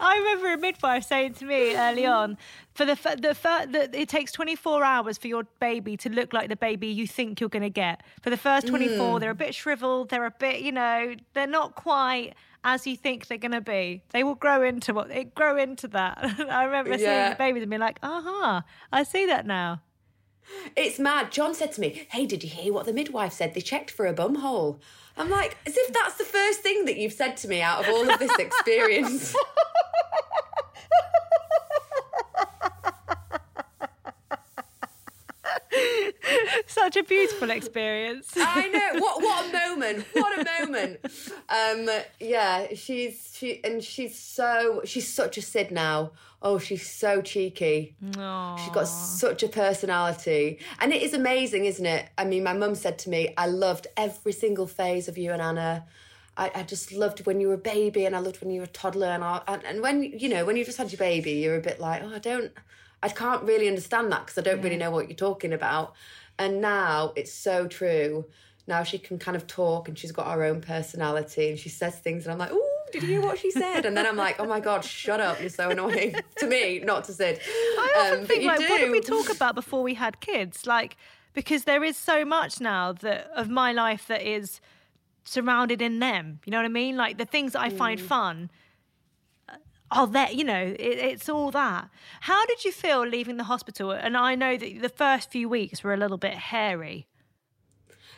I 0.00 0.16
remember 0.16 0.52
a 0.52 0.58
midwife 0.58 1.04
saying 1.04 1.34
to 1.34 1.44
me 1.44 1.76
early 1.76 2.06
on, 2.06 2.38
for 2.74 2.84
the 2.84 2.94
the 2.94 3.36
that 3.42 3.94
it 3.94 4.08
takes 4.08 4.32
24 4.32 4.84
hours 4.84 5.18
for 5.18 5.28
your 5.28 5.44
baby 5.60 5.96
to 5.98 6.08
look 6.08 6.32
like 6.32 6.48
the 6.48 6.56
baby 6.56 6.88
you 6.88 7.06
think 7.06 7.40
you're 7.40 7.48
going 7.48 7.62
to 7.62 7.70
get. 7.70 8.02
For 8.22 8.30
the 8.30 8.36
first 8.36 8.66
24, 8.66 8.96
mm. 8.96 9.20
they're 9.20 9.30
a 9.30 9.34
bit 9.34 9.54
shriveled, 9.54 10.10
they're 10.10 10.24
a 10.24 10.30
bit, 10.30 10.60
you 10.60 10.72
know, 10.72 11.14
they're 11.34 11.46
not 11.46 11.74
quite 11.74 12.34
as 12.64 12.86
you 12.86 12.96
think 12.96 13.28
they're 13.28 13.38
going 13.38 13.52
to 13.52 13.60
be. 13.60 14.02
They 14.10 14.24
will 14.24 14.34
grow 14.34 14.62
into 14.62 14.92
what 14.92 15.08
they 15.08 15.24
grow 15.24 15.56
into 15.56 15.86
that. 15.88 16.18
I 16.50 16.64
remember 16.64 16.92
yeah. 16.92 16.96
seeing 16.96 17.30
the 17.30 17.36
babies 17.36 17.62
and 17.62 17.70
being 17.70 17.80
like, 17.80 17.98
"Aha, 18.02 18.64
I 18.90 19.02
see 19.04 19.26
that 19.26 19.46
now." 19.46 19.82
It's 20.76 20.98
mad. 20.98 21.30
John 21.30 21.54
said 21.54 21.72
to 21.72 21.80
me, 21.80 22.06
"Hey, 22.10 22.26
did 22.26 22.42
you 22.42 22.50
hear 22.50 22.72
what 22.72 22.86
the 22.86 22.92
midwife 22.92 23.34
said? 23.34 23.54
They 23.54 23.60
checked 23.60 23.90
for 23.90 24.06
a 24.06 24.12
bum 24.12 24.36
hole." 24.36 24.80
I'm 25.16 25.30
like, 25.30 25.56
as 25.64 25.76
if 25.76 25.92
that's 25.92 26.16
the 26.16 26.24
first 26.24 26.60
thing 26.60 26.86
that 26.86 26.96
you've 26.96 27.12
said 27.12 27.36
to 27.38 27.48
me 27.48 27.62
out 27.62 27.84
of 27.84 27.88
all 27.88 28.10
of 28.10 28.18
this 28.18 28.34
experience. 28.38 29.36
Such 36.66 36.96
a 36.96 37.02
beautiful 37.02 37.50
experience. 37.50 38.32
I 38.36 38.68
know. 38.68 39.00
What 39.00 39.22
what 39.22 39.46
a 39.46 39.52
moment. 39.68 40.06
What 40.12 40.38
a 40.38 40.62
moment. 40.62 41.00
Um 41.48 41.88
yeah, 42.20 42.74
she's 42.74 43.32
she 43.34 43.62
and 43.64 43.82
she's 43.82 44.18
so 44.18 44.82
she's 44.84 45.12
such 45.12 45.38
a 45.38 45.42
Sid 45.42 45.70
now. 45.70 46.12
Oh, 46.42 46.58
she's 46.58 46.88
so 46.88 47.22
cheeky. 47.22 47.96
Aww. 48.04 48.58
She's 48.58 48.74
got 48.74 48.86
such 48.86 49.42
a 49.42 49.48
personality. 49.48 50.58
And 50.78 50.92
it 50.92 51.02
is 51.02 51.14
amazing, 51.14 51.64
isn't 51.64 51.86
it? 51.86 52.10
I 52.18 52.26
mean, 52.26 52.44
my 52.44 52.52
mum 52.52 52.74
said 52.74 52.98
to 53.00 53.08
me, 53.08 53.32
I 53.38 53.46
loved 53.46 53.86
every 53.96 54.32
single 54.32 54.66
phase 54.66 55.08
of 55.08 55.16
you 55.16 55.32
and 55.32 55.40
Anna. 55.40 55.86
I, 56.36 56.50
I, 56.54 56.62
just 56.64 56.92
loved 56.92 57.24
when 57.26 57.40
you 57.40 57.48
were 57.48 57.54
a 57.54 57.58
baby 57.58 58.04
and 58.04 58.14
I 58.14 58.18
loved 58.18 58.42
when 58.42 58.50
you 58.50 58.60
were 58.60 58.66
a 58.66 58.68
toddler 58.68 59.06
and, 59.06 59.22
I, 59.22 59.40
and, 59.46 59.64
and 59.64 59.80
when 59.80 60.02
you 60.02 60.28
know 60.28 60.44
when 60.44 60.56
you 60.56 60.64
just 60.64 60.78
had 60.78 60.90
your 60.90 60.98
baby 60.98 61.32
you're 61.34 61.56
a 61.56 61.60
bit 61.60 61.78
like 61.78 62.02
oh 62.02 62.12
I 62.12 62.18
don't 62.18 62.50
I 63.04 63.08
can't 63.08 63.42
really 63.42 63.68
understand 63.68 64.10
that 64.12 64.24
because 64.24 64.38
I 64.38 64.40
don't 64.40 64.56
yeah. 64.56 64.64
really 64.64 64.76
know 64.78 64.90
what 64.90 65.08
you're 65.08 65.16
talking 65.16 65.52
about. 65.52 65.92
And 66.38 66.62
now 66.62 67.12
it's 67.16 67.30
so 67.30 67.68
true. 67.68 68.24
Now 68.66 68.82
she 68.82 68.98
can 68.98 69.18
kind 69.18 69.36
of 69.36 69.46
talk 69.46 69.88
and 69.88 69.98
she's 69.98 70.10
got 70.10 70.26
her 70.32 70.42
own 70.42 70.62
personality 70.62 71.50
and 71.50 71.58
she 71.58 71.68
says 71.68 71.98
things 71.98 72.24
and 72.24 72.32
I'm 72.32 72.38
like, 72.38 72.48
oh, 72.50 72.70
Did 72.92 73.02
you 73.02 73.08
hear 73.10 73.20
what 73.20 73.38
she 73.38 73.50
said? 73.50 73.84
And 73.84 73.94
then 73.94 74.06
I'm 74.06 74.16
like, 74.16 74.40
oh 74.40 74.46
my 74.46 74.58
god, 74.58 74.86
shut 74.86 75.20
up! 75.20 75.38
You're 75.38 75.50
so 75.50 75.68
annoying 75.68 76.14
to 76.38 76.46
me, 76.46 76.80
not 76.80 77.04
to 77.04 77.12
Sid. 77.12 77.40
I 77.46 77.94
often 77.98 78.20
um, 78.20 78.26
think 78.26 78.44
like, 78.44 78.60
do. 78.60 78.68
what 78.70 78.78
did 78.78 78.90
we 78.90 79.00
talk 79.00 79.28
about 79.28 79.54
before 79.54 79.82
we 79.82 79.94
had 79.94 80.20
kids? 80.20 80.66
Like, 80.66 80.96
because 81.34 81.64
there 81.64 81.84
is 81.84 81.98
so 81.98 82.24
much 82.24 82.58
now 82.58 82.92
that 82.92 83.28
of 83.36 83.50
my 83.50 83.72
life 83.72 84.06
that 84.06 84.22
is 84.22 84.62
surrounded 85.24 85.82
in 85.82 85.98
them. 85.98 86.40
You 86.46 86.52
know 86.52 86.58
what 86.58 86.64
I 86.64 86.68
mean? 86.68 86.96
Like 86.96 87.18
the 87.18 87.26
things 87.26 87.52
that 87.52 87.60
I 87.60 87.68
find 87.68 88.00
mm. 88.00 88.04
fun 88.04 88.50
are 89.94 90.06
there. 90.06 90.30
You 90.30 90.44
know, 90.44 90.74
it, 90.78 90.98
it's 90.98 91.28
all 91.28 91.50
that. 91.52 91.88
How 92.20 92.44
did 92.46 92.64
you 92.64 92.72
feel 92.72 93.06
leaving 93.06 93.36
the 93.36 93.44
hospital? 93.44 93.90
And 93.90 94.16
I 94.16 94.34
know 94.34 94.56
that 94.56 94.82
the 94.82 94.88
first 94.88 95.30
few 95.30 95.48
weeks 95.48 95.82
were 95.82 95.94
a 95.94 95.96
little 95.96 96.18
bit 96.18 96.34
hairy. 96.34 97.06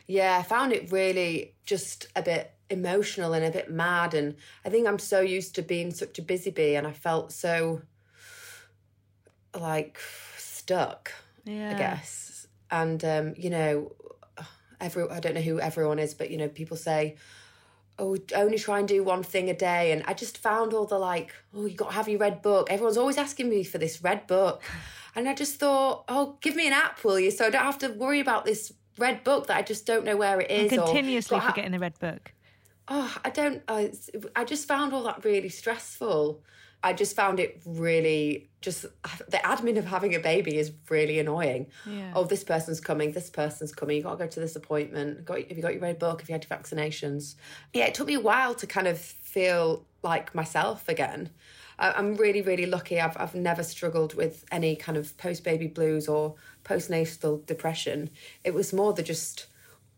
Yeah, 0.06 0.38
I 0.38 0.42
found 0.42 0.72
it 0.72 0.90
really 0.90 1.54
just 1.64 2.08
a 2.16 2.22
bit 2.22 2.52
emotional 2.70 3.32
and 3.32 3.44
a 3.44 3.50
bit 3.50 3.70
mad. 3.70 4.14
And 4.14 4.36
I 4.64 4.70
think 4.70 4.86
I'm 4.86 4.98
so 4.98 5.20
used 5.20 5.54
to 5.56 5.62
being 5.62 5.92
such 5.92 6.18
a 6.18 6.22
busy 6.22 6.50
bee, 6.50 6.74
and 6.74 6.86
I 6.86 6.92
felt 6.92 7.32
so 7.32 7.82
like 9.58 9.98
stuck. 10.38 11.12
Yeah. 11.44 11.70
I 11.70 11.78
guess. 11.78 12.46
And 12.70 13.04
um, 13.04 13.34
you 13.36 13.50
know, 13.50 13.92
every 14.80 15.08
I 15.08 15.20
don't 15.20 15.34
know 15.34 15.40
who 15.40 15.60
everyone 15.60 15.98
is, 15.98 16.14
but 16.14 16.30
you 16.30 16.36
know, 16.36 16.48
people 16.48 16.76
say, 16.76 17.16
"Oh, 17.98 18.16
only 18.34 18.58
try 18.58 18.78
and 18.78 18.88
do 18.88 19.02
one 19.02 19.22
thing 19.22 19.50
a 19.50 19.54
day." 19.54 19.92
And 19.92 20.02
I 20.06 20.14
just 20.14 20.38
found 20.38 20.72
all 20.72 20.86
the 20.86 20.98
like, 20.98 21.32
"Oh, 21.54 21.66
you 21.66 21.76
got 21.76 21.90
to 21.90 21.94
have 21.94 22.08
your 22.08 22.20
red 22.20 22.42
book." 22.42 22.70
Everyone's 22.70 22.96
always 22.96 23.18
asking 23.18 23.48
me 23.48 23.64
for 23.64 23.78
this 23.78 24.02
red 24.02 24.26
book, 24.26 24.62
and 25.14 25.28
I 25.28 25.34
just 25.34 25.58
thought, 25.58 26.04
"Oh, 26.08 26.36
give 26.40 26.56
me 26.56 26.66
an 26.66 26.72
app, 26.72 27.04
will 27.04 27.18
you?" 27.18 27.30
So 27.30 27.46
I 27.46 27.50
don't 27.50 27.64
have 27.64 27.78
to 27.78 27.88
worry 27.88 28.20
about 28.20 28.44
this 28.44 28.72
red 28.98 29.24
book 29.24 29.46
that 29.48 29.56
I 29.56 29.62
just 29.62 29.86
don't 29.86 30.04
know 30.04 30.16
where 30.16 30.40
it 30.40 30.50
is. 30.50 30.72
I'm 30.72 30.78
continuously 30.78 31.38
or, 31.38 31.42
forgetting 31.42 31.72
the 31.72 31.78
red 31.78 31.98
book. 31.98 32.32
Oh, 32.88 33.16
I 33.24 33.30
don't. 33.30 33.62
I 33.68 34.44
just 34.44 34.68
found 34.68 34.92
all 34.92 35.04
that 35.04 35.24
really 35.24 35.48
stressful. 35.48 36.42
I 36.82 36.92
just 36.92 37.16
found 37.16 37.40
it 37.40 37.60
really 37.64 38.48
just 38.60 38.82
the 38.82 39.38
admin 39.44 39.78
of 39.78 39.84
having 39.84 40.14
a 40.14 40.18
baby 40.18 40.58
is 40.58 40.72
really 40.88 41.18
annoying. 41.18 41.68
Yeah. 41.86 42.12
Oh, 42.14 42.24
this 42.24 42.42
person's 42.44 42.80
coming, 42.80 43.12
this 43.12 43.30
person's 43.30 43.72
coming. 43.72 43.96
You 43.96 44.02
got 44.02 44.12
to 44.12 44.24
go 44.24 44.26
to 44.26 44.40
this 44.40 44.56
appointment. 44.56 45.24
Got 45.24 45.38
have 45.48 45.56
you 45.56 45.62
got 45.62 45.72
your 45.72 45.82
red 45.82 45.98
book? 45.98 46.20
Have 46.20 46.28
you 46.28 46.32
had 46.34 46.46
your 46.48 46.58
vaccinations? 46.58 47.36
Yeah, 47.72 47.86
it 47.86 47.94
took 47.94 48.08
me 48.08 48.14
a 48.14 48.20
while 48.20 48.54
to 48.54 48.66
kind 48.66 48.88
of 48.88 48.98
feel 48.98 49.86
like 50.02 50.34
myself 50.34 50.88
again. 50.88 51.30
I'm 51.78 52.16
really, 52.16 52.40
really 52.40 52.66
lucky. 52.66 53.00
I've 53.00 53.16
I've 53.18 53.34
never 53.34 53.62
struggled 53.62 54.14
with 54.14 54.44
any 54.50 54.76
kind 54.76 54.96
of 54.96 55.16
post 55.18 55.44
baby 55.44 55.66
blues 55.66 56.08
or 56.08 56.34
postnatal 56.64 57.44
depression. 57.46 58.10
It 58.44 58.54
was 58.54 58.72
more 58.72 58.92
the 58.92 59.02
just 59.02 59.46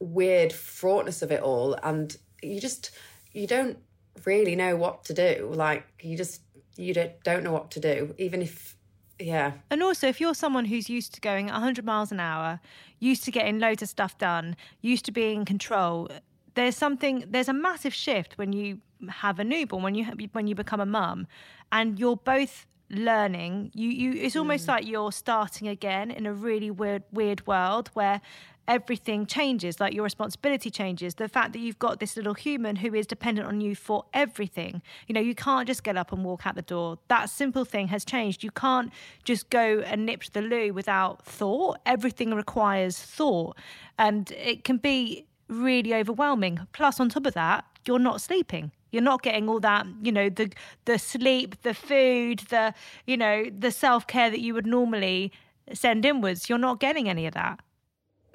weird 0.01 0.53
fraughtness 0.53 1.23
of 1.23 1.31
it 1.31 1.43
all, 1.43 1.75
and 1.83 2.17
you 2.43 2.61
just 2.61 2.91
you 3.33 3.47
don't 3.47 3.79
really 4.25 4.57
know 4.57 4.77
what 4.77 5.05
to 5.05 5.15
do. 5.15 5.51
Like 5.55 5.87
you 6.01 6.17
just 6.17 6.41
you 6.79 6.95
don't, 6.95 7.13
don't 7.25 7.43
know 7.43 7.53
what 7.53 7.71
to 7.73 7.81
do, 7.81 8.15
even 8.19 8.41
if 8.41 8.77
yeah. 9.19 9.53
And 9.71 9.83
also, 9.83 10.07
if 10.07 10.21
you're 10.21 10.35
someone 10.35 10.65
who's 10.65 10.89
used 10.89 11.15
to 11.15 11.21
going 11.21 11.47
100 11.47 11.85
miles 11.85 12.13
an 12.13 12.21
hour, 12.21 12.61
used 13.01 13.25
to 13.25 13.31
getting 13.31 13.59
loads 13.59 13.83
of 13.83 13.89
stuff 13.89 14.17
done, 14.17 14.57
used 14.81 15.05
to 15.07 15.13
being 15.13 15.41
in 15.41 15.45
control, 15.45 16.09
there's 16.55 16.77
something, 16.77 17.25
there's 17.29 17.49
a 17.49 17.53
massive 17.53 17.93
shift 17.93 18.39
when 18.39 18.53
you 18.53 18.79
have 19.09 19.39
a 19.39 19.45
newborn, 19.45 19.83
when 19.83 19.95
you 19.95 20.05
when 20.33 20.47
you 20.47 20.55
become 20.55 20.81
a 20.81 20.87
mum, 20.87 21.27
and 21.73 21.99
you're 21.99 22.17
both 22.17 22.67
learning. 22.91 23.71
You 23.75 23.91
you, 23.91 24.13
it's 24.13 24.37
almost 24.37 24.67
mm. 24.67 24.69
like 24.69 24.87
you're 24.87 25.13
starting 25.13 25.69
again 25.69 26.11
in 26.11 26.27
a 26.27 26.33
really 26.33 26.71
weird 26.71 27.03
weird 27.13 27.47
world 27.47 27.91
where 27.95 28.21
everything 28.69 29.27
changes, 29.27 29.81
like 29.81 29.95
your 29.95 30.05
responsibility 30.05 30.71
changes. 30.71 31.15
The 31.15 31.29
fact 31.29 31.55
that 31.55 31.59
you've 31.59 31.79
got 31.79 31.99
this 31.99 32.17
little 32.17 32.35
human 32.35 32.77
who 32.77 32.95
is 32.95 33.07
dependent 33.07 33.49
on 33.49 33.61
you 33.61 33.75
for 33.75 34.05
everything. 34.13 34.83
You 35.09 35.15
know, 35.15 35.21
you 35.21 35.35
can't 35.35 35.67
just 35.67 35.83
get 35.83 35.97
up 35.97 36.13
and 36.13 36.25
walk 36.25 36.47
out 36.47 36.55
the 36.55 36.63
door. 36.63 36.99
That 37.09 37.31
simple 37.31 37.65
thing 37.65 37.89
has 37.89 38.05
changed. 38.05 38.45
You 38.45 38.51
can't 38.51 38.93
just 39.25 39.51
go 39.51 39.81
and 39.81 40.05
nip 40.07 40.23
to 40.25 40.33
the 40.35 40.43
loo 40.43 40.73
without 40.73 41.25
thought. 41.25 41.79
Everything 41.87 42.35
requires 42.35 42.99
thought. 42.99 43.57
And 43.99 44.31
it 44.33 44.65
can 44.65 44.77
be 44.77 45.27
really 45.49 45.95
overwhelming. 45.95 46.61
Plus, 46.73 47.01
on 47.01 47.09
top 47.09 47.27
of 47.27 47.35
that, 47.35 47.65
you're 47.87 47.99
not 47.99 48.21
sleeping. 48.21 48.71
You're 48.91 49.03
not 49.03 49.23
getting 49.23 49.49
all 49.49 49.61
that, 49.61 49.87
you 50.03 50.13
know, 50.13 50.29
the 50.31 50.51
the 50.87 50.99
sleep, 50.99 51.61
the 51.63 51.75
food, 51.75 52.41
the 52.51 52.75
you 53.07 53.17
know, 53.17 53.45
the 53.51 53.71
self 53.71 54.07
care 54.07 54.31
that 54.31 54.41
you 54.41 54.55
would 54.55 54.67
normally 54.67 55.33
send 55.75 56.05
inwards. 56.07 56.49
You're 56.49 56.59
not 56.59 56.81
getting 56.81 57.09
any 57.09 57.27
of 57.27 57.35
that. 57.35 57.61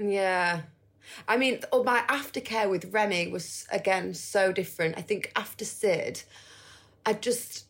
Yeah. 0.09 0.61
I 1.27 1.37
mean, 1.37 1.59
oh, 1.71 1.83
my 1.83 2.01
aftercare 2.07 2.69
with 2.69 2.93
Remy 2.93 3.27
was 3.27 3.67
again 3.71 4.13
so 4.13 4.51
different. 4.51 4.97
I 4.97 5.01
think 5.01 5.31
after 5.35 5.65
Sid, 5.65 6.23
I 7.05 7.13
just 7.13 7.65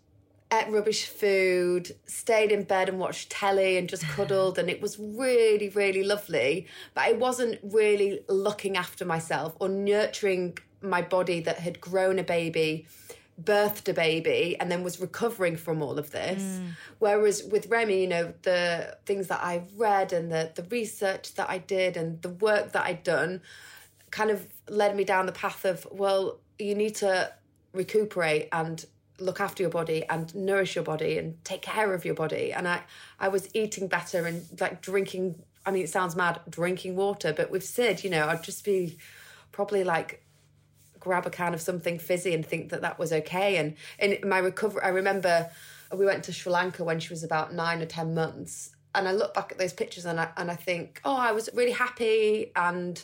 ate 0.52 0.70
rubbish 0.70 1.08
food, 1.08 1.96
stayed 2.06 2.52
in 2.52 2.64
bed 2.64 2.90
and 2.90 3.00
watched 3.00 3.32
telly 3.32 3.78
and 3.78 3.90
just 3.90 4.04
cuddled, 4.10 4.60
and 4.60 4.70
it 4.70 4.82
was 4.82 5.00
really, 5.00 5.70
really 5.70 6.04
lovely. 6.04 6.68
But 6.94 7.06
I 7.06 7.12
wasn't 7.14 7.60
really 7.64 8.22
looking 8.28 8.78
after 8.78 9.06
myself 9.06 9.56
or 9.60 9.70
nurturing 9.70 10.58
my 10.82 11.02
body 11.02 11.40
that 11.42 11.58
had 11.60 11.80
grown 11.80 12.20
a 12.20 12.24
baby 12.24 12.86
birthed 13.42 13.88
a 13.88 13.94
baby 13.94 14.56
and 14.60 14.72
then 14.72 14.84
was 14.84 15.00
recovering 15.00 15.58
from 15.58 15.82
all 15.82 15.98
of 15.98 16.12
this. 16.12 16.42
Mm. 16.44 16.72
Whereas 17.00 17.44
with 17.44 17.68
Remy, 17.68 18.02
you 18.02 18.08
know, 18.08 18.34
the 18.44 18.98
things 19.06 19.28
that 19.28 19.44
I've 19.44 19.74
read 19.78 20.14
and 20.14 20.32
the 20.32 20.52
the 20.54 20.64
research 20.64 21.34
that 21.36 21.50
I 21.50 21.58
did 21.58 21.98
and 21.98 22.22
the 22.22 22.30
work 22.30 22.72
that 22.74 22.86
I'd 22.86 23.04
done 23.04 23.42
kind 24.12 24.30
of 24.30 24.48
led 24.70 24.96
me 24.96 25.04
down 25.04 25.26
the 25.26 25.32
path 25.32 25.66
of, 25.66 25.88
well, 25.92 26.38
you 26.60 26.76
need 26.76 26.96
to 26.96 27.34
recuperate 27.74 28.48
and 28.52 28.86
look 29.20 29.40
after 29.40 29.64
your 29.64 29.70
body 29.70 30.04
and 30.10 30.34
nourish 30.36 30.76
your 30.76 30.84
body 30.84 31.18
and 31.18 31.44
take 31.44 31.62
care 31.62 31.94
of 31.94 32.06
your 32.06 32.14
body. 32.14 32.54
And 32.54 32.68
I 32.68 32.82
I 33.20 33.28
was 33.30 33.50
eating 33.54 33.88
better 33.88 34.26
and 34.26 34.46
like 34.60 34.82
drinking 34.82 35.42
I 35.66 35.72
mean 35.72 35.84
it 35.84 35.90
sounds 35.90 36.16
mad 36.16 36.42
drinking 36.50 36.96
water, 36.96 37.34
but 37.34 37.50
with 37.50 37.66
Sid, 37.66 38.04
you 38.04 38.10
know, 38.10 38.28
I'd 38.28 38.44
just 38.44 38.64
be 38.64 38.98
probably 39.52 39.84
like 39.84 40.24
grab 41.04 41.26
a 41.26 41.30
can 41.30 41.54
of 41.54 41.62
something 41.62 42.00
fizzy 42.00 42.34
and 42.34 42.46
think 42.46 42.70
that 42.70 42.82
that 42.82 42.98
was 42.98 43.12
okay. 43.12 43.58
And 43.58 43.76
in 44.00 44.28
my 44.28 44.40
recovery, 44.40 44.82
I 44.84 44.90
remember 44.90 45.50
we 45.94 46.06
went 46.06 46.24
to 46.26 46.34
Sri 46.34 46.52
Lanka 46.52 46.84
when 46.84 47.00
she 47.00 47.10
was 47.10 47.24
about 47.24 47.54
nine 47.54 47.82
or 47.82 47.86
10 47.86 48.14
months. 48.14 48.72
And 48.96 49.08
I 49.08 49.12
look 49.12 49.34
back 49.34 49.52
at 49.52 49.58
those 49.58 49.74
pictures 49.74 50.06
and 50.06 50.20
I, 50.20 50.30
and 50.38 50.50
I 50.50 50.56
think, 50.56 51.02
oh, 51.04 51.16
I 51.16 51.32
was 51.32 51.50
really 51.54 51.72
happy. 51.72 52.52
And, 52.56 53.04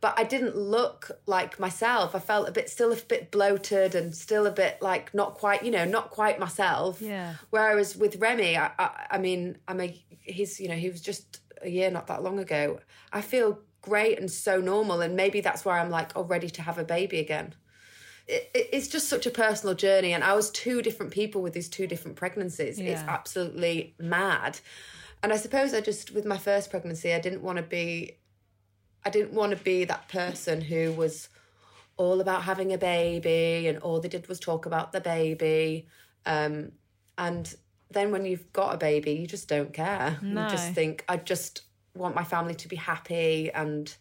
but 0.00 0.14
I 0.16 0.24
didn't 0.24 0.56
look 0.56 1.10
like 1.26 1.58
myself. 1.60 2.14
I 2.14 2.18
felt 2.20 2.48
a 2.48 2.52
bit, 2.52 2.70
still 2.70 2.92
a 2.92 2.96
bit 2.96 3.30
bloated 3.30 3.94
and 3.94 4.14
still 4.14 4.46
a 4.46 4.50
bit 4.50 4.80
like 4.80 5.12
not 5.12 5.34
quite, 5.34 5.64
you 5.64 5.70
know, 5.70 5.84
not 5.84 6.10
quite 6.10 6.38
myself. 6.38 7.02
Yeah. 7.02 7.34
Whereas 7.50 7.96
with 7.96 8.16
Remy, 8.16 8.56
I, 8.56 8.70
I, 8.78 9.06
I 9.12 9.18
mean, 9.18 9.58
I 9.68 9.74
mean, 9.74 9.98
he's, 10.20 10.60
you 10.60 10.68
know, 10.68 10.76
he 10.76 10.88
was 10.88 11.00
just 11.00 11.40
a 11.62 11.68
year 11.68 11.90
not 11.90 12.06
that 12.06 12.22
long 12.22 12.38
ago. 12.38 12.78
I 13.12 13.20
feel 13.20 13.58
great 13.84 14.18
and 14.18 14.30
so 14.30 14.60
normal. 14.60 15.00
And 15.00 15.14
maybe 15.16 15.40
that's 15.40 15.64
why 15.64 15.80
I'm 15.80 15.90
like, 15.90 16.12
oh, 16.16 16.24
ready 16.24 16.50
to 16.50 16.62
have 16.62 16.78
a 16.78 16.84
baby 16.84 17.20
again. 17.20 17.54
It, 18.26 18.50
it, 18.54 18.68
it's 18.72 18.88
just 18.88 19.08
such 19.08 19.26
a 19.26 19.30
personal 19.30 19.74
journey. 19.74 20.12
And 20.12 20.24
I 20.24 20.34
was 20.34 20.50
two 20.50 20.82
different 20.82 21.12
people 21.12 21.42
with 21.42 21.52
these 21.52 21.68
two 21.68 21.86
different 21.86 22.16
pregnancies. 22.16 22.78
Yeah. 22.78 22.92
It's 22.92 23.02
absolutely 23.02 23.94
mad. 23.98 24.60
And 25.22 25.32
I 25.32 25.36
suppose 25.36 25.74
I 25.74 25.80
just, 25.80 26.14
with 26.14 26.24
my 26.24 26.38
first 26.38 26.70
pregnancy, 26.70 27.12
I 27.14 27.20
didn't 27.20 27.42
want 27.42 27.56
to 27.58 27.62
be, 27.62 28.18
I 29.04 29.10
didn't 29.10 29.32
want 29.32 29.56
to 29.56 29.62
be 29.62 29.84
that 29.84 30.08
person 30.08 30.60
who 30.60 30.92
was 30.92 31.28
all 31.96 32.20
about 32.20 32.42
having 32.42 32.72
a 32.72 32.78
baby 32.78 33.68
and 33.68 33.78
all 33.78 34.00
they 34.00 34.08
did 34.08 34.28
was 34.28 34.40
talk 34.40 34.66
about 34.66 34.92
the 34.92 35.00
baby. 35.00 35.86
Um, 36.26 36.72
and 37.16 37.54
then 37.90 38.10
when 38.10 38.24
you've 38.24 38.52
got 38.52 38.74
a 38.74 38.78
baby, 38.78 39.12
you 39.12 39.26
just 39.26 39.48
don't 39.48 39.72
care. 39.72 40.18
No. 40.20 40.44
You 40.44 40.50
just 40.50 40.72
think, 40.72 41.04
I 41.08 41.18
just 41.18 41.62
want 41.94 42.14
my 42.14 42.24
family 42.24 42.54
to 42.54 42.68
be 42.68 42.76
happy 42.76 43.50
and 43.52 43.96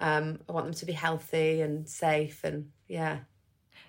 um, 0.00 0.38
I 0.48 0.52
want 0.52 0.66
them 0.66 0.74
to 0.74 0.86
be 0.86 0.92
healthy 0.92 1.60
and 1.60 1.88
safe 1.88 2.42
and 2.44 2.70
yeah. 2.88 3.18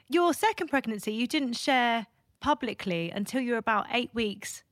Your 0.07 0.33
second 0.33 0.67
pregnancy, 0.67 1.13
you 1.13 1.27
didn't 1.27 1.53
share 1.53 2.07
publicly 2.39 3.11
until 3.11 3.41
you 3.41 3.53
were 3.53 3.57
about 3.57 3.87
eight 3.91 4.11
weeks. 4.13 4.63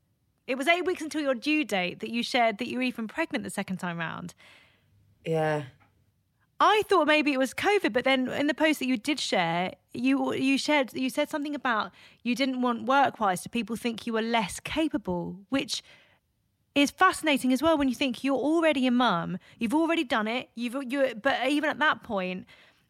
It 0.45 0.55
was 0.55 0.67
eight 0.67 0.85
weeks 0.85 1.01
until 1.01 1.21
your 1.21 1.33
due 1.33 1.63
date 1.63 1.99
that 2.01 2.09
you 2.09 2.21
shared 2.21 2.57
that 2.59 2.67
you 2.67 2.77
were 2.77 2.83
even 2.83 3.07
pregnant 3.07 3.43
the 3.43 3.49
second 3.49 3.77
time 3.77 3.97
round. 3.97 4.33
Yeah. 5.25 5.63
I 6.59 6.83
thought 6.87 7.07
maybe 7.07 7.33
it 7.33 7.39
was 7.39 7.53
COVID, 7.53 7.91
but 7.91 8.05
then 8.05 8.29
in 8.29 8.47
the 8.47 8.53
post 8.53 8.79
that 8.79 8.85
you 8.85 8.97
did 8.97 9.19
share, 9.19 9.73
you 9.93 10.33
you 10.33 10.57
shared 10.57 10.93
you 10.93 11.09
said 11.09 11.29
something 11.29 11.55
about 11.55 11.91
you 12.23 12.35
didn't 12.35 12.61
want 12.61 12.85
work 12.85 13.19
wise 13.19 13.41
to 13.41 13.49
people 13.49 13.75
think 13.75 14.07
you 14.07 14.13
were 14.13 14.21
less 14.21 14.59
capable, 14.59 15.39
which 15.49 15.83
is 16.75 16.91
fascinating 16.91 17.53
as 17.53 17.61
well 17.61 17.77
when 17.77 17.87
you 17.87 17.95
think 17.95 18.23
you're 18.23 18.35
already 18.35 18.87
a 18.87 18.91
mum, 18.91 19.37
you've 19.59 19.73
already 19.73 20.03
done 20.03 20.27
it, 20.27 20.49
you've 20.55 20.75
you 20.91 21.13
but 21.21 21.47
even 21.47 21.69
at 21.69 21.79
that 21.79 22.03
point, 22.03 22.45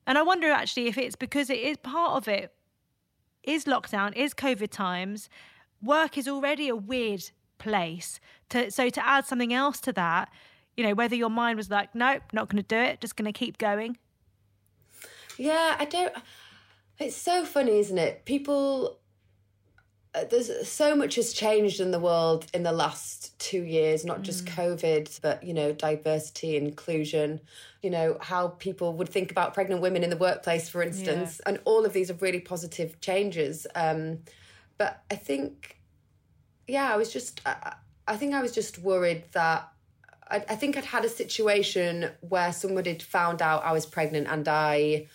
and 0.08 0.18
I 0.18 0.22
wonder 0.22 0.50
actually 0.50 0.88
if 0.88 0.98
it's 0.98 1.16
because 1.16 1.50
it 1.50 1.60
is 1.60 1.78
part 1.78 2.14
of 2.14 2.28
it 2.28 2.54
is 3.44 3.66
lockdown, 3.66 4.16
is 4.16 4.34
COVID 4.34 4.70
times, 4.70 5.30
work 5.82 6.18
is 6.18 6.28
already 6.28 6.70
a 6.70 6.76
weird 6.76 7.30
place. 7.58 8.20
To 8.50 8.72
so 8.72 8.90
to 8.90 9.06
add 9.06 9.26
something 9.26 9.54
else 9.54 9.80
to 9.82 9.94
that, 9.94 10.30
you 10.78 10.84
know, 10.84 10.94
whether 10.94 11.16
your 11.16 11.30
mind 11.30 11.58
was 11.58 11.70
like, 11.70 11.94
nope, 11.94 12.24
not 12.32 12.50
going 12.50 12.64
to 12.64 12.68
do 12.68 12.78
it, 12.78 13.02
just 13.02 13.16
going 13.16 13.32
to 13.32 13.38
keep 13.38 13.58
going. 13.58 13.98
Yeah, 15.38 15.76
I 15.78 15.86
don't. 15.86 16.14
It's 17.00 17.16
so 17.16 17.44
funny, 17.44 17.80
isn't 17.80 17.98
it? 17.98 18.24
People 18.26 19.00
there's 20.30 20.68
so 20.68 20.96
much 20.96 21.16
has 21.16 21.34
changed 21.34 21.80
in 21.80 21.92
the 21.92 22.00
world 22.00 22.46
in 22.54 22.64
the 22.64 22.72
last 22.72 23.38
two 23.40 23.64
years 23.64 24.06
not 24.06 24.22
just 24.22 24.46
mm. 24.46 24.54
covid 24.54 25.20
but 25.22 25.44
you 25.44 25.54
know 25.54 25.74
diversity 25.74 26.56
inclusion 26.56 27.40
you 27.82 27.90
know 27.90 28.18
how 28.22 28.48
people 28.48 28.94
would 28.94 29.10
think 29.10 29.32
about 29.32 29.54
pregnant 29.54 29.82
women 29.82 30.04
in 30.04 30.10
the 30.10 30.18
workplace 30.18 30.70
for 30.70 30.84
instance 30.84 31.42
yeah. 31.44 31.50
and 31.50 31.60
all 31.66 31.84
of 31.86 31.94
these 31.94 32.12
are 32.12 32.16
really 32.16 32.40
positive 32.40 33.00
changes 33.02 33.66
um, 33.76 34.20
but 34.78 35.02
i 35.10 35.16
think 35.16 35.80
yeah 36.68 36.94
i 36.94 36.96
was 36.96 37.12
just 37.12 37.42
I, 37.46 37.74
I 38.08 38.16
think 38.16 38.34
i 38.34 38.42
was 38.42 38.52
just 38.52 38.78
worried 38.80 39.24
that 39.32 39.68
I, 40.30 40.38
I 40.38 40.56
think 40.56 40.78
i'd 40.78 40.86
had 40.86 41.06
a 41.06 41.10
situation 41.10 42.12
where 42.22 42.54
somebody 42.54 42.92
had 42.92 43.02
found 43.02 43.42
out 43.42 43.66
i 43.66 43.72
was 43.72 43.88
pregnant 43.88 44.28
and 44.28 44.48
i, 44.48 45.08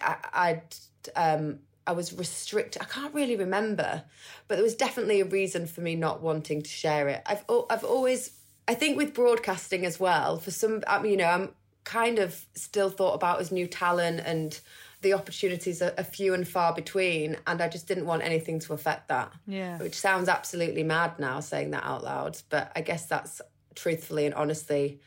I 0.00 0.16
i'd 0.34 0.76
um 1.16 1.58
I 1.88 1.92
was 1.92 2.12
restricted. 2.12 2.82
I 2.82 2.84
can't 2.84 3.14
really 3.14 3.34
remember, 3.34 4.04
but 4.46 4.56
there 4.56 4.62
was 4.62 4.76
definitely 4.76 5.22
a 5.22 5.24
reason 5.24 5.66
for 5.66 5.80
me 5.80 5.96
not 5.96 6.20
wanting 6.20 6.60
to 6.62 6.68
share 6.68 7.08
it. 7.08 7.22
I've 7.24 7.44
I've 7.70 7.82
always 7.82 8.32
I 8.68 8.74
think 8.74 8.98
with 8.98 9.14
broadcasting 9.14 9.86
as 9.86 9.98
well. 9.98 10.38
For 10.38 10.50
some, 10.50 10.84
I 10.86 11.00
mean, 11.00 11.12
you 11.12 11.16
know, 11.16 11.24
I'm 11.24 11.48
kind 11.84 12.18
of 12.18 12.44
still 12.54 12.90
thought 12.90 13.14
about 13.14 13.40
as 13.40 13.50
new 13.50 13.66
talent 13.66 14.20
and 14.26 14.60
the 15.00 15.14
opportunities 15.14 15.80
are, 15.80 15.94
are, 15.96 16.04
few 16.04 16.34
and 16.34 16.46
far 16.46 16.74
between 16.74 17.34
and 17.46 17.62
i 17.62 17.68
just 17.68 17.88
didn't 17.88 18.04
want 18.04 18.22
anything 18.22 18.58
to 18.58 18.74
affect 18.74 19.08
that 19.08 19.32
yeah 19.46 19.78
which 19.78 19.94
sounds 19.94 20.28
absolutely 20.28 20.82
mad 20.82 21.18
now 21.18 21.40
saying 21.40 21.70
that 21.70 21.82
out 21.84 22.04
loud 22.04 22.36
but 22.50 22.70
i 22.76 22.82
guess 22.82 23.06
that's 23.06 23.40
truthfully 23.74 24.26
and 24.26 24.34
honestly 24.34 25.00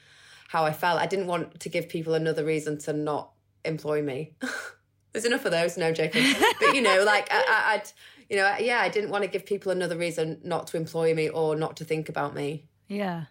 how 0.47 0.63
i 0.63 0.71
felt 0.71 0.99
i 0.99 1.05
didn't 1.05 1.27
want 1.27 1.59
to 1.59 1.69
give 1.69 1.87
people 1.87 2.15
another 2.15 2.43
reason 2.43 2.79
to 2.79 2.93
not 2.93 3.31
employ 3.63 4.01
me 4.01 4.33
There's 5.13 5.25
enough 5.25 5.45
of 5.45 5.51
those, 5.51 5.77
no 5.77 5.91
joking. 5.91 6.33
but 6.59 6.73
you 6.73 6.81
know, 6.81 7.03
like 7.03 7.27
I, 7.31 7.77
would 7.77 7.91
you 8.29 8.37
know, 8.37 8.55
yeah, 8.59 8.79
I 8.79 8.89
didn't 8.89 9.09
want 9.09 9.23
to 9.23 9.29
give 9.29 9.45
people 9.45 9.71
another 9.71 9.97
reason 9.97 10.39
not 10.43 10.67
to 10.67 10.77
employ 10.77 11.13
me 11.13 11.29
or 11.29 11.55
not 11.55 11.75
to 11.77 11.85
think 11.85 12.07
about 12.07 12.33
me. 12.33 12.63
Yeah. 12.87 13.25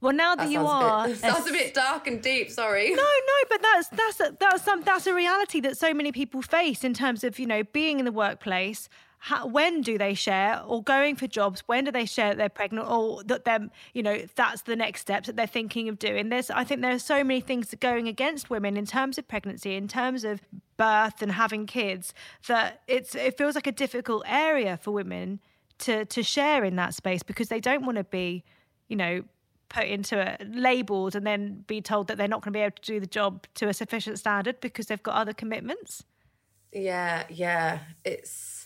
Well, 0.00 0.14
now 0.14 0.34
that, 0.34 0.44
that 0.44 0.50
you 0.50 0.66
are, 0.66 1.04
a 1.04 1.08
bit, 1.08 1.18
sounds 1.18 1.46
a 1.46 1.52
bit 1.52 1.74
dark 1.84 2.06
and 2.06 2.22
deep. 2.22 2.50
Sorry. 2.50 2.88
No, 2.90 2.96
no, 2.96 3.48
but 3.50 3.60
that's 3.60 3.88
that's 3.88 4.20
a, 4.20 4.36
that's 4.40 4.64
some 4.64 4.82
that's 4.82 5.06
a 5.06 5.14
reality 5.14 5.60
that 5.60 5.76
so 5.76 5.92
many 5.92 6.12
people 6.12 6.40
face 6.40 6.82
in 6.84 6.94
terms 6.94 7.22
of 7.22 7.38
you 7.38 7.46
know 7.46 7.62
being 7.62 7.98
in 7.98 8.06
the 8.06 8.12
workplace, 8.12 8.88
how, 9.22 9.46
when 9.46 9.82
do 9.82 9.98
they 9.98 10.14
share? 10.14 10.62
Or 10.66 10.82
going 10.82 11.14
for 11.14 11.26
jobs 11.26 11.62
when 11.66 11.84
do 11.84 11.92
they 11.92 12.06
share 12.06 12.30
that 12.30 12.38
they're 12.38 12.48
pregnant? 12.48 12.88
Or 12.88 13.22
that 13.24 13.44
they're 13.44 13.68
you 13.92 14.02
know 14.02 14.22
that's 14.34 14.62
the 14.62 14.74
next 14.74 15.02
steps 15.02 15.26
that 15.26 15.36
they're 15.36 15.46
thinking 15.46 15.88
of 15.88 15.98
doing. 15.98 16.30
There's 16.30 16.50
i 16.50 16.64
think 16.64 16.80
there 16.80 16.94
are 16.94 16.98
so 16.98 17.22
many 17.22 17.40
things 17.40 17.74
going 17.80 18.08
against 18.08 18.48
women 18.50 18.76
in 18.76 18.86
terms 18.86 19.18
of 19.18 19.28
pregnancy 19.28 19.74
in 19.76 19.88
terms 19.88 20.24
of 20.24 20.40
birth 20.78 21.20
and 21.20 21.32
having 21.32 21.66
kids 21.66 22.14
that 22.48 22.80
it's 22.88 23.14
it 23.14 23.36
feels 23.36 23.54
like 23.54 23.66
a 23.66 23.72
difficult 23.72 24.22
area 24.26 24.78
for 24.78 24.90
women 24.90 25.38
to 25.78 26.06
to 26.06 26.22
share 26.22 26.64
in 26.64 26.76
that 26.76 26.94
space 26.94 27.22
because 27.22 27.48
they 27.48 27.60
don't 27.60 27.84
want 27.84 27.98
to 27.98 28.04
be 28.04 28.42
you 28.88 28.96
know 28.96 29.22
put 29.68 29.84
into 29.84 30.18
a 30.18 30.42
labeled 30.44 31.14
and 31.14 31.26
then 31.26 31.62
be 31.66 31.80
told 31.80 32.08
that 32.08 32.16
they're 32.16 32.26
not 32.26 32.42
going 32.42 32.52
to 32.52 32.56
be 32.56 32.62
able 32.62 32.74
to 32.74 32.92
do 32.92 32.98
the 32.98 33.06
job 33.06 33.46
to 33.54 33.68
a 33.68 33.74
sufficient 33.74 34.18
standard 34.18 34.58
because 34.60 34.86
they've 34.86 35.02
got 35.02 35.14
other 35.14 35.32
commitments. 35.32 36.04
Yeah 36.72 37.24
yeah 37.28 37.80
it's 38.04 38.59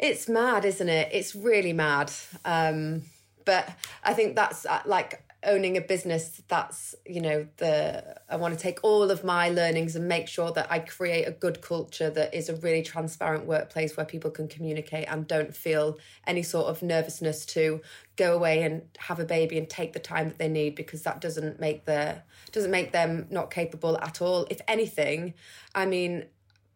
it's 0.00 0.28
mad, 0.28 0.64
isn't 0.64 0.88
it? 0.88 1.10
It's 1.12 1.36
really 1.36 1.74
mad. 1.74 2.10
Um, 2.44 3.02
but 3.44 3.68
I 4.02 4.14
think 4.14 4.34
that's 4.34 4.66
uh, 4.66 4.80
like 4.86 5.22
owning 5.44 5.76
a 5.76 5.80
business 5.80 6.42
that's 6.48 6.94
you 7.06 7.20
know 7.20 7.46
the 7.56 8.14
i 8.28 8.36
want 8.36 8.52
to 8.52 8.60
take 8.60 8.78
all 8.82 9.10
of 9.10 9.24
my 9.24 9.48
learnings 9.48 9.96
and 9.96 10.06
make 10.06 10.28
sure 10.28 10.52
that 10.52 10.70
i 10.70 10.78
create 10.78 11.24
a 11.24 11.30
good 11.30 11.62
culture 11.62 12.10
that 12.10 12.34
is 12.34 12.50
a 12.50 12.56
really 12.56 12.82
transparent 12.82 13.46
workplace 13.46 13.96
where 13.96 14.04
people 14.04 14.30
can 14.30 14.46
communicate 14.48 15.06
and 15.08 15.26
don't 15.26 15.56
feel 15.56 15.96
any 16.26 16.42
sort 16.42 16.66
of 16.66 16.82
nervousness 16.82 17.46
to 17.46 17.80
go 18.16 18.34
away 18.34 18.62
and 18.62 18.82
have 18.98 19.18
a 19.18 19.24
baby 19.24 19.56
and 19.56 19.70
take 19.70 19.94
the 19.94 19.98
time 19.98 20.28
that 20.28 20.36
they 20.36 20.48
need 20.48 20.74
because 20.74 21.04
that 21.04 21.22
doesn't 21.22 21.58
make 21.58 21.86
the 21.86 22.20
doesn't 22.52 22.70
make 22.70 22.92
them 22.92 23.26
not 23.30 23.50
capable 23.50 23.96
at 24.02 24.20
all 24.20 24.46
if 24.50 24.60
anything 24.68 25.32
i 25.74 25.86
mean 25.86 26.26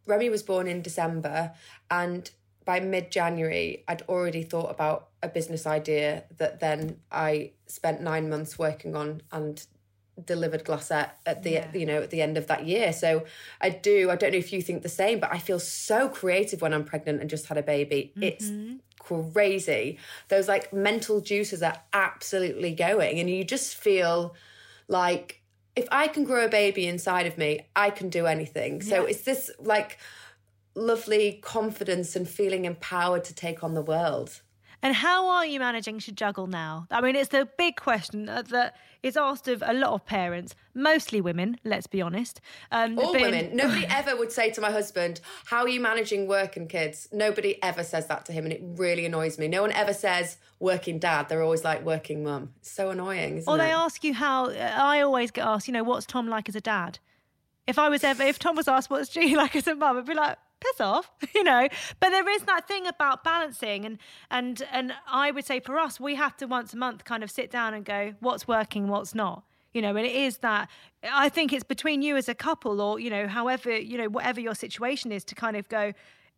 remy 0.07 0.31
was 0.31 0.43
born 0.43 0.67
in 0.67 0.81
december 0.81 1.53
and 1.91 2.31
by 2.65 2.81
mid 2.81 3.11
January, 3.11 3.85
I'd 3.89 4.03
already 4.03 4.43
thought 4.43 4.71
about 4.71 5.09
a 5.23 5.29
business 5.29 5.67
idea 5.67 6.25
that 6.39 6.61
then 6.61 7.01
I 7.11 7.53
spent 7.67 8.01
nine 8.01 8.29
months 8.29 8.59
working 8.59 8.95
on 8.95 9.23
and 9.33 9.65
delivered 10.23 10.65
Glassette 10.65 11.11
at 11.27 11.43
the 11.43 11.51
yeah. 11.51 11.69
you 11.75 11.87
know 11.87 12.01
at 12.03 12.11
the 12.11 12.23
end 12.23 12.39
of 12.39 12.47
that 12.47 12.67
year. 12.67 12.93
So 12.93 13.25
I 13.61 13.71
do. 13.71 14.11
I 14.11 14.17
don't 14.17 14.33
know 14.33 14.39
if 14.39 14.53
you 14.53 14.63
think 14.63 14.83
the 14.83 14.89
same, 14.89 15.19
but 15.19 15.33
I 15.33 15.39
feel 15.39 15.59
so 15.59 16.09
creative 16.09 16.63
when 16.63 16.73
I'm 16.73 16.85
pregnant 16.85 17.21
and 17.21 17.29
just 17.29 17.47
had 17.47 17.59
a 17.59 17.63
baby. 17.63 18.13
Mm-hmm. 18.17 18.23
It's 18.23 18.51
crazy. 18.99 19.99
Those 20.29 20.49
like 20.49 20.73
mental 20.73 21.21
juices 21.21 21.63
are 21.63 21.81
absolutely 21.93 22.75
going, 22.75 23.19
and 23.19 23.29
you 23.29 23.45
just 23.45 23.75
feel 23.75 24.35
like 24.89 25.41
if 25.77 25.89
I 25.91 26.07
can 26.07 26.25
grow 26.25 26.45
a 26.45 26.49
baby 26.49 26.87
inside 26.87 27.27
of 27.27 27.37
me, 27.37 27.67
I 27.75 27.91
can 27.91 28.09
do 28.09 28.27
anything. 28.27 28.81
So 28.81 29.05
it's 29.05 29.23
this 29.23 29.51
like 29.59 29.99
lovely 30.75 31.41
confidence 31.43 32.17
and 32.17 32.29
feeling 32.29 32.65
empowered 32.65 33.25
to 33.25 33.35
take 33.35 33.63
on 33.63 33.75
the 33.75 33.83
world. 33.83 34.41
And 34.85 34.95
how 34.95 35.29
are 35.29 35.47
you 35.47 35.61
managing 35.61 35.99
to 36.01 36.13
juggle 36.13 36.47
now? 36.47 36.87
I 36.91 37.01
mean, 37.01 37.17
it's 37.17 37.31
the 37.31 37.49
big 37.57 37.77
question 37.77 38.27
that 38.27 38.77
is 39.03 39.17
asked 39.17 39.49
of 39.49 39.63
a 39.65 39.73
lot 39.73 39.93
of 39.95 40.05
parents, 40.05 40.55
mostly 40.75 41.23
women, 41.23 41.59
let's 41.65 41.87
be 41.87 42.03
honest. 42.03 42.43
Um, 42.71 42.99
All 42.99 43.13
women. 43.13 43.33
In... 43.33 43.57
Nobody 43.57 43.87
ever 43.87 44.15
would 44.15 44.31
say 44.31 44.51
to 44.51 44.61
my 44.61 44.71
husband, 44.71 45.23
How 45.47 45.63
are 45.63 45.71
you 45.71 45.81
managing 45.81 46.29
work 46.29 46.59
and 46.59 46.69
kids? 46.69 47.09
Nobody 47.13 47.63
ever 47.63 47.83
says 47.83 48.09
that 48.09 48.27
to 48.27 48.33
him, 48.33 48.45
and 48.45 48.53
it 48.53 48.61
really 48.63 49.07
annoys 49.07 49.39
me. 49.39 49.49
No 49.49 49.63
one 49.63 49.73
ever 49.73 49.95
says 49.95 50.37
working 50.61 50.99
dad. 50.99 51.31
They're 51.31 51.43
always 51.43 51.65
like 51.65 51.83
working 51.83 52.23
mum. 52.23 52.53
It's 52.61 52.71
so 52.71 52.91
annoying, 52.91 53.39
isn't 53.39 53.51
or 53.51 53.57
it? 53.57 53.61
Or 53.61 53.65
they 53.65 53.73
ask 53.73 54.05
you 54.05 54.13
how, 54.13 54.51
I 54.51 55.01
always 55.01 55.31
get 55.31 55.47
asked, 55.47 55.67
you 55.67 55.73
know, 55.73 55.83
what's 55.83 56.05
Tom 56.05 56.29
like 56.29 56.47
as 56.51 56.57
a 56.57 56.61
dad? 56.61 56.99
If 57.67 57.79
I 57.79 57.89
was 57.89 58.05
ever, 58.05 58.23
if 58.23 58.39
Tom 58.39 58.55
was 58.55 58.69
asked 58.69 58.91
what's 58.91 59.09
G 59.09 59.35
like 59.39 59.57
as 59.57 59.67
a 59.67 59.75
mum, 59.75 59.97
I'd 59.97 60.05
be 60.05 60.13
like, 60.13 60.37
piss 60.65 60.81
off, 60.81 61.11
you 61.35 61.45
know. 61.45 61.69
But 62.01 62.11
there 62.11 62.29
is 62.29 62.43
that 62.43 62.67
thing 62.67 62.87
about 62.87 63.25
balancing, 63.25 63.85
and 63.85 63.99
and 64.31 64.63
and 64.73 64.93
I 65.07 65.31
would 65.31 65.45
say 65.45 65.61
for 65.61 65.79
us, 65.79 66.01
we 66.01 66.15
have 66.15 66.37
to 66.39 66.47
once 66.47 66.73
a 66.75 66.77
month 66.77 67.05
kind 67.05 67.23
of 67.23 67.31
sit 67.31 67.51
down 67.51 67.75
and 67.75 67.85
go, 67.85 68.15
what's 68.21 68.49
working, 68.49 68.89
what's 68.89 69.15
not 69.15 69.45
you 69.75 69.83
know 69.83 69.97
and 69.97 70.07
it 70.07 70.15
is 70.15 70.39
that 70.39 70.71
i 71.13 71.29
think 71.29 71.53
it's 71.53 71.65
between 71.65 72.01
you 72.01 72.17
as 72.17 72.29
a 72.29 72.35
couple 72.35 72.81
or 72.81 73.01
you 73.01 73.11
know 73.11 73.27
however 73.27 73.77
you 73.77 73.99
know 73.99 74.09
whatever 74.09 74.41
your 74.41 74.55
situation 74.55 75.11
is 75.13 75.25
to 75.25 75.35
kind 75.35 75.57
of 75.57 75.69
go 75.69 75.93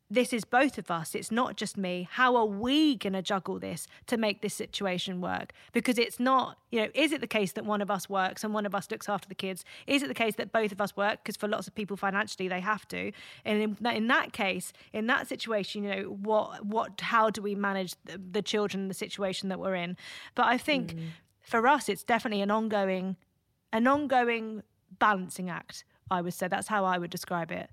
this 0.08 0.32
is 0.32 0.44
both 0.44 0.78
of 0.78 0.90
us. 0.90 1.14
It's 1.14 1.32
not 1.32 1.56
just 1.56 1.76
me. 1.76 2.08
How 2.10 2.36
are 2.36 2.46
we 2.46 2.96
going 2.96 3.14
to 3.14 3.22
juggle 3.22 3.58
this 3.58 3.88
to 4.06 4.16
make 4.16 4.40
this 4.40 4.54
situation 4.54 5.20
work? 5.20 5.52
Because 5.72 5.98
it's 5.98 6.20
not, 6.20 6.58
you 6.70 6.80
know, 6.80 6.88
is 6.94 7.10
it 7.12 7.20
the 7.20 7.26
case 7.26 7.52
that 7.52 7.64
one 7.64 7.82
of 7.82 7.90
us 7.90 8.08
works 8.08 8.44
and 8.44 8.54
one 8.54 8.66
of 8.66 8.74
us 8.74 8.88
looks 8.90 9.08
after 9.08 9.28
the 9.28 9.34
kids? 9.34 9.64
Is 9.86 10.02
it 10.02 10.08
the 10.08 10.14
case 10.14 10.36
that 10.36 10.52
both 10.52 10.70
of 10.70 10.80
us 10.80 10.96
work? 10.96 11.24
Because 11.24 11.36
for 11.36 11.48
lots 11.48 11.66
of 11.66 11.74
people 11.74 11.96
financially, 11.96 12.46
they 12.46 12.60
have 12.60 12.86
to. 12.88 13.10
And 13.44 13.60
in 13.60 13.76
that, 13.80 13.96
in 13.96 14.06
that 14.06 14.32
case, 14.32 14.72
in 14.92 15.08
that 15.08 15.26
situation, 15.26 15.82
you 15.82 15.90
know, 15.90 16.02
what, 16.02 16.64
what, 16.64 17.00
how 17.00 17.30
do 17.30 17.42
we 17.42 17.56
manage 17.56 17.94
the, 18.04 18.18
the 18.18 18.42
children, 18.42 18.86
the 18.86 18.94
situation 18.94 19.48
that 19.48 19.58
we're 19.58 19.74
in? 19.74 19.96
But 20.36 20.46
I 20.46 20.56
think 20.56 20.94
mm. 20.94 21.08
for 21.40 21.66
us, 21.66 21.88
it's 21.88 22.04
definitely 22.04 22.42
an 22.42 22.52
ongoing, 22.52 23.16
an 23.72 23.88
ongoing 23.88 24.62
balancing 25.00 25.50
act. 25.50 25.84
I 26.12 26.20
would 26.22 26.34
say 26.34 26.46
that's 26.46 26.68
how 26.68 26.84
I 26.84 26.98
would 26.98 27.10
describe 27.10 27.50
it. 27.50 27.70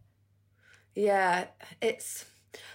Yeah, 0.95 1.45
it's 1.81 2.25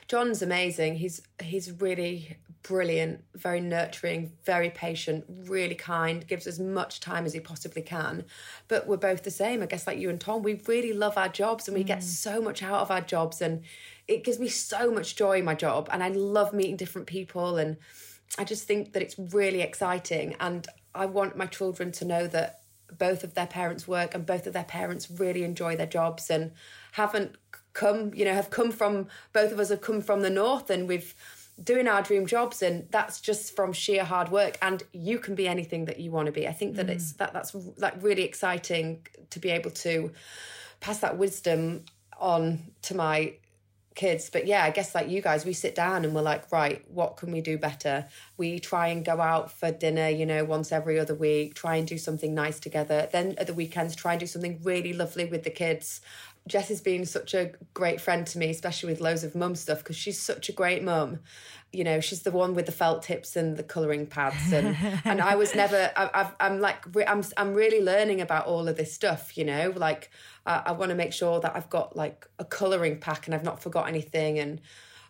John's 0.09 0.43
amazing. 0.43 0.97
He's 0.97 1.23
he's 1.41 1.71
really 1.81 2.39
brilliant, 2.63 3.25
very 3.35 3.61
nurturing, 3.61 4.33
very 4.45 4.69
patient, 4.69 5.25
really 5.29 5.75
kind, 5.75 6.27
gives 6.27 6.47
as 6.47 6.59
much 6.59 7.01
time 7.01 7.25
as 7.25 7.33
he 7.33 7.41
possibly 7.41 7.83
can. 7.83 8.25
But 8.67 8.87
we're 8.87 8.97
both 8.97 9.23
the 9.23 9.31
same, 9.31 9.63
I 9.63 9.67
guess 9.67 9.87
like 9.87 9.99
you 9.99 10.11
and 10.11 10.21
Tom, 10.21 10.43
we 10.43 10.61
really 10.67 10.93
love 10.93 11.17
our 11.17 11.29
jobs 11.29 11.67
and 11.67 11.77
we 11.77 11.85
mm. 11.85 11.87
get 11.87 12.03
so 12.03 12.43
much 12.43 12.63
out 12.63 12.81
of 12.81 12.91
our 12.91 13.01
jobs 13.01 13.41
and 13.41 13.63
it 14.07 14.25
gives 14.25 14.39
me 14.39 14.49
so 14.49 14.91
much 14.91 15.17
joy 15.17 15.39
in 15.39 15.45
my 15.45 15.55
job 15.55 15.89
and 15.93 16.03
I 16.03 16.09
love 16.09 16.53
meeting 16.53 16.77
different 16.77 17.07
people 17.07 17.57
and 17.57 17.77
I 18.37 18.45
just 18.45 18.65
think 18.65 18.93
that 18.93 19.03
it's 19.03 19.19
really 19.19 19.63
exciting 19.63 20.37
and 20.41 20.67
I 20.95 21.07
want 21.07 21.37
my 21.37 21.47
children 21.47 21.93
to 21.93 22.05
know 22.05 22.27
that 22.27 22.61
both 22.97 23.25
of 23.25 23.35
their 23.35 23.47
parents 23.47 23.87
work 23.87 24.15
and 24.15 24.27
both 24.27 24.47
of 24.47 24.53
their 24.53 24.65
parents 24.65 25.11
really 25.11 25.45
enjoy 25.45 25.77
their 25.77 25.87
jobs 25.87 26.29
and 26.31 26.53
haven't 26.93 27.37
come, 27.79 28.13
you 28.13 28.25
know, 28.25 28.35
have 28.35 28.51
come 28.51 28.73
from 28.73 29.07
both 29.33 29.53
of 29.53 29.61
us 29.61 29.69
have 29.69 29.81
come 29.81 30.01
from 30.01 30.23
the 30.23 30.31
north 30.31 30.69
and 30.69 30.89
we've 30.89 31.15
doing 31.63 31.87
our 31.89 32.03
dream 32.03 32.27
jobs 32.27 32.61
and 32.61 32.89
that's 32.91 33.21
just 33.21 33.55
from 33.55 33.73
sheer 33.73 34.05
hard 34.05 34.31
work 34.31 34.59
and 34.63 34.83
you 34.93 35.19
can 35.19 35.35
be 35.35 35.49
anything 35.49 35.85
that 35.85 36.01
you 36.01 36.11
want 36.11 36.27
to 36.27 36.33
be. 36.33 36.47
I 36.49 36.53
think 36.53 36.75
that 36.75 36.89
mm. 36.89 36.91
it's 36.91 37.13
that 37.13 37.33
that's 37.33 37.55
like 37.77 37.95
really 38.03 38.23
exciting 38.23 39.07
to 39.31 39.39
be 39.39 39.51
able 39.51 39.71
to 39.87 40.13
pass 40.81 40.99
that 40.99 41.17
wisdom 41.19 41.85
on 42.19 42.73
to 42.83 42.97
my 42.97 43.35
kids. 43.99 44.31
But 44.31 44.47
yeah, 44.47 44.63
I 44.63 44.71
guess 44.71 44.95
like 44.95 45.09
you 45.09 45.21
guys, 45.21 45.45
we 45.45 45.53
sit 45.53 45.75
down 45.75 46.05
and 46.05 46.15
we're 46.15 46.23
like, 46.23 46.51
right, 46.53 46.85
what 46.89 47.17
can 47.17 47.33
we 47.33 47.41
do 47.41 47.59
better? 47.59 48.07
We 48.37 48.61
try 48.61 48.89
and 48.89 49.05
go 49.05 49.21
out 49.21 49.51
for 49.51 49.73
dinner, 49.73 50.09
you 50.09 50.25
know, 50.25 50.45
once 50.45 50.71
every 50.71 51.01
other 51.01 51.17
week, 51.17 51.55
try 51.55 51.77
and 51.77 51.87
do 51.87 51.99
something 51.99 52.33
nice 52.33 52.61
together. 52.61 53.09
Then 53.11 53.35
at 53.39 53.49
the 53.49 53.55
weekends, 53.55 53.97
try 53.97 54.13
and 54.13 54.21
do 54.21 54.27
something 54.27 54.61
really 54.63 54.93
lovely 54.93 55.25
with 55.25 55.43
the 55.43 55.51
kids 55.51 56.01
Jess 56.49 56.69
has 56.69 56.81
been 56.81 57.05
such 57.05 57.35
a 57.35 57.53
great 57.75 58.01
friend 58.01 58.27
to 58.27 58.39
me, 58.39 58.51
especially 58.51 58.91
with 58.91 59.01
loads 59.01 59.23
of 59.23 59.35
mum 59.35 59.55
stuff, 59.55 59.79
because 59.79 59.97
she's 59.97 60.21
such 60.21 60.49
a 60.49 60.53
great 60.53 60.83
mum. 60.83 61.21
You 61.73 61.85
know, 61.85 62.01
she's 62.01 62.23
the 62.23 62.31
one 62.31 62.55
with 62.55 62.67
the 62.67 62.73
felt 62.73 63.03
tips 63.03 63.37
and 63.37 63.57
the 63.57 63.63
colouring 63.63 64.07
pads, 64.07 64.53
and 64.53 64.77
and 65.05 65.21
I 65.21 65.37
was 65.37 65.55
never. 65.55 65.93
I, 65.97 66.31
am 66.41 66.61
like, 66.61 66.85
I'm 67.07 67.23
I'm 67.37 67.55
really 67.55 67.83
learning 67.83 68.21
about 68.21 68.47
all 68.47 68.67
of 68.67 68.77
this 68.77 68.93
stuff. 68.93 69.37
You 69.37 69.45
know, 69.45 69.73
like 69.77 70.11
I, 70.47 70.63
I 70.67 70.73
want 70.73 70.91
to 70.91 70.97
make 70.97 71.13
sure 71.13 71.41
that 71.41 71.55
I've 71.55 71.71
got 71.71 71.95
like 71.97 72.27
a 72.39 72.45
colouring 72.45 72.99
pack 72.99 73.27
and 73.27 73.35
I've 73.35 73.45
not 73.45 73.63
forgot 73.63 73.87
anything, 73.89 74.39
and 74.39 74.61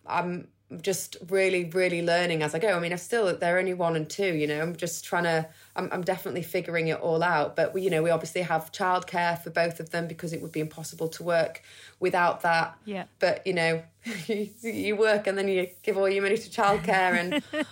I'm 0.07 0.49
just 0.83 1.17
really, 1.29 1.65
really 1.65 2.03
learning 2.03 2.43
as 2.43 2.55
I 2.55 2.59
go. 2.59 2.77
I 2.77 2.79
mean, 2.79 2.93
I'm 2.93 2.99
still, 2.99 3.35
they're 3.35 3.59
only 3.59 3.73
one 3.73 3.97
and 3.97 4.09
two, 4.09 4.35
you 4.35 4.47
know, 4.47 4.61
I'm 4.61 4.77
just 4.77 5.03
trying 5.03 5.25
to, 5.25 5.49
I'm, 5.75 5.89
I'm 5.91 6.03
definitely 6.03 6.43
figuring 6.43 6.89
it 6.89 7.01
all 7.01 7.23
out. 7.23 7.57
But, 7.57 7.73
we, 7.73 7.83
you 7.83 7.91
know, 7.91 8.03
we 8.03 8.11
obviously 8.11 8.43
have 8.43 8.71
childcare 8.71 9.41
for 9.41 9.49
both 9.49 9.81
of 9.81 9.91
them 9.91 10.07
because 10.07 10.35
it 10.35 10.43
would 10.43 10.53
be 10.53 10.61
impossible 10.61 11.09
to 11.09 11.23
work 11.23 11.63
without 12.01 12.43
that. 12.43 12.77
Yeah. 12.85 13.05
But, 13.19 13.47
you 13.47 13.55
know, 13.55 13.83
you, 14.27 14.51
you 14.61 14.95
work 14.95 15.27
and 15.27 15.39
then 15.39 15.49
you 15.49 15.69
give 15.83 15.97
all 15.97 16.09
your 16.09 16.23
money 16.23 16.37
to 16.37 16.51
childcare 16.51 17.19
and 17.19 17.35
it, 17.53 17.67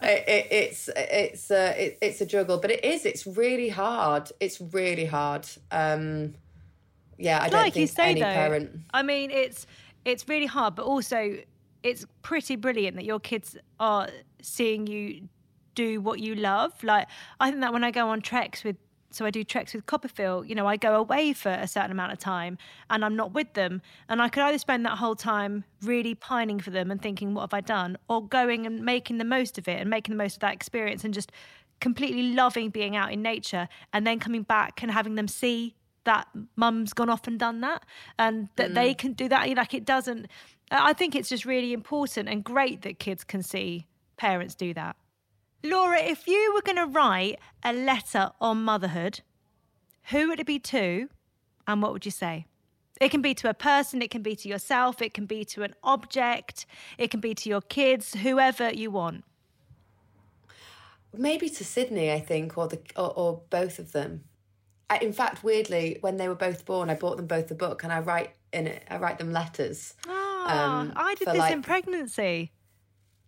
it, 0.00 0.46
it's, 0.52 0.88
it's, 0.94 1.50
a 1.50 1.86
it, 1.86 1.98
it's 2.00 2.20
a 2.20 2.26
juggle. 2.26 2.58
But 2.58 2.70
it 2.70 2.84
is, 2.84 3.04
it's 3.04 3.26
really 3.26 3.70
hard. 3.70 4.30
It's 4.38 4.60
really 4.60 5.06
hard. 5.06 5.48
Um, 5.72 6.34
yeah, 7.18 7.42
I 7.42 7.48
don't 7.48 7.60
like 7.60 7.72
think 7.72 7.80
you 7.80 7.86
say, 7.88 8.10
any 8.10 8.20
though, 8.20 8.26
parent. 8.26 8.70
I 8.94 9.02
mean, 9.02 9.32
it's, 9.32 9.66
it's 10.04 10.28
really 10.28 10.46
hard, 10.46 10.76
but 10.76 10.84
also 10.84 11.38
it's 11.86 12.04
pretty 12.22 12.56
brilliant 12.56 12.96
that 12.96 13.04
your 13.04 13.20
kids 13.20 13.56
are 13.78 14.08
seeing 14.42 14.86
you 14.86 15.28
do 15.74 16.00
what 16.00 16.18
you 16.18 16.34
love. 16.34 16.72
Like 16.82 17.06
I 17.38 17.50
think 17.50 17.60
that 17.62 17.72
when 17.72 17.84
I 17.84 17.90
go 17.90 18.08
on 18.08 18.20
treks 18.20 18.64
with 18.64 18.76
so 19.12 19.24
I 19.24 19.30
do 19.30 19.44
treks 19.44 19.72
with 19.72 19.86
Copperfield, 19.86 20.46
you 20.48 20.54
know, 20.54 20.66
I 20.66 20.76
go 20.76 20.96
away 20.96 21.32
for 21.32 21.48
a 21.48 21.66
certain 21.66 21.90
amount 21.90 22.12
of 22.12 22.18
time 22.18 22.58
and 22.90 23.02
I'm 23.02 23.16
not 23.16 23.32
with 23.32 23.54
them. 23.54 23.80
And 24.10 24.20
I 24.20 24.28
could 24.28 24.42
either 24.42 24.58
spend 24.58 24.84
that 24.84 24.98
whole 24.98 25.14
time 25.14 25.64
really 25.80 26.14
pining 26.14 26.60
for 26.60 26.70
them 26.70 26.90
and 26.90 27.00
thinking, 27.00 27.32
what 27.32 27.42
have 27.42 27.54
I 27.54 27.62
done? 27.62 27.96
Or 28.10 28.26
going 28.26 28.66
and 28.66 28.84
making 28.84 29.16
the 29.16 29.24
most 29.24 29.56
of 29.56 29.68
it 29.68 29.80
and 29.80 29.88
making 29.88 30.14
the 30.14 30.22
most 30.22 30.34
of 30.34 30.40
that 30.40 30.52
experience 30.52 31.02
and 31.02 31.14
just 31.14 31.32
completely 31.80 32.34
loving 32.34 32.68
being 32.68 32.94
out 32.94 33.10
in 33.10 33.22
nature 33.22 33.68
and 33.92 34.06
then 34.06 34.18
coming 34.18 34.42
back 34.42 34.82
and 34.82 34.90
having 34.90 35.14
them 35.14 35.28
see 35.28 35.76
that 36.04 36.28
mum's 36.56 36.92
gone 36.92 37.08
off 37.08 37.26
and 37.26 37.38
done 37.38 37.60
that 37.60 37.84
and 38.18 38.48
that 38.56 38.70
mm. 38.70 38.74
they 38.74 38.92
can 38.92 39.12
do 39.12 39.28
that. 39.28 39.48
Like 39.56 39.72
it 39.72 39.86
doesn't, 39.86 40.26
I 40.70 40.92
think 40.92 41.14
it's 41.14 41.28
just 41.28 41.44
really 41.44 41.72
important 41.72 42.28
and 42.28 42.42
great 42.42 42.82
that 42.82 42.98
kids 42.98 43.24
can 43.24 43.42
see 43.42 43.86
parents 44.16 44.54
do 44.54 44.74
that. 44.74 44.96
Laura, 45.62 45.98
if 45.98 46.26
you 46.26 46.52
were 46.54 46.62
going 46.62 46.76
to 46.76 46.86
write 46.86 47.38
a 47.64 47.72
letter 47.72 48.30
on 48.40 48.64
motherhood, 48.64 49.20
who 50.10 50.28
would 50.28 50.40
it 50.40 50.46
be 50.46 50.58
to 50.58 51.08
and 51.66 51.82
what 51.82 51.92
would 51.92 52.04
you 52.04 52.10
say? 52.10 52.46
It 53.00 53.10
can 53.10 53.20
be 53.20 53.34
to 53.34 53.50
a 53.50 53.54
person, 53.54 54.00
it 54.00 54.10
can 54.10 54.22
be 54.22 54.34
to 54.36 54.48
yourself, 54.48 55.02
it 55.02 55.12
can 55.12 55.26
be 55.26 55.44
to 55.46 55.62
an 55.62 55.74
object, 55.82 56.66
it 56.96 57.10
can 57.10 57.20
be 57.20 57.34
to 57.34 57.48
your 57.48 57.60
kids, 57.60 58.14
whoever 58.14 58.72
you 58.72 58.90
want. 58.90 59.24
Maybe 61.12 61.48
to 61.50 61.64
Sydney, 61.64 62.10
I 62.10 62.20
think, 62.20 62.56
or 62.56 62.68
the 62.68 62.80
or, 62.96 63.12
or 63.16 63.42
both 63.50 63.78
of 63.78 63.92
them. 63.92 64.24
I, 64.88 64.98
in 64.98 65.12
fact, 65.12 65.42
weirdly, 65.44 65.98
when 66.00 66.16
they 66.16 66.28
were 66.28 66.34
both 66.34 66.64
born, 66.64 66.88
I 66.88 66.94
bought 66.94 67.16
them 67.16 67.26
both 67.26 67.50
a 67.50 67.54
book, 67.54 67.84
and 67.84 67.92
I 67.92 68.00
write 68.00 68.34
in 68.52 68.66
it. 68.66 68.84
I 68.88 68.96
write 68.98 69.18
them 69.18 69.32
letters. 69.32 69.94
Ah. 70.08 70.25
Um, 70.50 70.92
I 70.96 71.14
did 71.14 71.28
this 71.28 71.36
like, 71.36 71.52
in 71.52 71.62
pregnancy. 71.62 72.52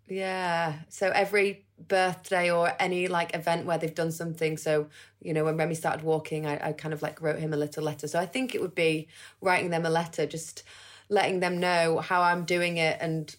Yeah. 0.09 0.75
So 0.89 1.11
every 1.11 1.65
birthday 1.87 2.51
or 2.51 2.73
any 2.81 3.09
like 3.09 3.35
event 3.35 3.67
where 3.67 3.79
they've 3.79 3.95
done 3.95 4.11
something. 4.11 4.57
So, 4.57 4.89
you 5.23 5.33
know, 5.33 5.45
when 5.45 5.57
Remy 5.57 5.75
started 5.75 6.03
walking, 6.05 6.47
I, 6.47 6.69
I 6.69 6.73
kind 6.73 6.93
of 6.93 7.03
like 7.03 7.21
wrote 7.21 7.39
him 7.39 7.53
a 7.53 7.57
little 7.57 7.85
letter. 7.85 8.09
So 8.09 8.19
I 8.19 8.27
think 8.27 8.55
it 8.55 8.61
would 8.61 8.75
be 8.75 9.09
writing 9.41 9.71
them 9.71 9.87
a 9.87 9.91
letter, 9.91 10.27
just 10.27 10.63
letting 11.09 11.41
them 11.41 11.61
know 11.61 11.99
how 11.99 12.23
I'm 12.23 12.45
doing 12.45 12.77
it 12.77 12.99
and 13.01 13.35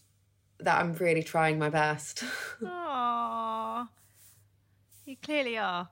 that 0.60 0.80
I'm 0.80 0.94
really 0.96 1.24
trying 1.24 1.60
my 1.60 1.70
best. 1.70 2.24
Aww. 2.62 3.88
You 5.10 5.18
clearly 5.24 5.58
are. 5.58 5.90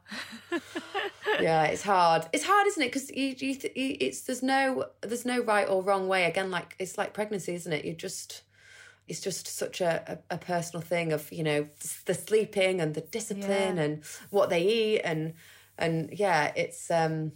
yeah, 1.41 1.63
it's 1.63 1.81
hard. 1.81 2.27
It's 2.33 2.43
hard, 2.43 2.67
isn't 2.67 2.83
it? 2.83 2.93
Because 2.93 3.09
you, 3.09 3.33
you, 3.39 3.55
th- 3.55 3.75
you, 3.75 3.97
it's 3.99 4.21
there's 4.21 4.43
no 4.43 4.85
there's 5.01 5.25
no 5.25 5.41
right 5.41 5.67
or 5.67 5.81
wrong 5.81 6.07
way. 6.07 6.25
Again, 6.25 6.51
like 6.51 6.75
it's 6.77 6.99
like 6.99 7.15
pregnancy, 7.15 7.55
isn't 7.55 7.73
it? 7.73 7.83
You 7.83 7.93
just 7.93 8.43
it's 9.07 9.19
just 9.19 9.47
such 9.47 9.81
a, 9.81 10.19
a, 10.29 10.35
a, 10.35 10.37
personal 10.37 10.83
thing 10.83 11.13
of 11.13 11.31
you 11.31 11.41
know 11.41 11.67
the 12.05 12.13
sleeping 12.13 12.79
and 12.79 12.93
the 12.93 13.01
discipline 13.01 13.77
yeah. 13.77 13.83
and 13.83 14.03
what 14.29 14.51
they 14.51 14.61
eat 14.61 15.01
and 15.01 15.33
and 15.79 16.11
yeah, 16.13 16.51
it's 16.55 16.91
um, 16.91 17.31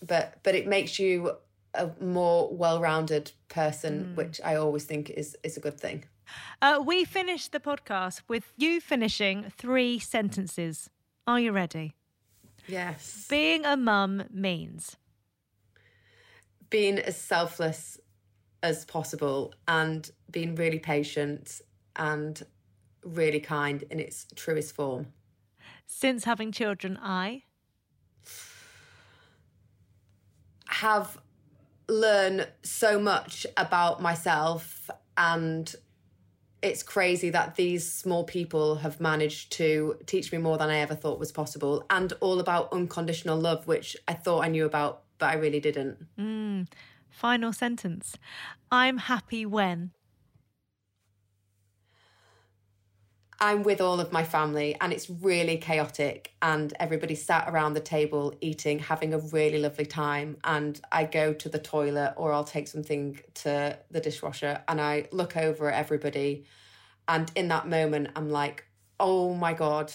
but 0.00 0.38
but 0.42 0.54
it 0.54 0.66
makes 0.66 0.98
you 0.98 1.32
a 1.74 1.90
more 2.00 2.48
well-rounded 2.56 3.32
person, 3.50 4.12
mm. 4.12 4.16
which 4.16 4.40
I 4.42 4.54
always 4.54 4.84
think 4.84 5.10
is 5.10 5.36
is 5.42 5.58
a 5.58 5.60
good 5.60 5.78
thing. 5.78 6.06
Uh, 6.62 6.82
we 6.82 7.04
finished 7.04 7.52
the 7.52 7.60
podcast 7.60 8.22
with 8.28 8.50
you 8.56 8.80
finishing 8.80 9.52
three 9.58 9.98
sentences. 9.98 10.88
Are 11.28 11.38
you 11.38 11.52
ready? 11.52 11.94
Yes. 12.66 13.26
Being 13.28 13.66
a 13.66 13.76
mum 13.76 14.24
means 14.30 14.96
being 16.70 16.98
as 16.98 17.18
selfless 17.18 18.00
as 18.62 18.86
possible 18.86 19.52
and 19.66 20.10
being 20.30 20.54
really 20.54 20.78
patient 20.78 21.60
and 21.96 22.42
really 23.04 23.40
kind 23.40 23.84
in 23.90 24.00
its 24.00 24.26
truest 24.36 24.74
form. 24.74 25.08
Since 25.86 26.24
having 26.24 26.50
children, 26.50 26.98
I 27.02 27.42
have 30.68 31.18
learned 31.90 32.48
so 32.62 32.98
much 32.98 33.46
about 33.58 34.00
myself 34.00 34.90
and 35.18 35.76
it's 36.62 36.82
crazy 36.82 37.30
that 37.30 37.56
these 37.56 37.90
small 37.90 38.24
people 38.24 38.76
have 38.76 39.00
managed 39.00 39.52
to 39.52 39.96
teach 40.06 40.32
me 40.32 40.38
more 40.38 40.58
than 40.58 40.70
I 40.70 40.78
ever 40.78 40.94
thought 40.94 41.18
was 41.18 41.32
possible 41.32 41.84
and 41.90 42.12
all 42.20 42.40
about 42.40 42.72
unconditional 42.72 43.38
love, 43.38 43.66
which 43.66 43.96
I 44.08 44.14
thought 44.14 44.44
I 44.44 44.48
knew 44.48 44.66
about, 44.66 45.02
but 45.18 45.26
I 45.26 45.34
really 45.34 45.60
didn't. 45.60 46.06
Mm. 46.18 46.66
Final 47.10 47.52
sentence 47.52 48.16
I'm 48.70 48.98
happy 48.98 49.46
when. 49.46 49.92
I'm 53.40 53.62
with 53.62 53.80
all 53.80 54.00
of 54.00 54.10
my 54.10 54.24
family 54.24 54.76
and 54.80 54.92
it's 54.92 55.08
really 55.08 55.58
chaotic 55.58 56.32
and 56.42 56.72
everybody's 56.80 57.24
sat 57.24 57.48
around 57.48 57.74
the 57.74 57.80
table 57.80 58.34
eating, 58.40 58.80
having 58.80 59.14
a 59.14 59.18
really 59.18 59.58
lovely 59.58 59.86
time. 59.86 60.38
And 60.42 60.80
I 60.90 61.04
go 61.04 61.32
to 61.32 61.48
the 61.48 61.58
toilet 61.58 62.14
or 62.16 62.32
I'll 62.32 62.44
take 62.44 62.66
something 62.66 63.20
to 63.34 63.78
the 63.90 64.00
dishwasher 64.00 64.60
and 64.66 64.80
I 64.80 65.06
look 65.12 65.36
over 65.36 65.70
at 65.70 65.78
everybody. 65.78 66.46
And 67.06 67.30
in 67.36 67.46
that 67.48 67.68
moment, 67.68 68.10
I'm 68.16 68.28
like, 68.28 68.64
oh 68.98 69.34
my 69.34 69.54
God, 69.54 69.92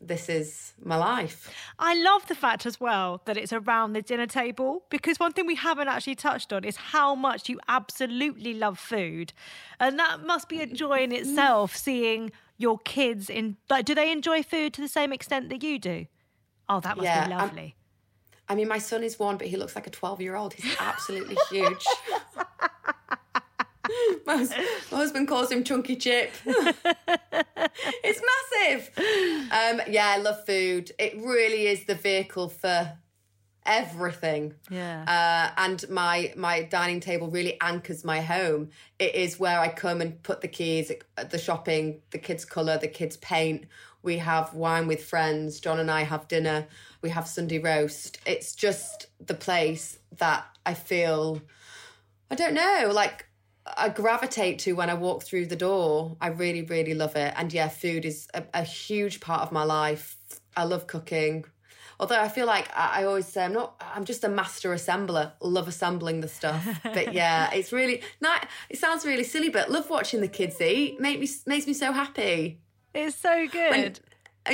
this 0.00 0.28
is 0.28 0.72
my 0.82 0.96
life. 0.96 1.52
I 1.78 1.94
love 2.00 2.28
the 2.28 2.34
fact 2.34 2.66
as 2.66 2.78
well 2.78 3.22
that 3.24 3.36
it's 3.36 3.52
around 3.52 3.94
the 3.94 4.02
dinner 4.02 4.26
table 4.26 4.84
because 4.90 5.18
one 5.18 5.32
thing 5.32 5.46
we 5.46 5.54
haven't 5.56 5.88
actually 5.88 6.14
touched 6.14 6.52
on 6.52 6.64
is 6.64 6.76
how 6.76 7.14
much 7.14 7.48
you 7.48 7.58
absolutely 7.66 8.54
love 8.54 8.78
food. 8.78 9.32
And 9.80 9.98
that 9.98 10.24
must 10.24 10.48
be 10.48 10.60
a 10.60 10.66
joy 10.66 10.98
in 10.98 11.12
itself 11.12 11.74
seeing 11.74 12.30
your 12.58 12.78
kids 12.78 13.28
in 13.28 13.56
like 13.68 13.84
do 13.84 13.94
they 13.94 14.10
enjoy 14.10 14.42
food 14.42 14.72
to 14.74 14.80
the 14.80 14.88
same 14.88 15.12
extent 15.12 15.48
that 15.50 15.62
you 15.62 15.78
do? 15.78 16.06
Oh, 16.68 16.80
that 16.80 16.96
must 16.96 17.04
yeah, 17.04 17.26
be 17.26 17.34
lovely. 17.34 17.76
I'm, 18.48 18.54
i 18.54 18.54
mean, 18.56 18.68
my 18.68 18.78
son 18.78 19.02
is 19.02 19.18
one, 19.18 19.36
but 19.36 19.46
he 19.46 19.56
looks 19.56 19.74
like 19.74 19.86
a 19.86 19.90
12 19.90 20.20
year 20.20 20.36
old. 20.36 20.54
He's 20.54 20.76
absolutely 20.80 21.36
huge. 21.50 21.84
my, 24.26 24.36
my, 24.36 24.96
husband 24.96 25.28
calls 25.28 25.50
him 25.50 25.62
Chunky 25.62 25.96
Chip. 25.96 26.32
it's 28.04 28.20
massive. 28.52 28.90
Um, 28.98 29.80
yeah, 29.88 30.08
I 30.08 30.18
love 30.18 30.44
food. 30.44 30.92
It 30.98 31.16
really 31.18 31.66
is 31.66 31.84
the 31.84 31.94
vehicle 31.94 32.48
for 32.48 32.98
everything. 33.66 34.54
Yeah. 34.70 35.04
Uh, 35.06 35.60
and 35.60 35.88
my 35.90 36.32
my 36.36 36.62
dining 36.62 37.00
table 37.00 37.28
really 37.28 37.60
anchors 37.60 38.04
my 38.04 38.20
home. 38.20 38.70
It 38.98 39.14
is 39.14 39.38
where 39.38 39.60
I 39.60 39.68
come 39.68 40.00
and 40.00 40.22
put 40.22 40.40
the 40.40 40.48
keys, 40.48 40.90
the 41.30 41.38
shopping, 41.38 42.00
the 42.10 42.18
kids' 42.18 42.44
colour, 42.44 42.78
the 42.78 42.88
kids' 42.88 43.16
paint. 43.18 43.66
We 44.02 44.18
have 44.18 44.54
wine 44.54 44.86
with 44.86 45.04
friends. 45.04 45.60
John 45.60 45.80
and 45.80 45.90
I 45.90 46.02
have 46.02 46.28
dinner. 46.28 46.66
We 47.02 47.10
have 47.10 47.26
Sunday 47.26 47.58
roast. 47.58 48.18
It's 48.24 48.54
just 48.54 49.06
the 49.24 49.34
place 49.34 49.98
that 50.18 50.46
I 50.64 50.74
feel. 50.74 51.42
I 52.30 52.34
don't 52.34 52.54
know, 52.54 52.90
like 52.92 53.26
I 53.76 53.88
gravitate 53.88 54.60
to 54.60 54.72
when 54.74 54.90
I 54.90 54.94
walk 54.94 55.24
through 55.24 55.46
the 55.46 55.56
door. 55.56 56.16
I 56.20 56.28
really, 56.28 56.62
really 56.62 56.94
love 56.94 57.16
it. 57.16 57.34
And 57.36 57.52
yeah, 57.52 57.68
food 57.68 58.04
is 58.04 58.28
a, 58.34 58.44
a 58.54 58.62
huge 58.62 59.20
part 59.20 59.42
of 59.42 59.52
my 59.52 59.64
life. 59.64 60.16
I 60.56 60.64
love 60.64 60.86
cooking. 60.86 61.44
Although 61.98 62.20
I 62.20 62.28
feel 62.28 62.46
like 62.46 62.68
I, 62.76 63.00
I 63.00 63.04
always 63.04 63.26
say 63.26 63.44
I'm 63.44 63.52
not, 63.52 63.82
I'm 63.94 64.04
just 64.04 64.24
a 64.24 64.28
master 64.28 64.70
assembler. 64.70 65.32
Love 65.40 65.68
assembling 65.68 66.20
the 66.20 66.28
stuff. 66.28 66.66
but 66.82 67.12
yeah, 67.12 67.52
it's 67.52 67.72
really 67.72 68.02
not. 68.20 68.46
It 68.68 68.78
sounds 68.78 69.04
really 69.04 69.24
silly, 69.24 69.48
but 69.48 69.70
love 69.70 69.88
watching 69.90 70.20
the 70.20 70.28
kids 70.28 70.60
eat. 70.60 71.00
Make 71.00 71.20
me 71.20 71.28
makes 71.46 71.66
me 71.66 71.72
so 71.72 71.92
happy. 71.92 72.60
It's 72.94 73.16
so 73.16 73.46
good. 73.48 73.70
When, 73.70 73.94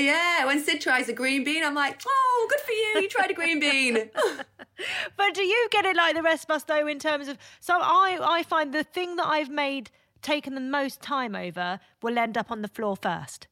Yeah, 0.05 0.47
when 0.47 0.63
Sid 0.63 0.81
tries 0.81 1.09
a 1.09 1.13
green 1.13 1.45
bean, 1.45 1.65
I'm 1.65 1.75
like, 1.75 2.01
oh, 2.07 2.47
good 2.51 2.61
for 2.61 2.73
you. 2.73 3.03
You 3.03 3.09
tried 3.09 3.31
a 3.31 3.35
green 3.35 3.61
bean. 3.61 4.11
but 5.17 5.35
do 5.35 5.43
you 5.43 5.69
get 5.71 5.85
it 5.85 5.97
like 5.97 6.15
the 6.15 6.23
rest 6.23 6.45
of 6.45 6.51
us 6.57 6.65
though? 6.65 6.87
In 6.87 6.99
terms 6.99 7.29
of, 7.29 7.39
so 7.61 7.79
I 7.81 8.19
I 8.21 8.43
find 8.43 8.73
the 8.73 8.85
thing 8.85 9.17
that 9.17 9.27
I've 9.27 9.51
made 9.51 9.91
taken 10.23 10.55
the 10.55 10.61
most 10.61 11.03
time 11.03 11.35
over 11.35 11.81
will 12.01 12.19
end 12.19 12.39
up 12.39 12.51
on 12.51 12.63
the 12.63 12.69
floor 12.69 12.97
first. 12.97 13.49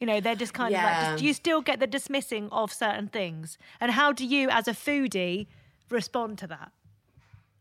You 0.00 0.06
know, 0.06 0.20
they're 0.20 0.36
just 0.36 0.54
kind 0.54 0.72
yeah. 0.72 1.02
of 1.02 1.10
like, 1.10 1.18
do 1.20 1.26
you 1.26 1.34
still 1.34 1.60
get 1.60 1.80
the 1.80 1.86
dismissing 1.86 2.48
of 2.50 2.72
certain 2.72 3.08
things? 3.08 3.58
And 3.80 3.92
how 3.92 4.12
do 4.12 4.24
you, 4.24 4.48
as 4.48 4.68
a 4.68 4.72
foodie, 4.72 5.46
respond 5.90 6.38
to 6.38 6.46
that? 6.46 6.70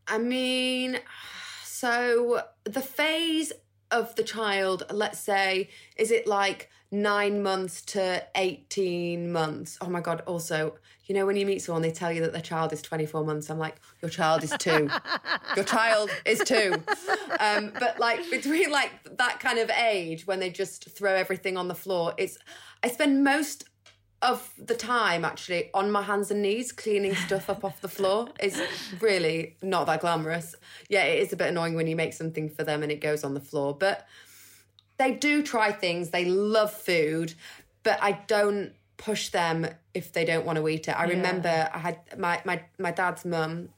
I 0.07 0.17
mean, 0.17 0.99
so 1.63 2.43
the 2.63 2.81
phase 2.81 3.51
of 3.91 4.15
the 4.15 4.23
child, 4.23 4.83
let's 4.91 5.19
say, 5.19 5.69
is 5.97 6.11
it 6.11 6.27
like 6.27 6.69
nine 6.91 7.41
months 7.43 7.81
to 7.81 8.23
18 8.35 9.31
months? 9.31 9.77
Oh 9.81 9.89
my 9.89 10.01
God. 10.01 10.21
Also, 10.25 10.75
you 11.07 11.15
know, 11.15 11.25
when 11.25 11.37
you 11.37 11.45
meet 11.45 11.61
someone, 11.61 11.81
they 11.81 11.91
tell 11.91 12.11
you 12.11 12.21
that 12.21 12.33
their 12.33 12.41
child 12.41 12.73
is 12.73 12.81
24 12.81 13.23
months. 13.23 13.49
I'm 13.49 13.57
like, 13.57 13.79
your 14.01 14.09
child 14.09 14.43
is 14.43 14.53
two. 14.59 14.89
your 15.55 15.65
child 15.65 16.09
is 16.25 16.39
two. 16.39 16.73
Um, 17.39 17.71
but 17.79 17.97
like 17.99 18.29
between 18.29 18.71
like 18.71 18.91
that 19.17 19.39
kind 19.39 19.57
of 19.57 19.69
age 19.69 20.27
when 20.27 20.39
they 20.39 20.49
just 20.49 20.89
throw 20.97 21.13
everything 21.13 21.55
on 21.55 21.69
the 21.69 21.75
floor, 21.75 22.13
it's, 22.17 22.37
I 22.83 22.89
spend 22.89 23.23
most 23.23 23.63
of 24.21 24.51
the 24.57 24.75
time 24.75 25.23
actually 25.23 25.69
on 25.73 25.91
my 25.91 26.01
hands 26.01 26.31
and 26.31 26.41
knees 26.41 26.71
cleaning 26.71 27.15
stuff 27.15 27.49
up 27.49 27.63
off 27.63 27.81
the 27.81 27.87
floor 27.87 28.27
is 28.41 28.59
really 28.99 29.55
not 29.61 29.85
that 29.85 30.01
glamorous. 30.01 30.55
Yeah, 30.89 31.03
it 31.03 31.21
is 31.21 31.31
a 31.31 31.37
bit 31.37 31.49
annoying 31.49 31.75
when 31.75 31.87
you 31.87 31.95
make 31.95 32.13
something 32.13 32.49
for 32.49 32.63
them 32.63 32.83
and 32.83 32.91
it 32.91 32.99
goes 32.99 33.23
on 33.23 33.33
the 33.33 33.39
floor, 33.39 33.75
but 33.77 34.07
they 34.97 35.13
do 35.13 35.43
try 35.43 35.71
things. 35.71 36.09
They 36.09 36.25
love 36.25 36.73
food, 36.73 37.35
but 37.83 37.99
I 38.01 38.23
don't 38.27 38.73
push 38.97 39.29
them 39.29 39.67
if 39.93 40.11
they 40.11 40.25
don't 40.25 40.45
want 40.45 40.57
to 40.57 40.67
eat 40.67 40.87
it. 40.87 40.91
I 40.91 41.05
yeah. 41.05 41.13
remember 41.13 41.69
I 41.73 41.77
had 41.77 41.99
my 42.17 42.41
my 42.45 42.63
my 42.77 42.91
dad's 42.91 43.25
mum 43.25 43.69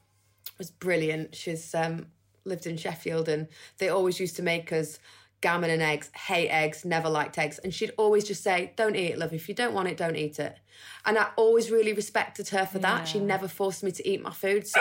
was 0.58 0.70
brilliant. 0.70 1.34
She's 1.34 1.74
um 1.74 2.06
lived 2.44 2.66
in 2.66 2.76
Sheffield 2.76 3.28
and 3.28 3.48
they 3.78 3.88
always 3.88 4.18
used 4.18 4.36
to 4.36 4.42
make 4.42 4.72
us 4.72 4.98
gammon 5.40 5.70
and 5.70 5.80
eggs, 5.80 6.10
hate 6.14 6.48
eggs, 6.48 6.84
never 6.84 7.08
liked 7.08 7.38
eggs. 7.38 7.58
And 7.58 7.72
she'd 7.72 7.92
always 7.96 8.24
just 8.24 8.42
say, 8.42 8.72
Don't 8.76 8.96
eat 8.96 9.12
it, 9.12 9.18
love. 9.18 9.32
If 9.32 9.48
you 9.48 9.54
don't 9.54 9.74
want 9.74 9.88
it, 9.88 9.96
don't 9.96 10.16
eat 10.16 10.38
it. 10.38 10.58
And 11.04 11.18
I 11.18 11.28
always 11.36 11.70
really 11.70 11.92
respected 11.92 12.48
her 12.50 12.66
for 12.66 12.78
that. 12.80 13.08
She 13.08 13.20
never 13.20 13.48
forced 13.48 13.82
me 13.82 13.92
to 13.92 14.08
eat 14.08 14.22
my 14.22 14.32
food. 14.32 14.66
So, 14.66 14.80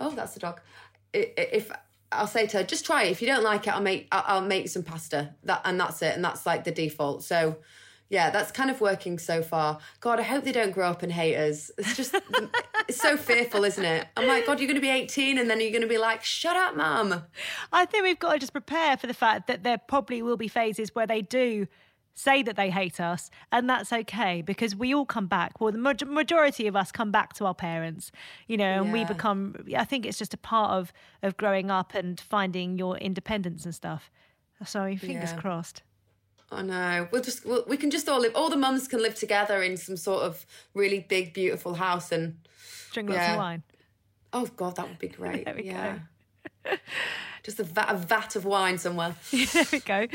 oh, 0.00 0.10
that's 0.10 0.34
the 0.34 0.40
dog. 0.40 0.60
If 1.12 1.70
I'll 2.12 2.26
say 2.26 2.46
to 2.46 2.58
her, 2.58 2.62
just 2.64 2.86
try 2.86 3.04
it. 3.04 3.10
If 3.10 3.20
you 3.22 3.28
don't 3.28 3.44
like 3.44 3.66
it, 3.66 3.74
I'll 3.74 3.82
make 3.82 4.08
I'll 4.12 4.42
make 4.42 4.68
some 4.68 4.82
pasta. 4.82 5.34
That 5.44 5.62
and 5.64 5.80
that's 5.80 6.02
it. 6.02 6.14
And 6.14 6.24
that's 6.24 6.46
like 6.46 6.64
the 6.64 6.70
default. 6.72 7.24
So 7.24 7.58
yeah, 8.10 8.30
that's 8.30 8.50
kind 8.50 8.70
of 8.70 8.80
working 8.80 9.18
so 9.18 9.42
far. 9.42 9.78
God, 10.00 10.18
I 10.18 10.22
hope 10.22 10.44
they 10.44 10.52
don't 10.52 10.72
grow 10.72 10.88
up 10.88 11.02
and 11.02 11.12
hate 11.12 11.36
us. 11.36 11.70
It's 11.76 11.96
just, 11.96 12.14
it's 12.88 13.00
so 13.00 13.16
fearful, 13.16 13.64
isn't 13.64 13.84
it? 13.84 14.06
I'm 14.16 14.26
like, 14.26 14.46
God, 14.46 14.60
you're 14.60 14.66
going 14.66 14.76
to 14.76 14.80
be 14.80 14.88
18 14.88 15.36
and 15.38 15.50
then 15.50 15.60
you're 15.60 15.70
going 15.70 15.82
to 15.82 15.88
be 15.88 15.98
like, 15.98 16.24
shut 16.24 16.56
up, 16.56 16.74
mum. 16.74 17.24
I 17.72 17.84
think 17.84 18.04
we've 18.04 18.18
got 18.18 18.32
to 18.32 18.38
just 18.38 18.52
prepare 18.52 18.96
for 18.96 19.06
the 19.06 19.14
fact 19.14 19.46
that 19.48 19.62
there 19.62 19.78
probably 19.78 20.22
will 20.22 20.38
be 20.38 20.48
phases 20.48 20.94
where 20.94 21.06
they 21.06 21.20
do 21.20 21.66
say 22.18 22.42
that 22.42 22.56
they 22.56 22.68
hate 22.68 22.98
us, 22.98 23.30
and 23.52 23.70
that's 23.70 23.92
okay 23.92 24.42
because 24.42 24.74
we 24.74 24.92
all 24.92 25.06
come 25.06 25.26
back. 25.26 25.60
Well, 25.60 25.70
the 25.70 25.78
majority 25.78 26.66
of 26.66 26.74
us 26.74 26.90
come 26.90 27.12
back 27.12 27.32
to 27.34 27.46
our 27.46 27.54
parents, 27.54 28.10
you 28.48 28.56
know, 28.56 28.82
and 28.82 28.86
yeah. 28.86 28.92
we 28.92 29.04
become. 29.04 29.54
I 29.76 29.84
think 29.84 30.04
it's 30.04 30.18
just 30.18 30.34
a 30.34 30.38
part 30.38 30.72
of 30.72 30.92
of 31.22 31.36
growing 31.36 31.70
up 31.70 31.94
and 31.94 32.20
finding 32.20 32.76
your 32.76 32.98
independence 32.98 33.64
and 33.64 33.74
stuff. 33.74 34.10
so 34.66 34.96
fingers 34.96 35.30
yeah. 35.30 35.40
crossed. 35.40 35.82
Oh, 36.50 36.56
I 36.56 36.62
know. 36.62 37.08
We'll 37.10 37.22
just 37.22 37.44
we'll, 37.44 37.64
we 37.66 37.76
can 37.76 37.90
just 37.90 38.08
all 38.08 38.20
live. 38.20 38.32
All 38.34 38.50
the 38.50 38.56
mums 38.56 38.88
can 38.88 39.02
live 39.02 39.14
together 39.14 39.62
in 39.62 39.76
some 39.76 39.96
sort 39.96 40.22
of 40.22 40.46
really 40.74 41.00
big, 41.00 41.34
beautiful 41.34 41.74
house 41.74 42.12
and 42.12 42.38
drink 42.92 43.10
lots 43.10 43.28
of 43.30 43.36
wine. 43.36 43.62
Oh 44.32 44.46
God, 44.56 44.76
that 44.76 44.88
would 44.88 44.98
be 44.98 45.08
great. 45.20 45.44
There 45.44 45.54
we 45.54 45.64
yeah. 45.64 45.98
just 47.42 47.60
a 47.60 47.64
vat, 47.64 47.86
a 47.88 47.96
vat 47.96 48.36
of 48.36 48.44
wine 48.44 48.78
somewhere. 48.78 49.14
there 49.30 49.64
we 49.72 49.80
go. 49.80 50.06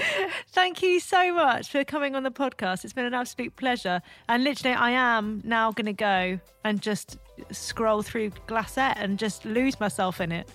Thank 0.49 0.81
you 0.81 0.99
so 0.99 1.33
much 1.33 1.69
for 1.69 1.83
coming 1.83 2.15
on 2.15 2.23
the 2.23 2.31
podcast. 2.31 2.83
It's 2.83 2.93
been 2.93 3.05
an 3.05 3.13
absolute 3.13 3.55
pleasure. 3.55 4.01
And 4.27 4.43
literally, 4.43 4.75
I 4.75 4.91
am 4.91 5.41
now 5.43 5.71
going 5.71 5.85
to 5.85 5.93
go 5.93 6.39
and 6.63 6.81
just 6.81 7.17
scroll 7.51 8.01
through 8.01 8.31
Glassette 8.47 8.95
and 8.97 9.17
just 9.19 9.45
lose 9.45 9.79
myself 9.79 10.21
in 10.21 10.31
it. 10.31 10.49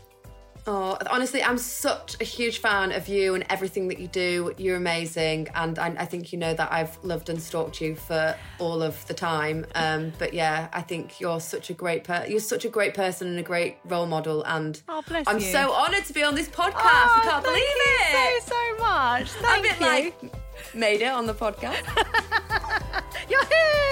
Oh, 0.71 0.99
honestly, 1.11 1.43
I'm 1.43 1.57
such 1.57 2.21
a 2.21 2.25
huge 2.25 2.59
fan 2.59 2.93
of 2.93 3.09
you 3.09 3.35
and 3.35 3.43
everything 3.49 3.89
that 3.89 3.99
you 3.99 4.07
do. 4.07 4.53
You're 4.59 4.77
amazing, 4.77 5.49
and 5.55 5.79
I, 5.79 5.95
I 6.01 6.05
think 6.05 6.31
you 6.31 6.39
know 6.39 6.53
that 6.53 6.71
I've 6.71 7.03
loved 7.03 7.31
and 7.31 7.41
stalked 7.41 7.81
you 7.81 7.95
for 7.95 8.37
all 8.59 8.83
of 8.83 9.07
the 9.07 9.14
time. 9.14 9.64
Um, 9.75 10.12
but 10.19 10.35
yeah, 10.35 10.69
I 10.75 10.83
think 10.83 11.21
you're 11.21 11.41
such 11.41 11.71
a 11.71 11.73
great 11.73 12.05
per- 12.05 12.27
you're 12.29 12.39
such 12.39 12.66
a 12.66 12.69
great 12.69 12.93
person 12.93 13.29
and 13.29 13.39
a 13.39 13.43
great 13.43 13.79
role 13.87 14.05
model. 14.05 14.45
And 14.45 14.79
oh, 14.91 15.03
I'm 15.27 15.39
you. 15.39 15.47
so 15.47 15.73
honoured 15.73 16.05
to 16.05 16.12
be 16.12 16.23
on 16.23 16.35
this 16.35 16.51
podcast. 16.51 16.75
Oh, 16.75 17.14
I 17.16 17.25
can't 17.25 17.45
believe 17.45 17.64
it. 17.64 18.43
so 18.43 18.55
so 18.55 18.85
much. 18.85 19.31
Thank 19.31 19.66
I've 19.66 19.79
been 19.79 19.81
you. 19.81 20.31
like 20.31 20.75
made 20.75 21.01
it 21.01 21.11
on 21.11 21.25
the 21.25 21.35
podcast. 21.35 21.83
you're 23.31 23.47
here. 23.47 23.88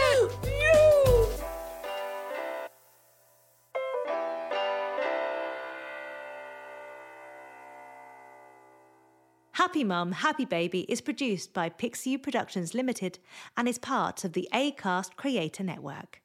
Happy 9.77 9.85
Mum, 9.85 10.13
Happy 10.13 10.47
Baby 10.47 10.87
is 10.89 11.03
produced 11.03 11.53
by 11.53 11.69
Pixiu 11.69 12.17
Productions 12.23 12.73
Limited 12.73 13.19
and 13.59 13.69
is 13.69 13.77
part 13.77 14.25
of 14.25 14.33
the 14.33 14.49
ACAST 14.55 15.17
Creator 15.17 15.65
Network. 15.65 16.23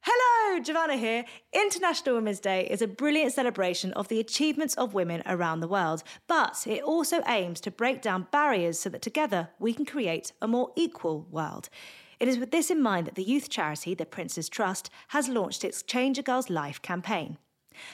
Hello, 0.00 0.58
Giovanna 0.58 0.96
here. 0.96 1.24
International 1.52 2.16
Women's 2.16 2.40
Day 2.40 2.66
is 2.68 2.82
a 2.82 2.88
brilliant 2.88 3.32
celebration 3.32 3.92
of 3.92 4.08
the 4.08 4.18
achievements 4.18 4.74
of 4.74 4.92
women 4.92 5.22
around 5.24 5.60
the 5.60 5.68
world, 5.68 6.02
but 6.26 6.66
it 6.66 6.82
also 6.82 7.22
aims 7.28 7.60
to 7.60 7.70
break 7.70 8.02
down 8.02 8.26
barriers 8.32 8.76
so 8.76 8.90
that 8.90 9.02
together 9.02 9.50
we 9.60 9.72
can 9.72 9.86
create 9.86 10.32
a 10.42 10.48
more 10.48 10.72
equal 10.74 11.28
world. 11.30 11.68
It 12.18 12.26
is 12.26 12.38
with 12.38 12.50
this 12.50 12.72
in 12.72 12.82
mind 12.82 13.06
that 13.06 13.14
the 13.14 13.22
youth 13.22 13.50
charity, 13.50 13.94
the 13.94 14.04
Prince's 14.04 14.48
Trust, 14.48 14.90
has 15.08 15.28
launched 15.28 15.62
its 15.62 15.84
Change 15.84 16.18
a 16.18 16.22
Girl's 16.22 16.50
Life 16.50 16.82
campaign. 16.82 17.38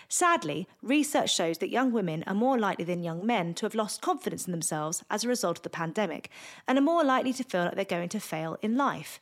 Sadly, 0.09 0.67
research 0.83 1.35
shows 1.35 1.59
that 1.59 1.71
young 1.71 1.93
women 1.93 2.25
are 2.27 2.35
more 2.35 2.59
likely 2.59 2.85
than 2.85 3.03
young 3.03 3.25
men 3.25 3.55
to 3.55 3.67
have 3.67 3.75
lost 3.75 4.03
confidence 4.03 4.47
in 4.47 4.53
themselves 4.53 5.05
as 5.11 5.25
a 5.25 5.29
result 5.29 5.59
of 5.59 5.63
the 5.63 5.71
pandemic 5.71 6.31
and 6.67 6.79
are 6.79 6.83
more 6.83 7.05
likely 7.05 7.33
to 7.33 7.45
feel 7.45 7.65
like 7.65 7.75
they're 7.75 7.85
going 7.85 8.09
to 8.11 8.21
fail 8.21 8.57
in 8.63 8.77
life. 8.77 9.21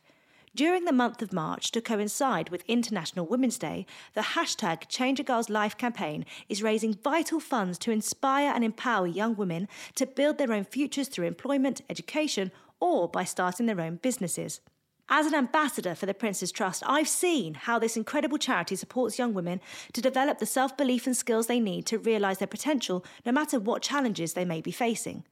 During 0.55 0.85
the 0.85 0.91
month 0.91 1.21
of 1.21 1.31
March, 1.31 1.69
to 1.71 1.81
coincide 1.81 2.49
with 2.49 2.63
International 2.67 3.27
Women's 3.27 3.59
Day, 3.59 3.85
the 4.15 4.21
hashtag 4.21 4.87
Change 4.87 5.19
a 5.19 5.23
Girl's 5.23 5.51
Life 5.51 5.77
campaign 5.77 6.25
is 6.49 6.63
raising 6.63 6.95
vital 6.95 7.39
funds 7.39 7.77
to 7.77 7.91
inspire 7.91 8.51
and 8.51 8.63
empower 8.63 9.05
young 9.05 9.35
women 9.35 9.67
to 9.93 10.07
build 10.07 10.39
their 10.39 10.51
own 10.51 10.63
futures 10.63 11.09
through 11.09 11.27
employment, 11.27 11.81
education, 11.91 12.51
or 12.79 13.07
by 13.07 13.23
starting 13.23 13.67
their 13.67 13.79
own 13.79 13.97
businesses. 13.97 14.61
As 15.09 15.25
an 15.25 15.33
ambassador 15.33 15.95
for 15.95 16.05
the 16.05 16.13
Prince's 16.13 16.51
Trust, 16.51 16.83
I've 16.85 17.07
seen 17.07 17.53
how 17.53 17.79
this 17.79 17.95
incredible 17.95 18.37
charity 18.37 18.75
supports 18.75 19.17
young 19.17 19.33
women 19.33 19.61
to 19.93 20.01
develop 20.01 20.39
the 20.39 20.45
self 20.45 20.75
belief 20.75 21.07
and 21.07 21.15
skills 21.15 21.47
they 21.47 21.61
need 21.61 21.85
to 21.85 21.97
realise 21.97 22.39
their 22.39 22.47
potential, 22.47 23.05
no 23.25 23.31
matter 23.31 23.57
what 23.57 23.81
challenges 23.81 24.33
they 24.33 24.43
may 24.43 24.59
be 24.59 24.71
facing. 24.71 25.23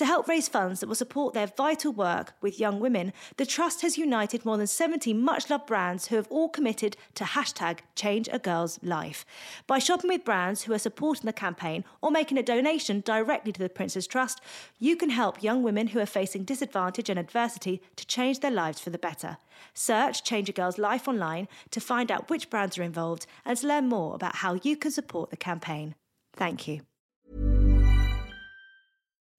To 0.00 0.06
help 0.06 0.28
raise 0.28 0.48
funds 0.48 0.80
that 0.80 0.86
will 0.86 0.94
support 0.94 1.34
their 1.34 1.46
vital 1.46 1.92
work 1.92 2.32
with 2.40 2.58
young 2.58 2.80
women, 2.80 3.12
the 3.36 3.44
Trust 3.44 3.82
has 3.82 3.98
united 3.98 4.46
more 4.46 4.56
than 4.56 4.66
70 4.66 5.12
much 5.12 5.50
loved 5.50 5.66
brands 5.66 6.06
who 6.06 6.16
have 6.16 6.26
all 6.30 6.48
committed 6.48 6.96
to 7.16 7.24
hashtag 7.24 7.80
change 7.94 8.26
a 8.32 8.38
girl's 8.38 8.82
life. 8.82 9.26
By 9.66 9.78
shopping 9.78 10.08
with 10.08 10.24
brands 10.24 10.62
who 10.62 10.72
are 10.72 10.78
supporting 10.78 11.26
the 11.26 11.34
campaign 11.34 11.84
or 12.00 12.10
making 12.10 12.38
a 12.38 12.42
donation 12.42 13.02
directly 13.02 13.52
to 13.52 13.60
the 13.60 13.68
Prince's 13.68 14.06
Trust, 14.06 14.40
you 14.78 14.96
can 14.96 15.10
help 15.10 15.42
young 15.42 15.62
women 15.62 15.88
who 15.88 16.00
are 16.00 16.06
facing 16.06 16.44
disadvantage 16.44 17.10
and 17.10 17.18
adversity 17.18 17.82
to 17.96 18.06
change 18.06 18.40
their 18.40 18.50
lives 18.50 18.80
for 18.80 18.88
the 18.88 18.96
better. 18.96 19.36
Search 19.74 20.24
Change 20.24 20.48
a 20.48 20.52
Girl's 20.52 20.78
Life 20.78 21.08
online 21.08 21.46
to 21.72 21.78
find 21.78 22.10
out 22.10 22.30
which 22.30 22.48
brands 22.48 22.78
are 22.78 22.82
involved 22.82 23.26
and 23.44 23.58
to 23.58 23.66
learn 23.66 23.90
more 23.90 24.14
about 24.14 24.36
how 24.36 24.54
you 24.62 24.78
can 24.78 24.92
support 24.92 25.28
the 25.28 25.36
campaign. 25.36 25.94
Thank 26.32 26.66
you. 26.66 26.80